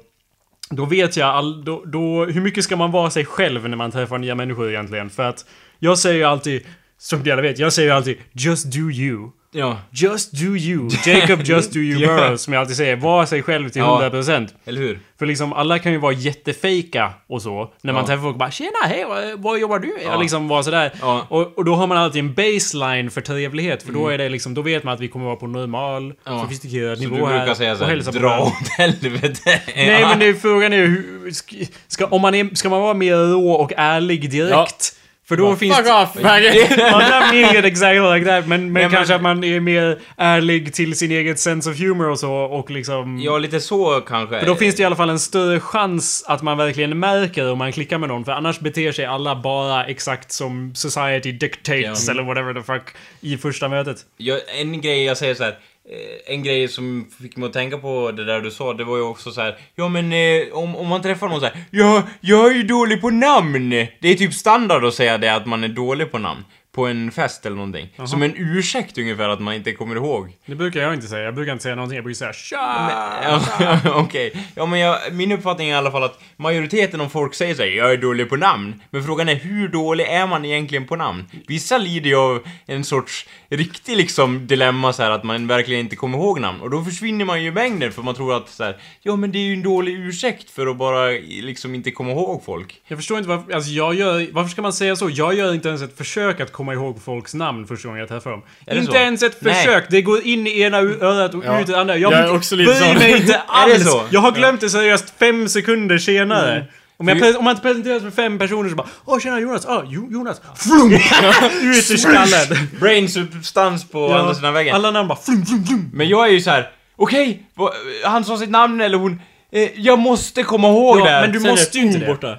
Då 0.70 0.86
vet 0.86 1.18
jag 1.18 1.30
all, 1.30 1.66
då, 1.66 1.84
då, 1.86 2.26
hur 2.26 2.42
mycket 2.42 2.64
ska 2.64 2.76
man 2.76 2.92
vara 2.92 3.10
sig 3.10 3.26
själv 3.26 3.70
när 3.70 3.78
man 3.78 3.92
träffar 3.92 4.18
nya 4.18 4.36
människor 4.36 4.70
egentligen? 4.70 5.10
För 5.10 5.24
att 5.24 5.46
jag 5.80 5.98
säger 5.98 6.16
ju 6.18 6.24
alltid, 6.24 6.62
som 6.98 7.20
ni 7.22 7.32
alla 7.32 7.42
vet, 7.42 7.60
jag 7.60 7.74
säger 7.74 7.90
ju 7.90 7.96
alltid 7.96 8.18
'Just 8.34 8.66
do 8.74 8.80
you' 8.90 9.30
ja. 9.52 9.78
Just 9.92 10.32
do 10.32 10.46
you. 10.58 10.90
Jacob 11.06 11.42
just 11.44 11.74
do 11.74 11.80
you 11.80 12.02
Ja. 12.18 12.38
Som 12.38 12.54
jag 12.54 12.62
alltid 12.62 12.76
säger. 12.78 12.96
Var 12.96 13.26
sig 13.26 13.44
själv 13.44 13.70
till 13.70 13.80
Ja. 13.82 14.10
100%. 14.14 14.48
Eller 14.66 14.82
hur? 14.82 15.00
För 15.20 15.26
liksom 15.26 15.54
alla 15.54 15.80
kan 15.80 15.92
ju 15.92 15.98
vara 15.98 16.14
jättefejka 16.14 17.14
och 17.28 17.42
så. 17.42 17.74
När 17.82 17.94
man 17.94 18.02
Ja. 18.04 18.08
träffar 18.08 18.24
folk 18.24 18.38
bara 18.38 18.52
“Tjena, 18.52 18.72
hej, 18.86 19.06
vad, 19.38 19.60
jobbar 19.60 19.80
du 19.80 19.88
med?” 19.88 19.98
Ja. 20.06 20.14
och 20.16 20.22
liksom 20.22 20.48
vara 20.48 20.64
sådär. 20.64 20.92
Ja. 21.02 21.26
Och, 21.30 21.58
och 21.58 21.66
då 21.66 21.76
har 21.76 21.88
man 21.88 21.98
alltid 21.98 22.20
en 22.20 22.34
baseline 22.34 23.10
för 23.12 23.22
trevlighet. 23.22 23.84
För 23.84 23.94
då 23.94 24.08
är 24.08 24.18
det 24.18 24.30
liksom, 24.30 24.54
då 24.54 24.62
vet 24.62 24.84
man 24.84 24.94
att 24.94 25.00
vi 25.00 25.08
kommer 25.08 25.26
vara 25.26 25.36
på 25.36 25.48
normal, 25.48 26.14
Ja. 26.26 26.42
sofistikerad 26.44 26.98
Så 26.98 27.04
nivå 27.04 27.16
du 27.16 27.26
här. 27.26 27.38
brukar 27.40 27.54
säga 27.56 27.76
såhär, 27.76 28.12
dra 28.20 28.40
åt 28.40 28.68
helvete. 28.78 29.62
Nej 29.76 30.02
men 30.02 30.20
det 30.20 30.34
frågan 30.34 30.74
är 30.74 30.78
ju. 30.78 31.32
Ska, 31.34 31.56
ska, 31.88 32.06
om 32.06 32.22
man 32.22 32.36
är, 32.36 32.56
ska 32.56 32.70
man 32.70 32.82
vara 32.82 32.94
mer 32.94 33.16
rå 33.16 33.52
och 33.52 33.72
ärlig 33.78 34.32
direkt? 34.32 34.96
Ja. 35.32 35.38
För 35.38 35.50
då 35.50 35.56
finns 35.56 35.78
Fuck 35.78 35.88
off! 35.88 36.16
Man 36.22 37.36
mer 37.36 37.66
exactly 37.66 38.14
like 38.20 38.26
that, 38.30 38.48
men, 38.48 38.64
men 38.64 38.74
men- 38.74 38.92
kanske 38.92 39.16
att 39.16 39.22
man 39.22 39.44
är 39.44 39.60
mer 39.60 40.00
ärlig 40.18 40.74
till 40.74 40.98
sin 40.98 41.12
eget 41.12 41.40
sense 41.40 41.70
of 41.70 41.80
humor 41.80 42.10
och 42.10 42.20
så 42.20 42.34
och 42.34 42.72
liksom... 42.72 43.20
Ja, 43.22 43.38
lite 43.38 43.60
så 43.60 44.02
kanske. 44.08 44.40
För 44.40 44.46
då 44.48 44.56
finns 44.56 44.76
det 44.76 44.82
i 44.82 44.86
alla 44.86 44.96
fall 44.96 45.10
en 45.10 45.20
större 45.20 45.60
chans 45.60 46.24
att 46.28 46.42
man 46.42 46.58
verkligen 46.58 47.00
märker 47.00 47.52
om 47.52 47.58
man 47.58 47.72
klickar 47.72 47.98
med 47.98 48.10
någon, 48.10 48.26
för 48.26 48.32
annars 48.32 48.60
beter 48.60 48.92
sig 48.92 49.06
alla 49.06 49.36
bara 49.36 49.86
exakt 49.86 50.32
som 50.32 50.76
society 50.76 51.32
dictates 51.32 52.08
Ja. 52.08 52.12
eller 52.12 52.24
whatever 52.24 52.54
the 52.54 52.62
fuck 52.62 52.84
i 53.22 53.38
första 53.38 53.68
mötet. 53.68 53.98
Jag, 54.18 54.40
en 54.62 54.82
grej 54.82 55.04
jag 55.04 55.18
säger 55.18 55.36
så 55.36 55.44
här. 55.44 55.58
Eh, 55.90 56.34
en 56.34 56.44
grej 56.44 56.68
som 56.68 57.08
fick 57.22 57.38
mig 57.38 57.48
att 57.48 57.54
tänka 57.54 57.78
på 57.78 58.12
det 58.12 58.26
där 58.26 58.42
du 58.42 58.52
sa, 58.52 58.74
det 58.74 58.84
var 58.84 58.98
ju 58.98 59.04
också 59.04 59.32
så 59.32 59.42
här. 59.42 59.58
Ja 59.76 59.90
men 59.90 60.14
eh, 60.14 60.54
om, 60.54 60.76
om 60.76 60.88
man 60.88 61.02
träffar 61.02 61.30
någon 61.30 61.40
så 61.40 61.46
här. 61.46 61.64
Ja, 61.72 62.04
jag 62.22 62.52
är 62.52 62.56
ju 62.56 62.64
dålig 62.64 63.02
på 63.02 63.10
namn. 63.10 63.70
Det 63.70 64.08
är 64.10 64.16
typ 64.16 64.34
standard 64.34 64.86
att 64.86 64.94
säga 64.94 65.18
det 65.18 65.36
att 65.36 65.46
man 65.46 65.64
är 65.64 65.68
dålig 65.68 66.12
på 66.12 66.18
namn. 66.18 66.46
På 66.72 66.88
en 66.88 67.12
fest 67.12 67.46
eller 67.46 67.56
någonting. 67.56 67.90
Som 68.06 68.24
en 68.24 68.34
ursäkt 68.36 68.98
ungefär 68.98 69.30
att 69.30 69.42
man 69.42 69.54
inte 69.54 69.72
kommer 69.72 69.96
ihåg. 69.96 70.38
Det 70.46 70.56
brukar 70.56 70.82
jag 70.82 70.94
inte 70.94 71.08
säga, 71.08 71.24
jag 71.24 71.36
brukar 71.36 71.52
inte 71.52 71.64
säga 71.64 71.76
någonting, 71.76 71.96
jag 71.96 72.04
brukar 72.04 72.18
säga 72.18 72.34
tja! 72.34 72.90
Ja, 73.24 73.80
Okej. 73.96 74.34
Ja 74.56 74.66
men 74.66 74.80
jag, 74.80 75.14
min 75.14 75.32
uppfattning 75.32 75.70
är 75.70 75.74
i 75.74 75.78
alla 75.78 75.92
fall 75.92 76.04
att 76.04 76.20
majoriteten 76.38 77.02
av 77.02 77.10
folk 77.10 77.34
säger 77.34 77.56
såhär, 77.56 77.70
jag 77.70 77.92
är 77.92 77.98
dålig 77.98 78.30
på 78.30 78.36
namn. 78.36 78.82
Men 78.90 79.04
frågan 79.04 79.30
är 79.30 79.36
hur 79.36 79.68
dålig 79.68 80.06
är 80.08 80.28
man 80.28 80.46
egentligen 80.46 80.88
på 80.88 80.96
namn? 80.96 81.26
Vissa 81.48 81.78
lider 81.78 82.10
ju 82.10 82.16
av 82.16 82.44
en 82.66 82.84
sorts 82.84 83.28
riktig 83.50 83.98
liksom 83.98 84.48
dilemma 84.48 84.94
så 84.94 85.04
här 85.04 85.12
att 85.12 85.24
man 85.24 85.48
verkligen 85.48 85.80
inte 85.80 85.96
kommer 85.96 86.18
ihåg 86.18 86.40
namn. 86.40 86.62
Och 86.62 86.70
då 86.70 86.84
försvinner 86.84 87.26
man 87.26 87.42
ju 87.44 87.48
i 87.48 87.52
mängden 87.52 87.92
för 87.92 88.02
man 88.02 88.16
tror 88.16 88.38
att 88.38 88.50
så 88.50 88.64
här, 88.64 88.78
ja 89.02 89.16
men 89.16 89.32
det 89.32 89.38
är 89.40 89.44
ju 89.44 89.54
en 89.54 89.64
dålig 89.64 89.94
ursäkt 89.94 90.50
för 90.50 90.68
att 90.68 90.78
bara 90.78 91.10
liksom 91.26 91.76
inte 91.76 91.92
komma 91.92 92.12
ihåg 92.12 92.44
folk. 92.46 92.82
Jag 92.88 92.98
förstår 92.98 93.18
inte 93.18 93.30
varför, 93.30 93.54
alltså 93.54 93.72
jag 93.72 93.96
gör, 93.96 94.28
varför 94.32 94.50
ska 94.50 94.62
man 94.62 94.74
säga 94.74 94.96
så? 94.96 95.10
Jag 95.10 95.34
gör 95.34 95.54
inte 95.54 95.68
ens 95.68 95.82
ett 95.82 95.98
försök 95.98 96.40
att 96.40 96.52
komma 96.52 96.61
ihåg 96.70 97.02
folks 97.04 97.34
namn 97.34 97.68
första 97.68 97.88
gången 97.88 98.00
jag 98.00 98.10
träffar 98.10 98.32
dem. 98.32 98.42
Inte 98.72 98.86
så? 98.86 98.98
ens 98.98 99.24
ett 99.24 99.38
Nej. 99.42 99.54
försök, 99.56 99.86
det 99.90 100.02
går 100.02 100.22
in 100.24 100.48
i 100.48 100.62
ena 100.62 100.78
örat 100.78 101.34
och 101.34 101.46
Ja. 101.46 101.60
ut 101.62 101.70
i 101.70 101.74
andra. 101.74 101.98
Jag 101.98 102.14
är 102.14 102.36
också 102.36 102.56
lite 102.56 102.72
bryr 102.74 103.00
mig 103.00 103.18
inte 103.22 103.42
alls! 103.48 103.84
så? 103.92 104.04
Jag 104.10 104.20
har 104.20 104.32
glömt 104.32 104.62
det 104.62 104.70
seriöst 104.70 105.14
fem 105.20 105.50
sekunder 105.50 105.98
senare. 105.98 106.66
Om, 106.98 107.08
jag, 107.08 107.36
om 107.38 107.44
man 107.44 107.52
inte 107.52 107.62
presenteras 107.64 108.04
för 108.04 108.12
fem 108.12 108.40
personer 108.40 108.70
så 108.70 108.76
bara 108.76 108.88
Åh 109.06 109.20
tjena 109.20 109.40
Jonas, 109.40 109.66
ah, 109.66 109.84
jo, 109.88 110.08
Jonas, 110.12 110.42
flum! 110.56 110.92
Ut 111.62 111.92
ur 111.92 111.98
skallen! 111.98 112.68
Brain 112.80 113.10
substans 113.10 113.90
på 113.90 114.14
andra 114.14 114.36
sidan 114.36 114.54
väggen. 114.54 114.76
Alla 114.76 114.92
namn 114.92 115.08
bara 115.08 115.20
flum, 115.20 115.46
flum, 115.46 115.66
flum. 115.66 115.90
Men 115.94 116.08
jag 116.10 116.28
är 116.28 116.32
ju 116.32 116.42
så 116.42 116.50
här. 116.50 116.70
okej, 116.96 117.44
vad- 117.56 117.74
han 118.04 118.24
sa 118.26 118.38
sitt 118.38 118.50
namn 118.50 118.82
eller 118.82 118.98
hon, 118.98 119.22
eh, 119.52 119.70
jag 119.76 120.00
måste 120.00 120.44
komma 120.44 120.68
ihåg 120.68 121.00
Ja, 121.00 121.04
det. 121.04 121.10
här. 121.10 121.22
men 121.22 121.32
du 121.32 121.40
Sen 121.40 121.50
måste 121.50 121.78
ju 121.78 121.84
inte 121.86 122.00
Tor 122.00 122.06
det. 122.06 122.14
borta. 122.14 122.38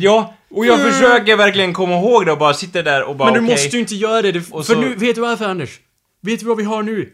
Ja, 0.00 0.34
och 0.50 0.66
jag 0.66 0.80
försöker 0.80 1.36
verkligen 1.36 1.72
komma 1.72 1.94
ihåg 1.98 2.26
det 2.26 2.32
och 2.32 2.38
bara 2.38 2.54
sitter 2.54 2.82
där 2.82 3.02
och 3.02 3.16
bara 3.16 3.24
Men 3.32 3.34
du 3.34 3.40
okej. 3.46 3.54
måste 3.54 3.76
ju 3.76 3.80
inte 3.80 3.94
göra 3.94 4.22
det, 4.22 4.32
det 4.32 4.40
för 4.40 4.62
så- 4.62 4.80
nu, 4.80 4.94
vet 4.94 5.14
du 5.14 5.20
varför 5.20 5.44
Anders? 5.44 5.78
Vet 6.22 6.40
du 6.40 6.46
vad 6.46 6.56
vi 6.56 6.64
har 6.64 6.82
nu? 6.82 7.12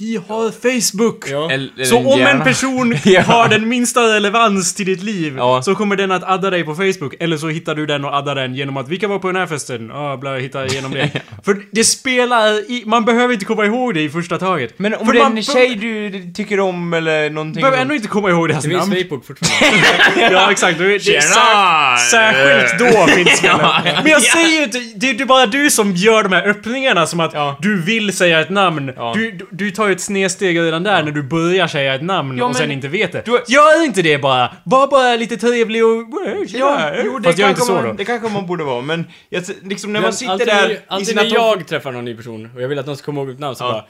Vi 0.00 0.20
har 0.28 0.50
Facebook! 0.50 1.24
Ja. 1.30 1.50
Eller- 1.50 1.84
Så 1.84 1.98
om 1.98 2.20
en 2.20 2.40
person 2.40 2.94
Ja. 3.04 3.20
har 3.22 3.48
den 3.48 3.68
minsta 3.68 4.00
relevans 4.14 4.74
till 4.74 4.86
ditt 4.86 5.02
liv 5.02 5.34
Ja. 5.36 5.62
så 5.62 5.74
kommer 5.74 5.96
den 5.96 6.12
att 6.12 6.22
adda 6.24 6.50
dig 6.50 6.64
på 6.64 6.74
Facebook. 6.74 7.14
Eller 7.20 7.36
så 7.36 7.48
hittar 7.48 7.74
du 7.74 7.86
den 7.86 8.04
och 8.04 8.14
addar 8.16 8.34
den 8.34 8.54
genom 8.54 8.76
att 8.76 8.88
vi 8.88 8.96
kan 8.96 9.10
vara 9.10 9.18
på 9.20 9.26
den 9.26 9.36
här 9.36 9.46
festen. 9.46 9.90
Ja, 9.92 10.16
bla, 10.16 10.36
hitta 10.36 10.66
igenom 10.66 10.90
det. 10.90 11.10
För 11.44 11.56
det 11.72 11.84
spelar 11.84 12.70
i, 12.70 12.82
Man 12.86 13.04
behöver 13.04 13.32
inte 13.34 13.44
komma 13.44 13.64
ihåg 13.66 13.94
det 13.94 14.00
i 14.02 14.08
första 14.08 14.38
taget. 14.38 14.74
Men 14.78 14.94
om 14.94 15.06
För 15.06 15.12
det 15.12 15.20
är 15.20 15.24
en 15.26 15.42
tjej 15.42 15.74
du 15.74 16.22
tycker 16.34 16.60
om 16.60 16.94
eller 16.94 17.30
någonting... 17.30 17.60
behöver 17.62 17.82
ändå 17.82 17.94
inte 17.94 18.08
komma 18.08 18.30
ihåg 18.30 18.48
deras 18.48 18.62
Det 18.64 18.68
finns 18.70 18.80
namn. 18.88 19.02
Facebook 19.02 19.26
fortfarande. 19.26 20.30
Ja, 20.34 20.50
exakt. 20.50 20.78
Det, 20.78 20.88
det 20.98 21.22
sär, 21.22 21.96
särskilt 22.10 22.78
då 22.78 23.06
finns 23.06 23.40
det. 23.40 23.46
Ja. 23.46 23.80
Men 24.02 24.12
jag 24.12 24.22
säger 24.22 24.48
ju 24.58 24.62
inte, 24.64 24.78
det 24.96 25.10
är 25.10 25.14
ju 25.14 25.24
bara 25.24 25.46
du 25.46 25.70
som 25.70 25.92
gör 25.96 26.22
de 26.22 26.32
här 26.32 26.48
öppningarna 26.48 27.06
som 27.06 27.20
att 27.20 27.30
Ja. 27.34 27.56
du 27.60 27.82
vill 27.82 28.12
säga 28.16 28.40
ett 28.40 28.50
namn. 28.50 28.92
Ja. 28.96 29.12
Du, 29.16 29.30
du, 29.30 29.46
du 29.50 29.70
tar 29.70 29.89
ju 29.90 29.94
ett 29.94 30.00
snedsteg 30.00 30.58
redan 30.58 30.82
där 30.82 31.02
när 31.02 31.10
du 31.12 31.22
börjar 31.22 31.66
säga 31.68 31.94
ett 31.94 32.02
namn 32.02 32.38
Ja, 32.38 32.44
och 32.44 32.56
sen 32.56 32.70
inte 32.70 32.88
vet 32.88 33.12
det. 33.12 33.22
Du- 33.24 33.42
Gör 33.48 33.84
inte 33.84 34.02
det 34.02 34.18
bara! 34.18 34.52
Var 34.64 34.86
bara 34.86 35.16
lite 35.16 35.36
trevlig 35.36 35.84
och... 35.84 36.06
Ja, 36.48 36.92
jo, 37.04 37.18
det 37.18 37.24
Fast 37.28 37.38
gör 37.38 37.48
inte 37.48 37.58
kanske 37.58 37.64
så 37.64 37.72
man, 37.74 37.84
då. 37.84 37.92
det 37.92 38.04
kanske 38.04 38.28
man 38.28 38.46
borde 38.46 38.64
vara, 38.64 38.80
men 38.82 39.06
jag, 39.28 39.44
liksom 39.62 39.92
när 39.92 40.00
Men 40.00 40.06
man 40.06 40.12
sitter 40.12 40.32
alltid, 40.32 40.46
där 40.48 40.70
i 40.70 40.78
alltid 40.88 41.16
när 41.16 41.24
jag 41.34 41.66
träffar 41.68 41.92
någon 41.92 42.04
ny 42.04 42.16
person 42.16 42.50
och 42.54 42.62
jag 42.62 42.68
vill 42.68 42.78
att 42.78 42.86
de 42.86 42.96
ska 42.96 43.04
komma 43.04 43.20
ihåg 43.20 43.28
mitt 43.28 43.38
namn 43.38 43.56
så 43.56 43.64
Ja. 43.64 43.72
bara 43.72 43.86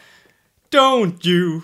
Don't 0.82 1.26
you 1.26 1.60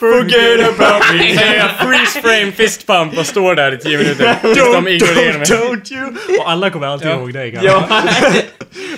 forget 0.00 0.68
about 0.68 1.02
me. 1.14 1.32
Jag 1.56 1.70
freeze 1.86 2.20
frame 2.22 2.52
fist 2.52 2.86
pump 2.86 3.18
och 3.18 3.26
står 3.26 3.54
där 3.54 3.74
i 3.74 3.78
10 3.78 3.98
minuter 4.02 4.36
tills 4.42 4.72
de 4.72 4.88
ignorerar 4.88 5.38
mig. 5.38 5.46
don't 5.46 5.92
you! 5.92 6.14
Och 6.40 6.50
alla 6.50 6.70
kommer 6.70 6.86
alltid 6.86 7.08
Ja. 7.08 7.14
ihåg 7.14 7.32
dig. 7.32 7.58
Ja. 7.62 7.88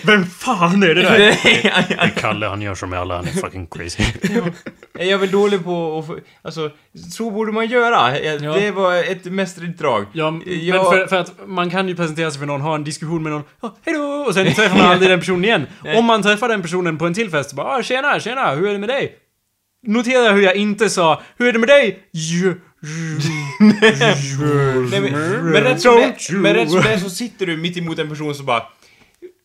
Vem 0.03 0.27
fan 0.27 0.83
är 0.83 0.95
det 0.95 1.03
där? 1.03 1.19
Det- 1.19 1.95
är 1.99 2.09
Kalle, 2.17 2.47
han 2.47 2.63
gör 2.63 2.75
som 2.75 2.93
alla, 2.93 3.17
han 3.17 3.25
är 3.27 3.31
fucking 3.31 3.67
crazy. 3.67 4.03
Jag 4.99 5.09
är 5.09 5.17
väl 5.17 5.31
dålig 5.31 5.65
på 5.65 5.99
att 6.09 6.17
alltså, 6.43 6.71
så 7.13 7.31
borde 7.31 7.53
man 7.53 7.67
göra. 7.67 8.19
Ja. 8.21 8.53
Det 8.53 8.71
var 8.71 8.95
ett 8.97 9.25
mästerligt 9.25 9.79
drag. 9.79 10.07
Ja, 10.13 10.31
men 10.31 10.43
Jag- 10.67 10.93
för, 10.93 11.07
för 11.07 11.17
att 11.17 11.33
man 11.47 11.71
kan 11.71 11.89
ju 11.89 11.97
presentera 11.97 12.31
sig 12.31 12.39
för 12.41 12.47
någon, 12.47 12.61
ha 12.61 12.75
en 12.75 12.85
diskussion 12.85 13.23
med 13.23 13.33
någon, 13.33 13.43
oh, 13.61 13.71
hejdå! 13.87 14.25
Och 14.27 14.35
sen 14.35 14.55
träffar 14.55 14.77
man 14.79 14.87
aldrig 14.87 15.11
den 15.11 15.19
personen 15.21 15.45
igen. 15.45 15.67
Om 15.97 16.05
man 16.05 16.23
träffar 16.23 16.49
den 16.49 16.63
personen 16.63 16.99
på 16.99 17.07
en 17.07 17.15
till 17.15 17.31
fest, 17.31 17.53
bara 17.53 17.67
ah, 17.67 17.83
tjena, 17.83 18.21
tjena, 18.21 18.51
hur 18.55 18.69
är 18.69 18.73
det 18.73 18.79
med 18.79 18.89
dig? 18.89 19.13
Notera 19.89 20.33
hur 20.33 20.43
jag 20.43 20.57
inte 20.57 20.91
sa, 20.91 21.23
hur 21.39 21.49
är 21.49 21.53
det 21.53 21.59
med 21.59 21.69
dig? 21.69 21.99
Nej, 24.91 25.01
men, 25.01 25.13
men 25.53 25.63
rätt 25.63 25.81
som 25.81 25.95
det, 25.97 26.07
you- 26.07 26.33
men 26.39 26.55
rätt 26.55 26.71
som 26.71 26.81
det 26.83 26.93
är 26.93 26.99
så 26.99 27.11
sitter 27.11 27.47
du 27.47 27.57
mitt 27.57 27.77
emot 27.77 27.99
en 27.99 28.09
person 28.09 28.35
som 28.35 28.47
bara 28.47 28.63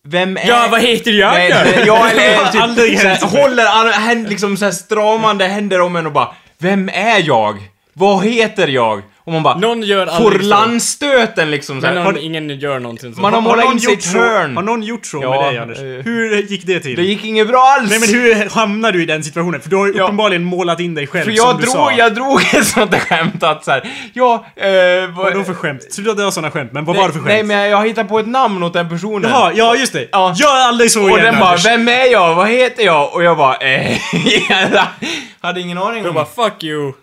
Vem 0.08 0.38
är... 0.38 0.48
Ja, 0.48 0.68
vad 0.72 0.82
heter 0.82 1.12
jag 1.12 1.34
Nej, 1.34 1.50
nej, 1.50 1.84
ja, 1.88 2.10
eller 2.10 2.48
typ, 2.52 2.62
Aldrig 2.62 3.00
såhär, 3.00 3.42
håller 3.42 3.66
an, 4.12 4.24
liksom 4.24 4.58
såhär 4.58 4.72
stramande 4.72 5.46
händer 5.48 5.82
om 5.82 5.96
en 5.96 6.06
och 6.06 6.12
bara 6.12 6.36
Vem 6.58 6.90
är 6.90 7.28
jag? 7.28 7.58
Vad 7.94 8.26
heter 8.26 8.68
jag? 8.68 9.02
Och 9.26 9.34
man 9.34 9.44
bara 9.44 9.58
Någon 9.58 9.82
gör 9.82 10.06
Får 10.06 10.32
så. 10.32 10.38
landstöten 10.48 11.52
liksom 11.52 11.76
Men 11.78 11.82
såhär. 11.82 12.04
någon, 12.04 12.18
ingen 12.18 12.50
gör 12.60 12.80
någonting 12.80 13.14
så. 13.16 13.22
Man 13.22 13.34
har 13.34 13.42
målat 13.42 13.74
in 13.74 13.80
sig 13.80 13.92
i 13.92 13.96
ett 13.96 14.04
så, 14.04 14.18
hörn. 14.18 14.56
har 14.56 14.64
någon 14.64 14.84
gjort 14.84 15.06
så 15.06 15.20
Ja, 15.22 15.30
med 15.30 15.40
dig 15.54 15.58
Anders? 15.58 15.78
eh. 15.78 15.84
Hur 15.84 16.38
gick 16.42 16.66
det 16.66 16.80
till? 16.80 16.96
Det 16.96 17.04
gick 17.04 17.24
inget 17.26 17.48
bra 17.48 17.60
alls! 17.80 17.90
Nej 17.90 18.00
men 18.00 18.10
hur 18.10 18.50
hamnade 18.50 18.98
du 18.98 19.04
i 19.04 19.06
den 19.06 19.24
situationen? 19.24 19.62
För 19.62 19.70
du 19.70 19.76
har 19.76 19.88
ju 19.88 19.94
Ja. 19.96 20.04
uppenbarligen 20.04 20.44
målat 20.44 20.80
in 20.80 20.96
dig 20.96 21.08
själv 21.08 21.24
För 21.24 21.32
som 21.32 21.46
jag 21.48 21.58
du 21.58 21.62
drog, 21.62 21.74
sa. 21.74 21.92
jag 21.92 22.16
drog 22.16 22.42
ett 22.54 22.68
sånt 22.68 22.92
där 22.92 23.00
skämt 23.00 23.44
att 23.44 23.66
såhär, 23.66 23.90
ja, 24.14 24.46
eh, 24.56 24.68
vad... 25.16 25.26
Vadå 25.34 25.44
för 25.44 25.54
skämt? 25.54 25.94
Sluta 25.94 26.14
dra 26.14 26.32
såna 26.32 26.52
skämt, 26.52 26.70
men 26.74 26.86
vad 26.86 26.96
var 26.96 27.08
det 27.08 27.14
för 27.14 27.20
skämt? 27.20 27.28
Nej 27.28 27.44
men 27.44 27.58
jag, 27.58 27.70
jag 27.70 27.88
hittade 27.88 28.10
på 28.10 28.20
ett 28.20 28.28
namn 28.28 28.64
åt 28.64 28.74
den 28.74 28.90
personen. 28.90 29.32
Jaha, 29.32 29.52
ja 29.56 29.76
just 29.76 29.94
det. 29.94 30.08
Ja. 30.12 30.34
Gör 30.38 30.56
aldrig 30.68 30.92
så 30.92 31.04
Och 31.04 31.10
igen 31.10 31.24
den 31.24 31.40
bara, 31.40 31.50
Anders. 31.50 31.66
vem 31.66 31.88
är 31.88 32.12
jag? 32.12 32.36
Vad 32.36 32.48
heter 32.50 32.84
jag? 32.84 33.14
Och 33.14 33.24
jag 33.24 33.38
bara, 33.38 33.56
eh, 33.56 33.98
jag 34.50 35.48
hade 35.48 35.62
ingen 35.62 35.78
aning 35.78 35.98
Jag 36.04 36.08
om... 36.08 36.14
bara 36.16 36.26
'fuck 36.50 36.64
you' 36.64 36.94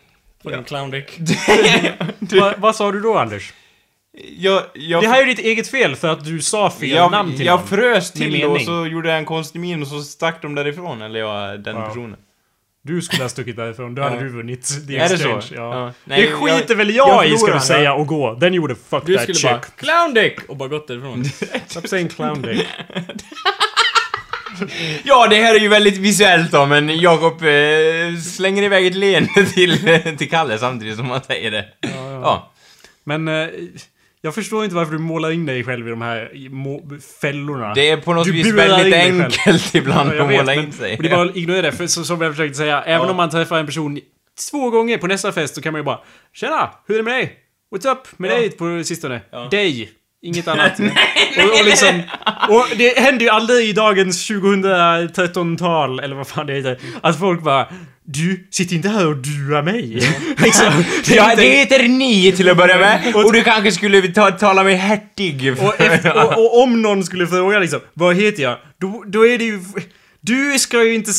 på 0.42 0.50
din 0.50 0.64
clowndick. 0.64 1.18
Va, 2.40 2.54
vad 2.58 2.76
sa 2.76 2.92
du 2.92 3.00
då 3.00 3.18
Anders? 3.18 3.52
jag, 4.38 4.62
jag, 4.74 5.02
Det 5.02 5.08
här 5.08 5.22
är 5.22 5.26
ditt 5.26 5.38
eget 5.38 5.68
fel 5.68 5.96
för 5.96 6.08
att 6.08 6.24
du 6.24 6.40
sa 6.40 6.70
fel 6.70 6.88
jag, 6.90 7.10
namn 7.10 7.36
till 7.36 7.46
jag 7.46 7.58
någon. 7.58 7.68
frös 7.68 8.12
till 8.12 8.44
och 8.44 8.60
så 8.60 8.86
gjorde 8.86 9.08
jag 9.08 9.18
en 9.18 9.24
konstig 9.24 9.60
min 9.60 9.82
och 9.82 9.88
så 9.88 10.00
stack 10.02 10.42
de 10.42 10.54
därifrån, 10.54 11.02
eller 11.02 11.20
jag, 11.20 11.60
den 11.60 11.76
Ja. 11.76 11.88
personen. 11.88 12.16
Du 12.82 13.02
skulle 13.02 13.22
ha 13.24 13.28
stuckit 13.28 13.56
därifrån, 13.56 13.94
då 13.94 14.02
hade 14.02 14.16
Ja. 14.16 14.22
du 14.22 14.28
vunnit 14.28 14.86
the 14.88 14.96
Är 14.98 15.08
det 15.08 15.14
exchange. 15.14 15.42
så? 15.42 15.54
Ja. 15.54 15.60
Ja. 15.86 15.92
Nej, 16.04 16.20
det 16.22 16.28
jag- 16.28 16.38
skiter 16.58 16.74
väl 16.74 16.94
jag, 16.94 17.08
jag 17.08 17.26
i 17.26 17.38
ska 17.38 17.52
du 17.54 17.60
säga 17.60 17.82
ja. 17.84 17.92
och 17.94 18.06
gå. 18.06 18.34
Then 18.40 18.54
you 18.54 18.60
would 18.60 18.70
have 18.70 18.80
fucked 18.90 19.06
Du 19.06 19.14
that 19.14 19.22
skulle 19.22 19.38
chick. 19.38 19.50
bara 19.50 19.60
'clowndick' 20.08 20.46
och 20.48 20.56
bara 20.56 20.68
gått 20.68 20.88
därifrån. 20.88 21.24
Stop 21.66 21.88
saying 21.88 22.08
clown 22.08 22.42
dick. 22.42 22.66
Ja, 25.04 25.26
det 25.30 25.36
här 25.36 25.54
är 25.54 25.58
ju 25.60 25.68
väldigt 25.68 25.96
visuellt 25.96 26.52
då, 26.52 26.66
men 26.66 27.00
Jakob 27.00 27.42
eh, 27.42 28.20
slänger 28.22 28.62
iväg 28.62 28.86
ett 28.86 28.94
leende 28.94 29.44
till, 29.54 29.78
till 30.18 30.30
Kalle 30.30 30.58
samtidigt 30.58 30.96
som 30.96 31.10
han 31.10 31.22
säger 31.22 31.50
det. 31.50 31.64
Ja. 32.22 32.52
Men 33.04 33.28
eh, 33.28 33.48
jag 34.20 34.34
förstår 34.34 34.64
inte 34.64 34.76
varför 34.76 34.92
du 34.92 34.98
målar 34.98 35.30
in 35.30 35.46
dig 35.46 35.64
själv 35.64 35.86
i 35.86 35.90
de 35.90 36.02
här 36.02 36.30
fällorna. 37.20 37.74
Det 37.74 37.90
är 37.90 37.96
på 37.96 38.12
något 38.14 38.24
Du 38.24 38.32
vis 38.32 38.52
väldigt 38.52 38.94
enkelt 38.94 39.74
ibland 39.74 40.10
Ja, 40.14 40.22
att 40.24 40.30
vet, 40.30 40.36
måla 40.40 40.54
men- 40.56 40.64
in 40.64 40.72
sig. 40.72 40.96
Och 40.96 41.02
det 41.02 41.08
är 41.08 41.16
bara 41.16 41.30
att 41.30 41.36
ignorera 41.36 41.62
det, 41.62 41.72
för 41.72 41.86
så, 41.86 42.04
som 42.04 42.20
jag 42.20 42.32
försökte 42.32 42.58
säga, 42.58 42.82
även 42.82 43.04
Ja. 43.06 43.10
om 43.10 43.16
man 43.16 43.30
träffar 43.30 43.58
en 43.58 43.66
person 43.66 44.00
två 44.50 44.70
gånger 44.70 44.98
på 44.98 45.06
nästa 45.06 45.32
fest 45.32 45.54
så 45.54 45.62
kan 45.62 45.72
man 45.72 45.80
ju 45.80 45.84
bara 45.84 45.98
Tjena! 46.32 46.70
Hur 46.86 46.94
är 46.94 46.98
det 46.98 47.04
med 47.04 47.14
dig? 47.14 47.32
What's 47.74 47.92
up 47.92 47.98
med 48.18 48.30
Ja. 48.30 48.34
dig 48.36 48.50
på 48.50 48.84
sistone? 48.84 49.20
Ja. 49.32 49.48
Dig! 49.50 49.90
Inget 50.22 50.48
annat. 50.48 50.80
och, 51.36 51.60
och 51.60 51.64
liksom... 51.64 52.02
Och 52.48 52.66
det 52.76 52.98
händer 52.98 53.24
ju 53.24 53.28
aldrig 53.30 53.68
i 53.68 53.72
dagens 53.72 54.30
2013-tal, 54.30 56.00
eller 56.00 56.16
vad 56.16 56.28
fan 56.28 56.46
det 56.46 56.54
heter, 56.54 56.78
att 57.00 57.18
folk 57.18 57.42
bara 57.42 57.66
Du 58.04 58.48
sitter 58.50 58.74
inte 58.76 58.88
här 58.88 59.06
och 59.06 59.16
duar 59.16 59.62
mig. 59.62 59.82
liksom, 60.38 60.66
det 61.06 61.14
Ja, 61.14 61.30
inte- 61.30 61.42
det 61.42 61.48
heter 61.50 61.88
ni 61.88 62.32
till 62.32 62.48
att 62.48 62.56
börja 62.56 62.78
med. 62.78 63.14
Och 63.14 63.32
du 63.32 63.42
kanske 63.42 63.72
skulle 63.72 64.08
ta, 64.08 64.30
tala 64.30 64.64
med 64.64 64.78
hertig. 64.78 65.54
Och, 65.62 65.80
efter, 65.80 66.24
och, 66.24 66.32
och 66.44 66.62
om 66.62 66.82
någon 66.82 67.04
skulle 67.04 67.26
fråga 67.26 67.58
liksom, 67.58 67.80
vad 67.94 68.16
heter 68.16 68.42
jag? 68.42 68.56
Då, 68.80 69.04
då 69.06 69.26
är 69.26 69.38
det 69.38 69.44
ju... 69.44 69.60
Du 70.22 70.58
ska 70.58 70.84
ju 70.84 70.94
inte 70.94 71.10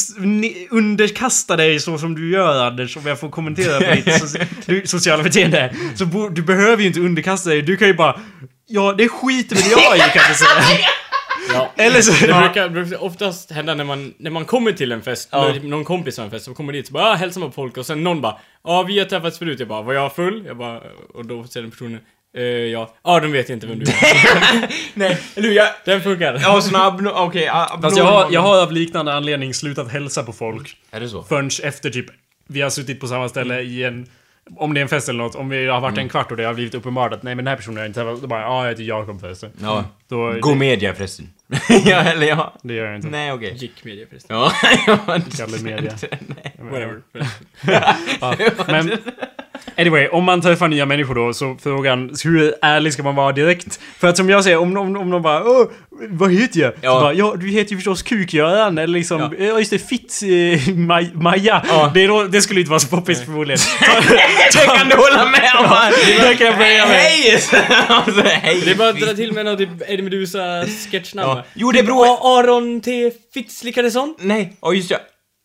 underkasta 0.69 1.55
dig 1.55 1.79
så 1.79 1.97
som 1.97 2.15
du 2.15 2.31
gör 2.31 2.65
Anders, 2.67 2.97
om 2.97 3.05
jag 3.05 3.19
får 3.19 3.29
kommentera 3.29 3.79
på 3.79 3.95
ditt 3.95 4.37
du, 4.65 4.81
sociala 4.85 5.23
beteende. 5.23 5.73
Så 5.95 6.29
du 6.31 6.41
behöver 6.41 6.81
ju 6.81 6.87
inte 6.87 6.99
underkasta 6.99 7.49
dig, 7.49 7.61
du 7.61 7.77
kan 7.77 7.87
ju 7.87 7.93
bara... 7.93 8.19
Ja, 8.71 8.93
det 8.97 9.09
skiter 9.09 9.55
väl 9.55 9.71
jag 9.71 9.97
i 9.97 9.99
kan 9.99 10.23
du 10.29 10.35
säga. 10.35 10.85
Ja. 11.53 11.71
Eller 11.75 12.01
så... 12.01 12.25
Det 12.25 12.33
brukar, 12.33 12.69
brukar 12.69 13.03
oftast 13.03 13.51
hända 13.51 13.75
när 13.75 13.83
man, 13.83 14.13
när 14.17 14.31
man 14.31 14.45
kommer 14.45 14.71
till 14.71 14.91
en 14.91 15.01
fest, 15.01 15.29
Ja. 15.31 15.47
när 15.47 15.59
någon 15.59 15.85
kompis 15.85 16.17
har 16.17 16.25
en 16.25 16.31
fest, 16.31 16.45
så 16.45 16.53
kommer 16.53 16.73
dit 16.73 16.87
och 16.87 16.93
bara 16.93 17.03
ah, 17.03 17.13
hälsar 17.13 17.41
man 17.41 17.49
på 17.49 17.53
folk 17.53 17.77
och 17.77 17.85
sen 17.85 18.03
någon 18.03 18.21
bara 18.21 18.37
Ja, 18.63 18.83
vi 18.83 18.99
har 18.99 19.05
träffats 19.05 19.39
förut. 19.39 19.59
Jag 19.59 19.67
bara, 19.67 19.81
var 19.81 19.93
jag 19.93 20.15
full? 20.15 20.43
Jag 20.45 20.57
bara, 20.57 20.81
och 21.13 21.25
då 21.25 21.43
säger 21.43 21.61
den 21.61 21.71
personen 21.71 21.99
eh, 22.37 22.43
ja. 22.43 22.95
Ja, 23.03 23.19
de 23.19 23.31
vet 23.31 23.49
inte 23.49 23.67
vem 23.67 23.79
du 23.79 23.85
är. 23.85 24.69
Nej, 24.99 25.17
eller? 25.35 25.49
Jag, 25.49 25.67
Den 25.85 26.01
funkar. 26.01 26.33
jag 26.33 26.39
har 26.39 26.61
såna 26.61 26.85
abno... 26.85 27.09
Okej, 27.09 27.49
okay, 27.49 27.81
Fast 27.81 27.97
jag 27.97 28.05
har, 28.05 28.27
jag 28.31 28.41
har 28.41 28.61
av 28.61 28.71
liknande 28.71 29.13
anledning 29.13 29.53
slutat 29.53 29.91
hälsa 29.91 30.23
på 30.23 30.33
folk. 30.33 30.77
Är 30.91 30.99
det 30.99 31.09
så? 31.09 31.23
Förrän 31.23 31.49
efter 31.63 31.89
typ, 31.89 32.05
vi 32.47 32.61
har 32.61 32.69
suttit 32.69 32.99
på 32.99 33.07
samma 33.07 33.29
ställe 33.29 33.61
i 33.61 33.83
en... 33.83 34.07
Om 34.55 34.73
det 34.73 34.79
är 34.79 34.81
en 34.81 34.89
fest 34.89 35.09
eller 35.09 35.23
något, 35.23 35.35
om 35.35 35.49
vi 35.49 35.67
har 35.67 35.81
varit 35.81 35.97
en 35.97 36.09
kvart 36.09 36.31
och 36.31 36.37
det 36.37 36.43
har 36.43 36.53
blivit 36.53 36.75
uppenbart 36.75 37.13
att 37.13 37.23
nej 37.23 37.35
men 37.35 37.45
den 37.45 37.51
här 37.51 37.57
personen 37.57 37.77
har 37.77 37.83
jag 37.83 37.89
inte 37.89 37.99
träffat, 37.99 38.21
då 38.21 38.27
bara 38.27 38.41
ja, 38.41 38.63
jag 38.63 38.69
heter 38.69 38.83
Jakob 38.83 39.21
förresten. 39.21 39.51
Ja. 39.61 39.85
Då, 40.07 40.37
Gå 40.39 40.55
media 40.55 40.93
förresten. 40.93 41.29
ja, 41.85 42.03
eller 42.03 42.27
ja. 42.27 42.53
Det 42.63 42.73
gör 42.73 42.85
jag 42.85 42.95
inte. 42.95 43.07
Nej, 43.07 43.31
okej. 43.31 43.53
Gick 43.55 43.83
media 43.83 44.05
förresten. 44.09 44.35
Ja, 44.37 44.51
ja. 44.87 45.19
Kalle 45.37 45.63
Media. 45.63 45.93
Whatever. 46.59 47.01
Ja, 48.21 48.35
men... 48.67 48.97
Anyway, 49.77 50.07
om 50.07 50.23
man 50.23 50.41
träffar 50.41 50.67
nya 50.67 50.85
människor 50.85 51.15
då, 51.15 51.33
så 51.33 51.57
frågan 51.63 52.15
hur 52.23 52.53
ärlig 52.61 52.93
ska 52.93 53.03
man 53.03 53.15
vara 53.15 53.31
direkt? 53.31 53.79
För 53.97 54.07
att 54.07 54.17
som 54.17 54.29
jag 54.29 54.43
säger, 54.43 54.57
om, 54.57 54.77
om, 54.77 54.97
om 54.97 55.09
de 55.09 55.21
bara 55.21 55.43
Åh, 55.43 55.67
vad 56.09 56.31
heter 56.33 56.59
jag? 56.59 56.73
Ja. 56.81 56.93
Så 56.93 56.99
bara, 56.99 57.13
ja, 57.13 57.35
du 57.39 57.47
heter 57.49 57.71
ju 57.71 57.77
förstås 57.77 58.03
Kuk-Göran, 58.03 58.77
eller 58.77 58.93
liksom, 58.93 59.19
Ja. 59.21 59.45
ja 59.45 59.59
just 59.59 59.71
det, 59.71 59.79
Fitt 59.79 60.21
eh, 60.23 60.73
Maj, 60.73 61.11
Maja. 61.13 61.63
Ja. 61.67 61.91
Det, 61.93 62.07
då, 62.07 62.23
det 62.23 62.41
skulle 62.41 62.59
inte 62.59 62.69
vara 62.69 62.79
så 62.79 62.87
poppis 62.87 63.25
förmodligen. 63.25 63.59
Det 64.53 64.65
kan 64.77 64.89
du 64.89 64.95
hålla 64.95 65.25
med 65.25 65.51
om! 65.59 65.91
Det 66.21 66.35
kan 66.35 66.47
jag 66.47 66.57
börja 66.57 66.85
med. 66.85 66.95
Hej! 66.95 67.39
alltså, 67.87 68.21
hej! 68.21 68.61
Det 68.65 68.71
är 68.71 68.75
bara 68.75 68.89
att 68.89 68.99
dra 68.99 69.13
till 69.13 69.31
med 69.33 69.45
något 69.45 69.57
typ 69.57 69.69
Eddie 69.87 70.01
Meduza 70.03 70.65
sketchnamn. 70.91 71.29
Ja. 71.29 71.43
Jo, 71.53 71.71
det 71.71 71.83
beror... 71.83 72.39
Aron 72.39 72.81
T. 72.81 73.11
Fitzlikadesson? 73.33 74.15
Nej, 74.19 74.53
ja 74.61 74.73
just 74.73 74.91
ja. 74.91 74.97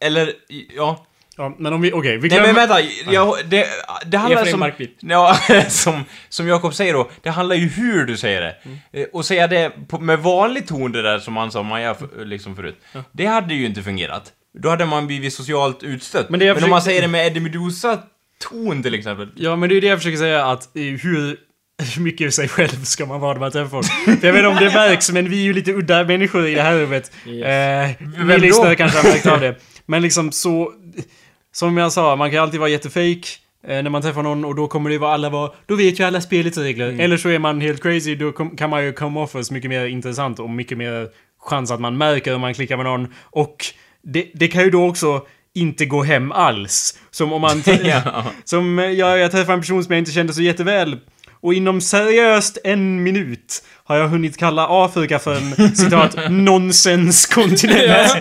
Eller, 0.04 0.32
ja. 0.76 1.06
Ja, 1.36 1.54
men 1.58 1.72
om 1.72 1.80
vi, 1.80 1.92
okej, 1.92 2.16
vi 2.16 2.20
Nej 2.20 2.28
glömmer... 2.28 2.46
men 2.46 2.54
vänta, 2.68 2.80
jag, 3.12 3.36
det, 3.46 3.66
det 4.06 4.16
handlar 4.16 4.36
Efraim 4.40 4.50
som... 4.50 4.60
Markvit. 4.60 4.98
Ja, 5.00 5.36
som, 5.68 6.04
som 6.28 6.48
Jakob 6.48 6.74
säger 6.74 6.92
då, 6.92 7.10
det 7.22 7.30
handlar 7.30 7.56
ju 7.56 7.68
hur 7.68 8.04
du 8.06 8.16
säger 8.16 8.40
det. 8.40 8.56
Eh, 9.00 9.06
Och 9.12 9.24
säga 9.24 9.46
det 9.46 9.72
på, 9.88 9.98
med 9.98 10.18
vanlig 10.18 10.66
ton 10.66 10.92
det 10.92 11.02
där 11.02 11.18
som 11.18 11.36
han 11.36 11.50
sa 11.52 11.62
Maja 11.62 11.90
f- 11.90 12.08
liksom 12.24 12.56
förut. 12.56 12.76
Det 13.12 13.26
hade 13.26 13.54
ju 13.54 13.66
inte 13.66 13.82
fungerat. 13.82 14.32
Då 14.58 14.68
hade 14.68 14.86
man 14.86 15.06
blivit 15.06 15.34
socialt 15.34 15.82
utstött. 15.82 16.22
Men 16.30 16.30
Men, 16.30 16.40
det 16.40 16.46
jag 16.46 16.64
om 16.64 16.70
man 16.70 16.82
säger 16.82 17.02
det 17.02 17.08
med 17.08 17.26
Eddie 17.26 17.40
Meduza 17.40 17.98
ton 18.50 18.82
till 18.82 18.94
exempel. 18.94 19.28
Ja, 19.36 19.56
men 19.56 19.68
det 19.68 19.76
är 19.76 19.80
det 19.80 19.86
jag 19.86 19.98
försöker 19.98 20.18
säga 20.18 20.46
att 20.46 20.68
hur 20.74 21.36
hur 21.94 22.02
mycket 22.02 22.34
sig 22.34 22.48
själv 22.48 22.84
ska 22.84 23.06
man 23.06 23.20
vara 23.20 23.32
när 23.32 23.40
man 23.40 23.50
träffar 23.52 23.68
folk? 23.68 23.86
För 24.20 24.26
jag 24.26 24.32
vet 24.32 24.36
inte 24.44 24.48
om 24.48 24.56
det 24.56 24.74
märks, 24.74 25.10
men 25.12 25.28
vi 25.28 25.38
är 25.40 25.44
ju 25.44 25.52
lite 25.52 25.72
udda 25.72 26.04
människor 26.04 26.46
i 26.46 26.54
det 26.54 26.62
här 26.62 26.78
rummet. 26.78 27.12
Yes. 27.26 27.46
Eh, 27.46 27.90
då? 28.26 28.36
lyssnare 28.36 28.74
kanske 28.76 28.98
har 28.98 29.04
märkt 29.04 29.26
av 29.26 29.40
det. 29.40 29.54
Men 29.86 30.02
liksom 30.02 30.32
så... 30.32 30.72
som 31.58 31.76
jag 31.76 31.92
sa, 31.92 32.16
man 32.16 32.30
kan 32.30 32.42
alltid 32.42 32.60
vara 32.60 32.70
jättefake 32.70 33.22
eh, 33.66 33.82
när 33.82 33.90
man 33.90 34.02
träffar 34.02 34.22
någon 34.22 34.44
och 34.44 34.54
då 34.54 34.66
kommer 34.66 34.90
det 34.90 34.98
vara 34.98 35.14
alla 35.14 35.30
vara, 35.30 35.50
då 35.66 35.74
vet 35.76 36.00
ju 36.00 36.04
alla 36.04 36.20
spelets 36.20 36.58
regler. 36.58 36.88
Mm. 36.88 37.00
Eller 37.00 37.16
så 37.16 37.28
är 37.28 37.38
man 37.38 37.60
helt 37.60 37.82
crazy, 37.82 38.14
då 38.14 38.32
kan 38.32 38.70
man 38.70 38.84
ju 38.84 38.92
come 38.92 39.20
off 39.20 39.34
as 39.34 39.50
mycket 39.50 39.70
mer 39.70 39.86
intressant 39.86 40.38
och 40.38 40.50
mycket 40.50 40.78
mer 40.78 41.08
chans 41.40 41.70
att 41.70 41.80
man 41.80 41.98
märker 41.98 42.34
om 42.34 42.40
man 42.40 42.54
klickar 42.54 42.76
med 42.76 42.86
någon. 42.86 43.14
Och 43.22 43.56
det, 44.02 44.30
det 44.34 44.48
kan 44.48 44.64
ju 44.64 44.70
då 44.70 44.88
också 44.88 45.26
inte 45.54 45.86
gå 45.86 46.02
hem 46.02 46.32
alls. 46.32 46.98
Som 47.10 47.32
om 47.32 47.40
man... 47.40 47.62
Ja. 47.84 48.24
Som 48.44 48.78
eh, 48.78 48.84
jag, 48.84 49.18
jag 49.18 49.30
träffade 49.30 49.52
en 49.52 49.60
person 49.60 49.84
som 49.84 49.92
jag 49.92 49.98
inte 49.98 50.12
kände 50.12 50.32
så 50.32 50.42
jätteväl. 50.42 50.98
Och 51.40 51.54
inom 51.54 51.80
seriöst 51.80 52.58
en 52.64 53.02
minut 53.02 53.64
har 53.84 53.96
jag 53.96 54.08
hunnit 54.08 54.36
kalla 54.36 54.66
Afrika 54.84 55.18
för 55.18 55.36
en 55.36 55.76
citat 55.76 56.16
nonsenskontinent. 56.30 58.16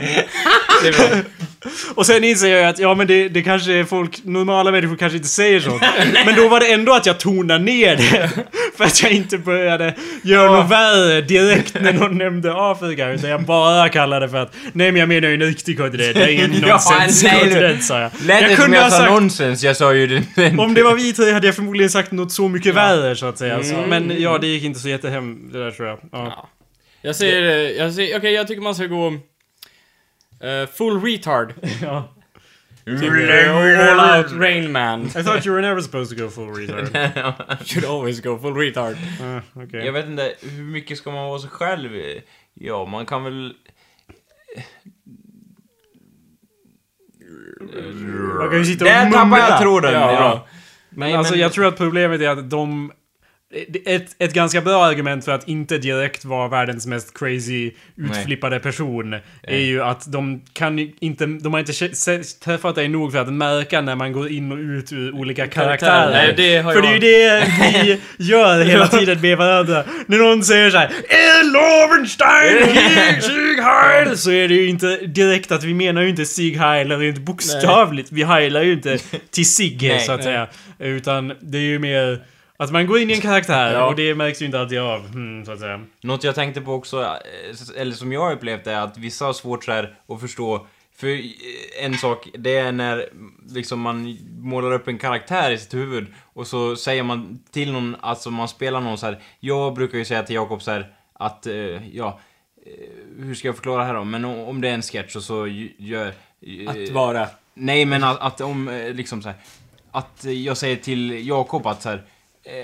Och 1.96 2.06
sen 2.06 2.24
inser 2.24 2.48
jag 2.48 2.70
att 2.70 2.80
ja 2.80 2.96
men 2.96 3.08
det, 3.08 3.30
det 3.30 3.42
kanske 3.42 3.74
är 3.74 3.84
folk, 3.84 4.24
normala 4.24 4.72
människor 4.72 4.96
kanske 4.96 5.18
inte 5.18 5.30
säger 5.30 5.60
så. 5.60 5.70
Men 6.26 6.36
då 6.36 6.48
var 6.48 6.60
det 6.60 6.74
ändå 6.74 6.94
att 6.94 7.06
jag 7.06 7.20
tonade 7.20 7.64
ner 7.64 7.96
det. 7.96 8.30
För 8.78 8.84
att 8.84 9.04
jag 9.04 9.12
inte 9.12 9.38
började 9.38 9.96
göra 10.24 10.52
något 10.52 10.72
värre 10.72 11.22
direkt 11.22 11.74
när 11.82 11.94
någon 11.94 12.18
nämnde 12.18 12.54
Afrika. 12.72 13.10
Utan 13.10 13.30
jag 13.30 13.44
bara 13.44 13.90
kallade 13.90 14.26
det 14.26 14.30
för 14.30 14.38
att 14.38 14.54
nej 14.74 14.92
men 14.92 15.00
jag 15.00 15.10
menar 15.10 15.28
ju 15.28 15.34
en 15.34 15.42
riktig 15.42 15.78
kontinent. 15.78 16.16
Det 16.16 16.24
är 16.24 16.28
ingen 16.28 16.54
Ja, 16.62 16.68
nonsenskontinent 16.68 17.84
sa 17.84 18.00
jag. 18.00 18.12
Lät 18.26 18.42
jag 18.42 18.50
det 18.50 18.56
som 18.56 18.64
kunde 18.64 18.78
jag 18.78 18.84
ha 18.84 18.92
sa 18.92 18.98
sagt, 18.98 19.12
nonsens? 19.12 19.64
Jag 19.64 19.78
sa 19.78 19.94
ju 19.94 20.08
det. 20.08 20.58
om 20.58 20.74
det 20.74 20.84
var 20.84 20.96
vi 20.96 21.14
tre 21.14 21.32
hade 21.32 21.48
jag 21.48 21.56
förmodligen 21.56 21.90
sagt 21.90 22.12
något 22.12 22.32
så 22.32 22.48
mycket 22.50 22.76
värre 22.76 23.16
så 23.16 23.26
att 23.26 23.38
säga. 23.38 23.64
Så, 23.64 23.76
men 23.88 24.22
ja, 24.22 24.38
det 24.38 24.48
gick 24.48 24.64
inte 24.64 24.80
så 24.80 24.90
jättehem 24.90 25.50
det 25.52 25.64
där 25.64 25.72
tror 25.72 25.88
jag. 25.88 25.98
Ja. 26.12 26.26
Ja. 26.36 26.50
Jag 27.02 27.16
säger, 27.16 27.42
eh, 27.42 27.72
jag 27.72 27.94
säger, 27.94 28.18
okej 28.18 28.34
jag 28.34 28.48
tycker 28.48 28.62
man 28.62 28.76
ska 28.76 28.86
gå 28.86 29.14
eh, 30.42 30.68
full 30.70 31.02
retard. 31.02 31.54
Ja. 31.82 32.12
Till 32.86 33.30
eh, 33.30 33.98
all 34.00 34.20
out 34.20 34.32
Rain 34.32 34.72
Man. 34.72 35.06
I 35.06 35.10
thought 35.24 35.46
you 35.46 35.56
were 35.56 35.62
never 35.62 35.82
supposed 35.82 36.18
to 36.18 36.24
go 36.24 36.30
full 36.30 36.54
retard. 36.54 36.88
Should 37.66 37.86
always 37.86 38.20
go 38.22 38.38
full 38.38 38.54
retard. 38.54 38.96
Uh, 39.22 39.64
okay. 39.64 39.86
Jag 39.86 39.94
vet 39.94 40.06
inte, 40.06 40.34
hur 40.42 40.64
mycket 40.64 40.98
ska 40.98 41.12
man 41.12 41.26
vara 41.30 41.40
sig 41.40 41.50
själv? 41.50 41.90
Ja, 42.54 42.86
man 42.86 43.06
kan 43.06 43.24
väl... 43.24 43.54
Man 48.40 48.50
kan 48.50 48.58
ju 48.58 48.66
sitta 48.66 48.86
och 48.86 48.90
Där 48.90 49.06
tappade 49.06 49.26
mumla. 49.26 49.50
jag 49.50 49.62
tråden! 49.62 49.94
Ja, 49.94 50.12
Ja. 50.12 50.48
Men 50.90 51.00
Nej, 51.10 51.18
alltså 51.18 51.34
men- 51.34 51.42
jag 51.42 51.54
tror 51.54 51.66
att 51.66 51.78
problemet 51.78 52.22
är 52.22 52.30
att 52.30 52.50
de... 52.50 52.92
Ett, 53.86 54.16
ett 54.20 54.34
ganska 54.34 54.62
bra 54.62 54.86
argument 54.86 55.26
för 55.26 55.32
att 55.32 55.48
inte 55.48 55.78
direkt 55.78 56.26
vara 56.26 56.48
världens 56.48 56.88
mest 56.88 57.18
crazy 57.20 57.72
utflippade 57.96 58.60
person 58.60 59.16
är 59.44 59.58
ju 59.58 59.84
att 59.84 60.12
de 60.12 60.42
kan 60.54 60.80
inte... 60.80 61.26
De 61.26 61.54
har 61.54 61.60
inte 61.60 61.74
träffat 62.44 62.76
dig 62.76 62.88
nog 62.88 63.12
för 63.12 63.20
att 63.20 63.34
märka 63.34 63.82
när 63.82 63.96
man 63.96 64.12
går 64.12 64.32
in 64.32 64.52
och 64.52 64.58
ut 64.58 64.94
ur 64.94 65.12
olika 65.16 65.48
karaktärer. 65.48 66.12
Nej, 66.12 66.34
det 66.38 66.64
för 66.64 66.82
det 66.82 66.88
är 66.88 66.94
ju 66.94 67.00
det 67.00 67.48
vi 68.18 68.26
gör 68.26 68.64
hela 68.64 68.88
tiden 68.88 69.22
med 69.22 69.38
varandra. 69.38 69.84
När 70.06 70.18
någon 70.18 70.44
säger 70.44 70.70
såhär 70.70 70.92
El 71.10 71.52
Lovenstein, 71.52 73.22
Sieg, 73.22 73.64
Heil! 73.64 74.18
Så 74.18 74.32
är 74.32 74.48
det 74.48 74.56
ju 74.56 74.68
inte 74.68 74.98
direkt 74.98 75.52
att 75.52 75.64
vi 75.64 75.74
menar 75.74 76.02
ju 76.02 76.10
inte 76.10 76.26
Sieg 76.26 76.58
Heil, 76.58 76.92
eller 76.92 77.04
inte 77.04 77.22
bokstavligt. 77.22 78.12
Vi 78.12 78.24
heilar 78.24 78.62
ju 78.62 78.74
inte 78.74 78.98
till 79.32 79.50
Sigge 79.50 79.88
Nej, 79.88 80.00
så 80.00 80.12
att 80.12 80.18
nej. 80.18 80.26
säga. 80.26 80.48
Utan 80.80 81.34
det 81.42 81.58
är 81.58 81.62
ju 81.62 81.80
mer 81.80 82.20
att 82.58 82.72
man 82.72 82.88
går 82.88 83.00
in 83.00 83.10
i 83.10 83.14
en 83.14 83.22
karaktär 83.22 83.74
Ja. 83.74 83.86
och 83.86 83.96
det 83.96 84.16
märks 84.16 84.42
ju 84.42 84.46
inte 84.46 84.60
alltid 84.60 84.80
av, 84.80 85.08
hmm, 85.08 85.46
så 85.46 85.52
att 85.52 85.60
säga. 85.60 85.82
Något 86.02 86.24
jag 86.24 86.36
tänkte 86.36 86.62
på 86.62 86.74
också, 86.74 87.04
eh, 87.04 87.82
eller 87.82 87.92
som 87.92 88.12
jag 88.12 88.22
har 88.22 88.32
upplevt 88.32 88.68
är 88.68 88.78
att 88.78 88.98
vissa 88.98 89.26
har 89.26 89.34
svårt 89.34 89.64
så 89.64 89.72
här 89.72 89.96
att 90.08 90.22
förstå 90.22 90.68
för 90.98 91.08
eh, 91.08 91.86
en 91.86 91.98
sak, 91.98 92.28
det 92.34 92.58
är 92.58 92.72
när 92.72 93.10
liksom 93.50 93.80
man 93.80 94.18
målar 94.40 94.72
upp 94.72 94.88
en 94.88 94.98
karaktär 94.98 95.52
i 95.52 95.58
sitt 95.58 95.74
huvud 95.74 96.08
och 96.34 96.48
så 96.48 96.76
säger 96.76 97.04
man 97.04 97.40
till 97.52 97.72
någon, 97.72 97.96
alltså 98.02 98.32
man 98.32 98.48
spelar 98.48 98.82
någon 98.82 98.98
så 98.98 99.06
här. 99.06 99.20
Jag 99.40 99.74
brukar 99.74 99.98
ju 99.98 100.06
säga 100.06 100.24
till 100.24 100.36
Jakob 100.36 100.62
så 100.62 100.72
här 100.72 100.94
att, 101.14 101.48
eh, 101.48 101.96
ja, 101.98 102.20
hur 103.20 103.36
ska 103.36 103.48
jag 103.48 103.56
förklara 103.56 103.84
här 103.84 103.94
då? 103.94 104.04
Men 104.04 104.26
om 104.26 104.62
det 104.62 104.70
är 104.70 104.74
en 104.74 104.82
sketch 104.82 105.16
och 105.16 105.24
så 105.24 105.48
gör... 105.78 106.14
Att 106.68 106.90
vara. 106.90 107.28
Nej, 107.54 107.86
men 107.86 108.04
att, 108.04 108.20
att 108.20 108.42
om, 108.42 108.90
liksom 108.94 109.22
så 109.22 109.30
här, 109.30 109.38
Att 109.92 110.26
jag 110.26 110.58
säger 110.58 110.76
till 110.76 111.28
Jakob 111.28 111.68
att 111.68 111.82
så 111.82 111.90
här, 111.90 112.04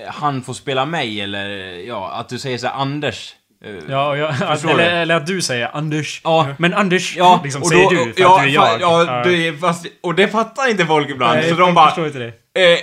han 0.08 0.42
får 0.42 0.52
spela 0.54 0.84
mig, 0.86 1.20
eller 1.20 1.48
ja, 1.88 2.10
att 2.12 2.28
du 2.28 2.38
säger 2.38 2.58
så 2.58 2.66
här, 2.66 2.74
Anders. 2.74 3.32
eh, 3.64 3.70
Ja, 3.88 4.16
jag, 4.16 4.38
Förstår 4.38 4.70
eller, 4.70 5.00
eller 5.02 5.14
att 5.16 5.26
du 5.26 5.42
säger 5.42 5.70
Anders. 5.76 6.20
Ja. 6.24 6.48
Men 6.58 6.74
Anders, 6.74 7.16
Ja, 7.16 7.40
liksom 7.44 7.62
och 7.62 7.68
säger 7.68 7.84
då- 7.84 7.90
du 8.04 8.12
för 8.12 8.20
ja, 8.22 8.36
att 8.36 8.42
du 8.42 8.48
är 8.48 8.52
jag. 8.54 8.80
Ja, 8.80 9.22
du 9.24 9.46
är, 9.46 9.52
fast, 9.52 9.86
och 10.02 10.14
det 10.14 10.28
fattar 10.28 10.70
inte 10.70 10.86
folk 10.86 11.10
ibland. 11.10 11.38
Nej, 11.40 11.48
så 11.50 11.54
de 11.54 11.74
bara... 11.74 11.86
förstår 11.86 12.06
inte 12.06 12.18
det. 12.18 12.26
Eh, 12.72 12.78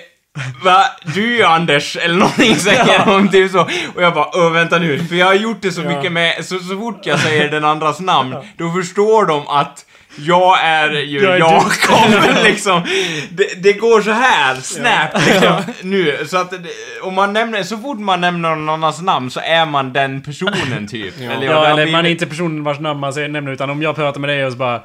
va? 0.64 0.84
Du 1.16 1.34
är 1.34 1.38
ju 1.38 1.44
Anders, 1.44 1.98
eller 1.98 2.16
någonting 2.16 2.56
säger 2.60 3.06
de 3.06 3.30
typ 3.30 3.52
så. 3.52 3.62
Och 3.96 4.02
jag 4.04 4.14
bara, 4.14 4.46
öh 4.46 4.52
vänta 4.52 4.80
nu. 4.80 5.00
För 5.00 5.16
jag 5.16 5.26
har 5.26 5.34
gjort 5.34 5.62
det 5.62 5.72
så 5.72 5.82
Ja. 5.82 5.90
mycket 5.98 6.12
med, 6.12 6.46
så, 6.46 6.60
så 6.60 6.78
fort 6.78 7.06
jag 7.06 7.20
säger 7.20 7.52
den 7.52 7.66
andras 7.66 8.00
namn, 8.00 8.36
då 8.58 8.72
förstår 8.72 9.26
de 9.26 9.48
att 9.48 9.86
jag 10.22 10.64
är 10.64 10.90
ju 10.90 11.20
Jag 11.20 11.32
är 11.32 11.34
du. 11.34 11.40
Jakob, 11.40 12.44
liksom. 12.44 12.84
Det, 13.30 13.64
det 13.64 13.74
går 13.74 14.02
så 14.02 14.12
här 14.12 14.56
snabbt, 14.56 15.26
liksom, 15.26 15.74
nu. 15.82 16.26
Så 16.28 16.38
att 16.38 16.54
om 17.02 17.14
man 17.14 17.34
nämner, 17.34 17.64
så 17.64 17.78
fort 17.78 18.00
man 18.00 18.22
nämner 18.22 18.56
någon 18.56 18.70
annans 18.70 19.02
namn 19.02 19.32
så 19.32 19.40
är 19.40 19.66
man 19.66 19.94
den 19.94 20.22
personen, 20.22 20.88
typ. 20.92 21.14
Ja. 21.20 21.32
Eller, 21.32 21.48
Ja, 21.48 21.66
eller 21.66 21.92
man 21.92 22.06
är 22.06 22.10
inte 22.10 22.26
personen 22.26 22.64
vars 22.64 22.80
namn 22.80 23.00
man 23.00 23.14
nämner, 23.32 23.52
utan 23.52 23.70
om 23.70 23.82
jag 23.82 23.96
pratar 23.96 24.20
med 24.20 24.30
dig 24.30 24.46
och 24.46 24.52
så 24.52 24.58
bara... 24.58 24.76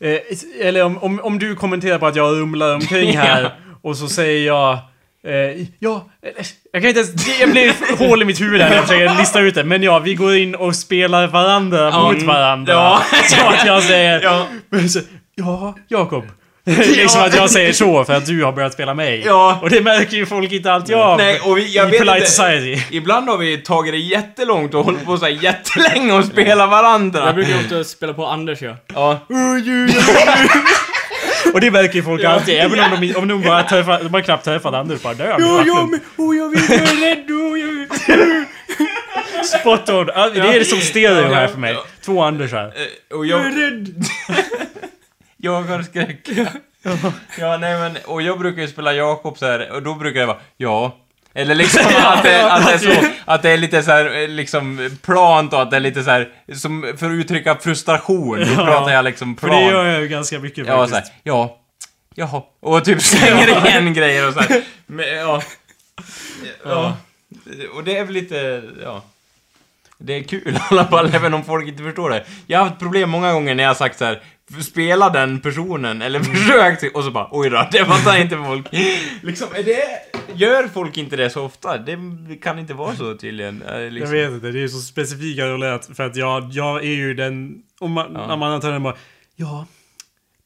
Eh, 0.00 0.20
eller 0.60 0.84
om, 0.84 0.98
om, 0.98 1.20
om 1.20 1.38
du 1.38 1.56
kommenterar 1.56 1.98
på 1.98 2.06
att 2.06 2.16
jag 2.16 2.40
rumlar 2.40 2.74
omkring 2.74 3.18
här 3.18 3.54
och 3.82 3.96
så 3.96 4.08
säger 4.08 4.46
jag... 4.46 4.78
Eh, 5.26 5.66
ja, 5.78 6.06
jag 6.72 6.82
kan 6.82 6.88
inte 6.88 7.00
ens... 7.00 7.12
Det 7.12 7.46
blir 7.46 7.96
hål 7.98 8.22
i 8.22 8.24
mitt 8.24 8.40
huvud 8.40 8.60
här 8.60 8.68
när 8.68 8.76
jag 8.76 8.86
försöker 8.86 9.18
lista 9.18 9.40
ut 9.40 9.54
det. 9.54 9.64
Men 9.64 9.82
ja, 9.82 9.98
vi 9.98 10.14
går 10.14 10.36
in 10.36 10.54
och 10.54 10.76
spelar 10.76 11.26
varandra 11.26 11.78
Ja, 11.78 12.02
mot 12.02 12.14
mm, 12.14 12.26
varandra. 12.26 12.72
ja. 12.72 13.02
Så 13.28 13.46
att 13.46 13.66
jag 13.66 13.82
säger... 13.82 14.20
Ja. 14.22 14.46
Ja, 15.34 15.74
Jakob. 15.88 16.24
liksom 16.64 17.22
att 17.22 17.36
jag 17.36 17.50
säger 17.50 17.72
så 17.72 18.04
för 18.04 18.12
att 18.12 18.26
du 18.26 18.44
har 18.44 18.52
börjat 18.52 18.72
spela 18.72 18.94
mig. 18.94 19.22
Ja. 19.26 19.58
Och 19.62 19.70
det 19.70 19.80
märker 19.80 20.16
ju 20.16 20.26
folk 20.26 20.52
inte 20.52 20.72
alltid 20.72 20.96
av. 20.96 21.18
Nej, 21.18 21.40
och 21.40 21.56
vi, 21.58 21.74
jag 21.74 21.88
I 21.88 21.90
vet 21.90 21.98
polite 22.00 22.16
inte, 22.16 22.30
society. 22.30 22.82
Ibland 22.90 23.28
har 23.28 23.38
vi 23.38 23.58
tagit 23.58 23.92
det 23.92 23.98
jättelångt 23.98 24.74
och 24.74 24.84
hållit 24.84 25.04
på 25.04 25.16
så 25.18 25.24
här 25.24 25.32
jättelänge 25.32 26.12
och 26.12 26.24
spelat 26.24 26.70
varandra. 26.70 27.26
Jag 27.26 27.34
brukar 27.34 27.56
ofta 27.56 27.84
spela 27.84 28.12
på 28.12 28.26
Anders 28.26 28.62
ja. 28.62 28.76
Ja. 28.94 29.18
Och 31.54 31.60
det 31.60 31.70
märker 31.70 31.94
ju 31.94 32.02
folk 32.02 32.24
alltid, 32.24 32.54
även 32.54 32.80
om 32.92 33.00
de, 33.00 33.14
om 33.16 33.28
de 33.28 33.42
bara 33.42 33.62
träffar, 33.62 34.02
de 34.02 34.14
har 34.14 34.20
knappt 34.20 34.44
träffat 34.44 34.74
Anders 34.74 35.02
bara 35.02 35.14
dör. 35.14 35.36
Ja, 35.38 35.62
ja, 35.66 35.88
men 35.90 36.00
oh, 36.16 36.36
jag 36.36 36.48
vill, 36.48 36.60
jag 36.68 36.78
är 36.80 37.16
rädd, 37.16 37.30
oh, 37.30 37.58
jag 37.60 37.70
är... 37.70 38.44
Spot 39.44 39.88
on. 39.88 40.08
Ja, 40.14 40.30
Det 40.30 40.40
är 40.40 40.58
det 40.58 40.64
som 40.64 40.80
stereo 40.80 41.34
här 41.34 41.48
för 41.48 41.58
mig. 41.58 41.76
Två 42.04 42.22
Andersar. 42.22 42.64
Eh, 42.66 43.16
Och 43.16 43.26
jag... 43.26 43.40
Jag 43.40 43.46
är 43.46 43.70
rädd. 43.70 44.04
Jag 45.36 45.62
har 45.62 45.82
skräck. 45.82 46.28
Ja, 47.38 47.56
nej 47.56 47.78
men, 47.78 47.96
och 48.06 48.22
jag 48.22 48.38
brukar 48.38 48.62
ju 48.62 48.68
spela 48.68 48.92
Jakob 48.92 49.38
så 49.38 49.46
här, 49.46 49.70
och 49.72 49.82
då 49.82 49.94
brukar 49.94 50.20
jag 50.20 50.26
vara 50.26 50.38
ja. 50.56 50.96
Eller 51.36 51.54
liksom 51.54 51.82
att 52.04 52.22
det, 52.22 52.52
att 52.52 52.66
det 52.66 52.72
är 52.72 52.78
så, 52.78 53.08
att 53.24 53.42
det 53.42 53.50
är 53.50 53.56
lite 53.56 53.82
så 53.82 53.90
här, 53.90 54.22
eh, 54.22 54.28
liksom 54.28 54.90
plant 55.02 55.52
och 55.52 55.62
att 55.62 55.70
det 55.70 55.76
är 55.76 55.80
lite 55.80 56.02
så 56.04 56.10
här, 56.10 56.28
som 56.54 56.94
för 56.98 57.06
att 57.06 57.12
uttrycka 57.12 57.54
frustration, 57.54 58.36
då 58.40 58.46
Ja. 58.56 58.64
pratar 58.66 58.92
jag 58.92 59.04
liksom 59.04 59.36
För 59.36 59.46
plant. 59.48 59.64
det 59.66 59.70
gör 59.70 59.84
jag 59.84 60.00
ju 60.02 60.08
ganska 60.08 60.38
mycket 60.38 60.66
Jag 60.66 60.76
var 60.76 60.86
såhär, 60.86 61.00
faktiskt. 61.00 61.16
ja, 61.22 61.58
jaha, 62.14 62.42
och 62.60 62.84
typ 62.84 63.02
slänger 63.02 63.66
igen 63.66 63.94
grejer 63.94 64.28
och 64.28 64.34
så 64.34 64.40
här. 64.40 64.62
Men, 64.86 65.08
ja. 65.16 65.42
ja. 66.64 66.96
Och 67.74 67.84
det 67.84 67.96
är 67.98 68.04
väl 68.04 68.14
lite, 68.14 68.62
ja. 68.84 69.02
Det 69.98 70.12
är 70.12 70.22
kul 70.22 70.48
i 70.56 70.58
alla 70.70 70.84
fall, 70.84 71.10
även 71.14 71.34
om 71.34 71.44
folk 71.44 71.68
inte 71.68 71.82
förstår 71.82 72.10
det. 72.10 72.24
Jag 72.46 72.58
har 72.58 72.66
haft 72.68 72.78
problem 72.80 73.10
många 73.10 73.32
gånger 73.32 73.54
när 73.54 73.62
jag 73.62 73.70
har 73.70 73.74
sagt 73.74 73.98
så 73.98 74.04
här. 74.04 74.22
Spela 74.62 75.10
den 75.10 75.40
personen, 75.40 76.02
eller 76.02 76.20
försök, 76.22 76.94
och 76.96 77.04
så 77.04 77.10
bara 77.10 77.28
oj 77.30 77.50
då, 77.50 77.68
det 77.72 77.84
fattar 77.84 78.20
inte 78.20 78.36
folk. 78.36 78.66
Liksom, 79.22 79.48
är 79.54 79.62
det... 79.62 79.78
Gör 80.34 80.68
folk 80.68 80.96
inte 80.96 81.16
det 81.16 81.30
så 81.30 81.44
ofta? 81.44 81.78
Det 81.78 81.96
kan 82.42 82.58
inte 82.58 82.74
vara 82.74 82.96
så 82.96 83.14
tydligen. 83.14 83.62
eh, 83.62 83.78
Jag 83.80 83.92
Liksom. 83.92 84.12
vet 84.12 84.30
inte, 84.30 84.46
det 84.50 84.62
är 84.62 84.68
så 84.68 84.78
specifika 84.78 85.46
roller 85.46 85.94
för 85.94 86.06
att 86.06 86.16
jag, 86.16 86.48
jag 86.52 86.76
är 86.84 86.94
ju 86.94 87.14
den... 87.14 87.54
Om 87.80 87.92
man, 87.92 88.10
Ja. 88.14 88.26
när 88.26 88.36
man 88.36 88.52
antar 88.52 88.72
den 88.72 88.82
bara... 88.82 88.96
Ja, 89.36 89.66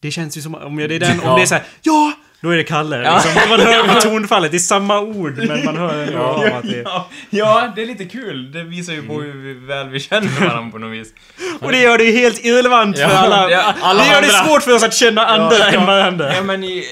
det 0.03 0.11
känns 0.11 0.37
ju 0.37 0.41
som... 0.43 0.55
Om 0.55 0.79
jag, 0.79 0.89
det 0.89 0.95
är 0.97 1.01
den, 1.01 1.21
Ja. 1.23 1.31
om 1.31 1.37
det 1.37 1.43
är 1.43 1.47
såhär... 1.47 1.65
Ja! 1.83 2.13
Då 2.43 2.51
är 2.51 2.57
det 2.57 2.65
Kalle. 2.65 2.97
Ja. 3.03 3.15
Liksom. 3.25 3.49
Man 3.51 3.61
hör 3.61 3.83
på 3.95 4.01
tonfallet, 4.01 4.51
det 4.51 4.57
är 4.57 4.59
samma 4.59 5.01
ord, 5.01 5.39
men 5.49 5.65
man 5.65 5.77
hör 5.77 6.17
av 6.17 6.45
Ja, 6.47 6.57
att 6.57 6.63
det 6.63 6.79
är... 6.79 6.83
ja, 6.85 7.09
ja, 7.31 7.73
det 7.77 7.83
är 7.83 7.87
lite 7.87 8.05
kul. 8.05 8.53
Det 8.53 8.63
visar 8.63 8.93
ju 8.93 9.03
på 9.03 9.21
hur 9.21 9.67
väl 9.67 9.89
vi 9.89 10.01
känner 10.01 10.41
varandra 10.41 10.71
på 10.73 10.79
något 10.79 10.93
vis. 10.93 11.09
Och 11.61 11.73
det 11.73 11.79
gör 11.81 11.99
det 11.99 12.05
ju 12.05 12.13
helt 12.19 12.45
irrelevant 12.45 12.97
för 12.97 13.03
Ja, 13.03 13.09
alla. 13.19 13.51
ja, 13.51 13.75
alla 13.83 14.03
det 14.03 14.09
gör 14.09 14.23
det 14.23 14.29
andra. 14.29 14.45
svårt 14.51 14.63
för 14.63 14.75
oss 14.75 14.83
att 14.83 14.95
känna 14.95 15.27
andra 15.27 15.59
Ja, 15.59 15.65
än 15.81 15.87
varandra. 15.87 16.35
Ja, 16.37 16.43
men 16.43 16.65
i, 16.65 16.85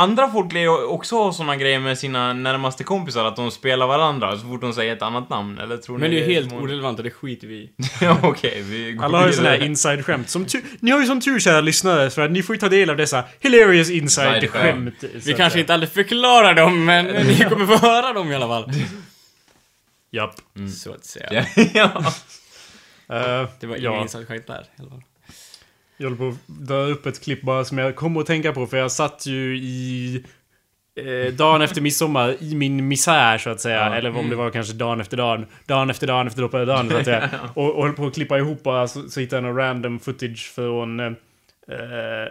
andra 0.00 0.30
folk 0.30 0.52
lär 0.52 0.60
ju 0.60 0.84
också 0.84 1.16
ha 1.16 1.32
såna 1.32 1.56
grejer 1.56 1.80
med 1.80 1.98
sina 1.98 2.32
närmaste 2.32 2.84
kompisar, 2.84 3.24
att 3.24 3.36
de 3.36 3.50
spelar 3.50 3.86
varandra 3.86 4.38
så 4.38 4.46
fort 4.46 4.60
de 4.60 4.72
säger 4.72 4.96
ett 4.96 5.02
annat 5.02 5.30
namn, 5.30 5.58
eller 5.58 5.76
tror 5.76 5.98
Men 5.98 6.10
ni 6.10 6.16
det 6.16 6.22
är 6.24 6.28
ju 6.28 6.34
helt 6.34 6.50
många- 6.50 6.62
orelevant 6.62 6.98
och 6.98 7.04
det 7.04 7.10
skiter 7.10 7.46
vi 7.46 7.54
i. 7.54 7.70
Ja, 8.00 8.18
okej, 8.22 8.62
vi 8.62 8.92
går 8.92 9.04
Alla 9.04 9.18
har 9.18 9.26
ju 9.26 9.32
såna 9.32 9.48
här 9.48 9.62
inside-skämt. 9.62 10.28
Som 10.28 10.44
tu- 10.46 10.62
ni 10.80 10.90
har 10.90 11.00
ju 11.00 11.06
som 11.06 11.20
tur 11.20 11.40
kära 11.40 11.60
lyssnare 11.60 12.10
för 12.10 12.22
att 12.22 12.30
ni 12.30 12.42
får 12.42 12.54
ju 12.56 12.60
ta 12.60 12.68
del 12.68 12.90
av 12.90 12.96
dessa 12.96 13.24
hilarious 13.40 13.90
Inside-skämt. 13.90 14.86
inside-skämt. 15.02 15.26
Vi 15.26 15.34
kanske 15.34 15.60
inte 15.60 15.74
aldrig 15.74 15.92
förklarar 15.92 16.54
dem, 16.54 16.84
men 16.84 17.04
ni 17.26 17.38
kommer 17.48 17.66
få 17.66 17.86
höra 17.86 18.12
dem 18.12 18.32
i 18.32 18.34
alla 18.34 18.46
fall. 18.48 18.72
Japp. 20.12 20.34
Så 20.82 20.92
att 20.92 21.04
säga. 21.04 21.46
Ja, 21.56 21.70
ja. 21.74 21.92
Eh, 23.16 23.48
Det 23.60 23.66
var 23.66 23.76
ja. 23.76 23.90
ingen 23.90 24.02
inside 24.02 24.28
skämt 24.28 24.46
där 24.46 24.66
i 24.78 24.80
alla 24.82 24.90
fall. 24.90 25.02
Jag 26.00 26.06
håller 26.10 26.16
på 26.16 26.28
att 26.28 26.66
dra 26.68 26.74
upp 26.74 27.06
ett 27.06 27.24
klipp 27.24 27.42
bara 27.42 27.64
som 27.64 27.78
jag 27.78 27.96
kommer 27.96 28.20
att 28.20 28.26
tänka 28.26 28.52
på 28.52 28.66
för 28.66 28.76
jag 28.76 28.92
satt 28.92 29.26
ju 29.26 29.56
i 29.56 30.24
eh, 31.00 31.32
dagen 31.34 31.62
efter 31.62 31.80
midsommar 31.80 32.36
i 32.40 32.54
min 32.54 32.88
misär 32.88 33.38
så 33.38 33.50
att 33.50 33.60
säga. 33.60 33.76
Ja. 33.76 33.94
Eller 33.94 34.16
om 34.16 34.30
det 34.30 34.36
var 34.36 34.50
kanske 34.50 34.72
dagen 34.72 35.00
efter 35.00 35.16
dagen. 35.16 35.46
Dagen 35.66 35.90
efter 35.90 36.06
dagen 36.06 36.26
efter 36.26 36.42
dagen, 36.42 36.66
dagen 36.66 36.90
så 36.90 36.96
att 36.96 37.04
säga. 37.04 37.30
och, 37.54 37.74
och 37.74 37.84
höll 37.84 37.94
på 37.94 38.06
att 38.06 38.14
klippa 38.14 38.38
ihop 38.38 38.62
bara 38.62 38.88
så, 38.88 39.08
så 39.08 39.20
hittade 39.20 39.36
jag 39.36 39.48
någon 39.48 39.56
random 39.56 39.98
footage 39.98 40.52
från... 40.54 41.00
Eh, 41.00 41.06
eh, 41.68 42.28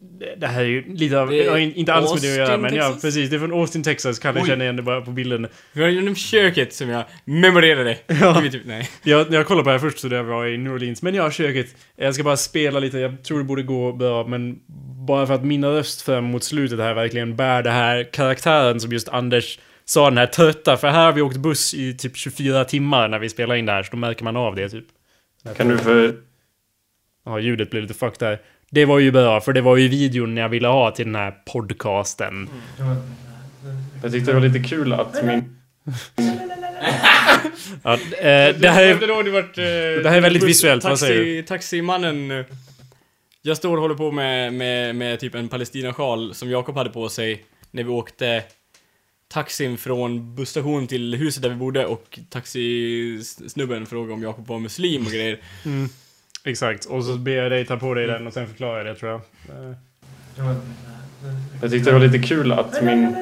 det- 0.00 0.34
det 0.36 0.46
här 0.46 0.60
är 0.60 0.64
ju 0.66 0.94
lite 0.94 1.20
av... 1.20 1.28
Det 1.30 1.42
är 1.44 1.46
ja, 1.46 1.58
inte 1.58 1.94
alls 1.94 2.12
med 2.14 2.22
det 2.22 2.30
att 2.32 2.36
göra 2.36 2.46
Austin, 2.48 2.60
men 2.62 2.74
ja 2.74 2.82
Texas? 2.82 3.02
precis. 3.02 3.30
Det 3.30 3.36
är 3.36 3.40
från 3.40 3.52
Austin, 3.52 3.82
Texas. 3.82 4.18
Kalle 4.18 4.40
Oj. 4.40 4.46
känner 4.48 4.64
igen 4.64 4.76
det 4.76 4.82
bara 4.82 5.00
på 5.00 5.10
bilden. 5.10 5.46
Vi 5.72 5.82
har 5.82 5.88
genom 5.88 6.14
köket 6.14 6.72
som 6.74 6.88
jag 6.88 7.04
memorerade. 7.24 7.98
Ja. 8.20 8.42
Typ, 8.52 8.62
nej. 8.66 8.88
Jag, 9.02 9.32
jag 9.34 9.46
kollade 9.46 9.64
på 9.64 9.68
det 9.70 9.74
här 9.78 9.78
först 9.90 9.98
så 9.98 10.08
det 10.08 10.22
var 10.22 10.46
i 10.46 10.58
New 10.58 10.72
Orleans. 10.72 11.02
Men 11.02 11.14
ja, 11.14 11.30
köket. 11.30 11.66
Jag 11.96 12.14
ska 12.14 12.22
bara 12.24 12.36
spela 12.36 12.80
lite. 12.80 12.98
Jag 12.98 13.22
tror 13.24 13.38
det 13.38 13.44
borde 13.44 13.62
gå 13.62 13.92
bra. 13.92 14.26
Men 14.26 14.58
bara 15.06 15.26
för 15.26 15.34
att 15.34 15.44
min 15.44 15.64
röst 15.64 16.02
fram 16.02 16.24
mot 16.24 16.44
slutet 16.44 16.78
här 16.78 16.94
verkligen 16.94 17.36
bär 17.36 17.62
det 17.62 17.70
här 17.70 18.04
karaktären 18.12 18.80
som 18.80 18.92
just 18.92 19.08
Anders 19.08 19.58
sa, 19.84 20.04
den 20.10 20.18
här 20.18 20.26
trötta. 20.26 20.76
För 20.76 20.88
här 20.88 21.04
har 21.04 21.12
vi 21.12 21.22
åkt 21.22 21.36
buss 21.36 21.74
i 21.74 21.94
typ 21.96 22.16
24 22.16 22.64
timmar 22.64 23.08
när 23.08 23.18
vi 23.18 23.28
spelar 23.28 23.54
in 23.54 23.66
det 23.66 23.72
här. 23.72 23.82
Så 23.82 23.90
då 23.90 23.96
märker 23.96 24.24
man 24.24 24.36
av 24.36 24.54
det 24.54 24.68
typ. 24.68 24.84
Kan 25.56 25.68
du 25.68 25.78
för... 25.78 26.14
Ja, 27.24 27.38
ljudet 27.40 27.70
blev 27.70 27.82
lite 27.82 27.94
fucked 27.94 28.18
där. 28.28 28.38
Det 28.70 28.84
var 28.84 28.98
ju 28.98 29.12
bra, 29.12 29.40
för 29.40 29.52
det 29.52 29.60
var 29.60 29.76
ju 29.76 29.88
videon 29.88 30.36
jag 30.36 30.48
ville 30.48 30.68
ha 30.68 30.90
till 30.90 31.04
den 31.04 31.14
här 31.14 31.30
podcasten. 31.46 32.48
Jag 34.02 34.12
tyckte 34.12 34.30
det 34.30 34.40
var 34.40 34.48
lite 34.48 34.68
kul 34.68 34.92
att 34.92 35.24
min... 35.24 35.56
ja, 37.82 37.92
eh, 37.94 38.56
det 38.58 38.68
här 38.68 38.82
är... 38.82 38.94
eh, 39.58 40.02
Det 40.02 40.08
här 40.10 40.16
är 40.16 40.20
väldigt 40.20 40.42
visuellt, 40.42 40.84
vad 40.84 40.92
taxi, 40.92 41.06
säger 41.06 41.24
du? 41.24 41.42
Taximannen. 41.42 42.30
eh, 42.30 42.44
Jag 43.42 43.56
står 43.56 43.76
och 43.76 43.82
håller 43.82 43.94
på 43.94 44.12
med, 44.12 44.52
med, 44.52 44.96
med 44.96 45.20
typ 45.20 45.34
en 45.34 45.48
palestinasjal 45.48 46.34
som 46.34 46.50
Jakob 46.50 46.76
hade 46.76 46.90
på 46.90 47.08
sig 47.08 47.44
när 47.70 47.82
vi 47.82 47.90
åkte 47.90 48.42
taxin 49.32 49.78
från 49.78 50.34
busstationen 50.34 50.86
till 50.86 51.14
huset 51.14 51.42
där 51.42 51.50
vi 51.50 51.56
bodde 51.56 51.86
och 51.86 52.18
taxisnubben 52.30 53.86
frågade 53.86 54.12
om 54.12 54.22
Jakob 54.22 54.46
var 54.46 54.58
muslim 54.58 55.06
och 55.06 55.12
grejer. 55.12 55.38
Exakt, 56.48 56.84
och 56.84 57.04
så 57.04 57.16
ber 57.16 57.32
jag 57.32 57.50
dig 57.50 57.66
ta 57.66 57.76
på 57.76 57.94
dig 57.94 58.06
den 58.06 58.26
och 58.26 58.32
sen 58.32 58.46
förklarar 58.46 58.76
jag 58.76 58.86
det 58.86 58.94
tror 58.94 59.10
jag. 59.10 59.20
Eh. 59.48 59.74
Jag 61.62 61.70
tyckte 61.70 61.90
det 61.90 61.98
var 61.98 62.06
lite 62.06 62.28
kul 62.28 62.52
att 62.52 62.82
min... 62.82 63.16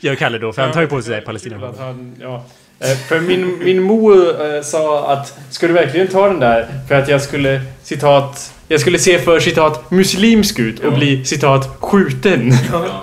Gör 0.00 0.14
Kalle 0.18 0.38
då, 0.38 0.52
för 0.52 0.62
han 0.62 0.72
tar 0.72 0.80
ju 0.80 0.86
på 0.86 1.02
sig 1.02 1.20
Palestina. 1.20 1.74
Ja. 2.20 2.44
Eh, 2.80 2.96
För 2.96 3.20
min, 3.20 3.58
min 3.64 3.82
mor 3.82 4.46
eh, 4.46 4.62
sa 4.62 5.12
att 5.12 5.38
ska 5.50 5.66
du 5.66 5.72
verkligen 5.72 6.08
ta 6.08 6.26
den 6.26 6.40
där? 6.40 6.68
För 6.88 6.94
att 6.94 7.08
jag 7.08 7.22
skulle 7.22 7.62
citat 7.82 8.54
jag 8.70 8.80
skulle 8.80 8.98
se 8.98 9.18
för 9.18 9.40
citat 9.40 9.90
muslimsk 9.90 10.58
ut 10.58 10.80
och 10.80 10.92
bli 10.92 11.24
citat 11.24 11.76
skjuten. 11.80 12.52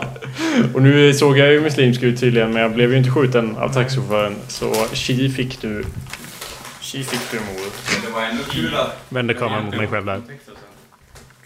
och 0.73 0.81
nu 0.81 1.13
såg 1.13 1.37
jag 1.37 1.51
ju 1.51 1.61
muslimsk 1.61 2.03
ut 2.03 2.19
tydligen 2.19 2.51
men 2.51 2.61
jag 2.61 2.71
blev 2.73 2.91
ju 2.91 2.97
inte 2.97 3.09
skjuten 3.09 3.57
av 3.57 3.73
taxichauffören. 3.73 4.35
Så 4.47 4.73
tji 4.93 5.29
fick 5.29 5.61
du. 5.61 5.83
Tji 6.95 7.03
fick 7.03 7.31
du 7.31 7.39
mor. 7.39 8.05
Det 8.05 8.11
var 8.13 8.23
ändå 8.23 8.43
kul 8.43 8.75
att... 8.75 9.05
Vände 9.09 9.33
kameran 9.33 9.65
mot 9.65 9.75
mig 9.77 9.87
själv 9.87 10.05
där. 10.05 10.21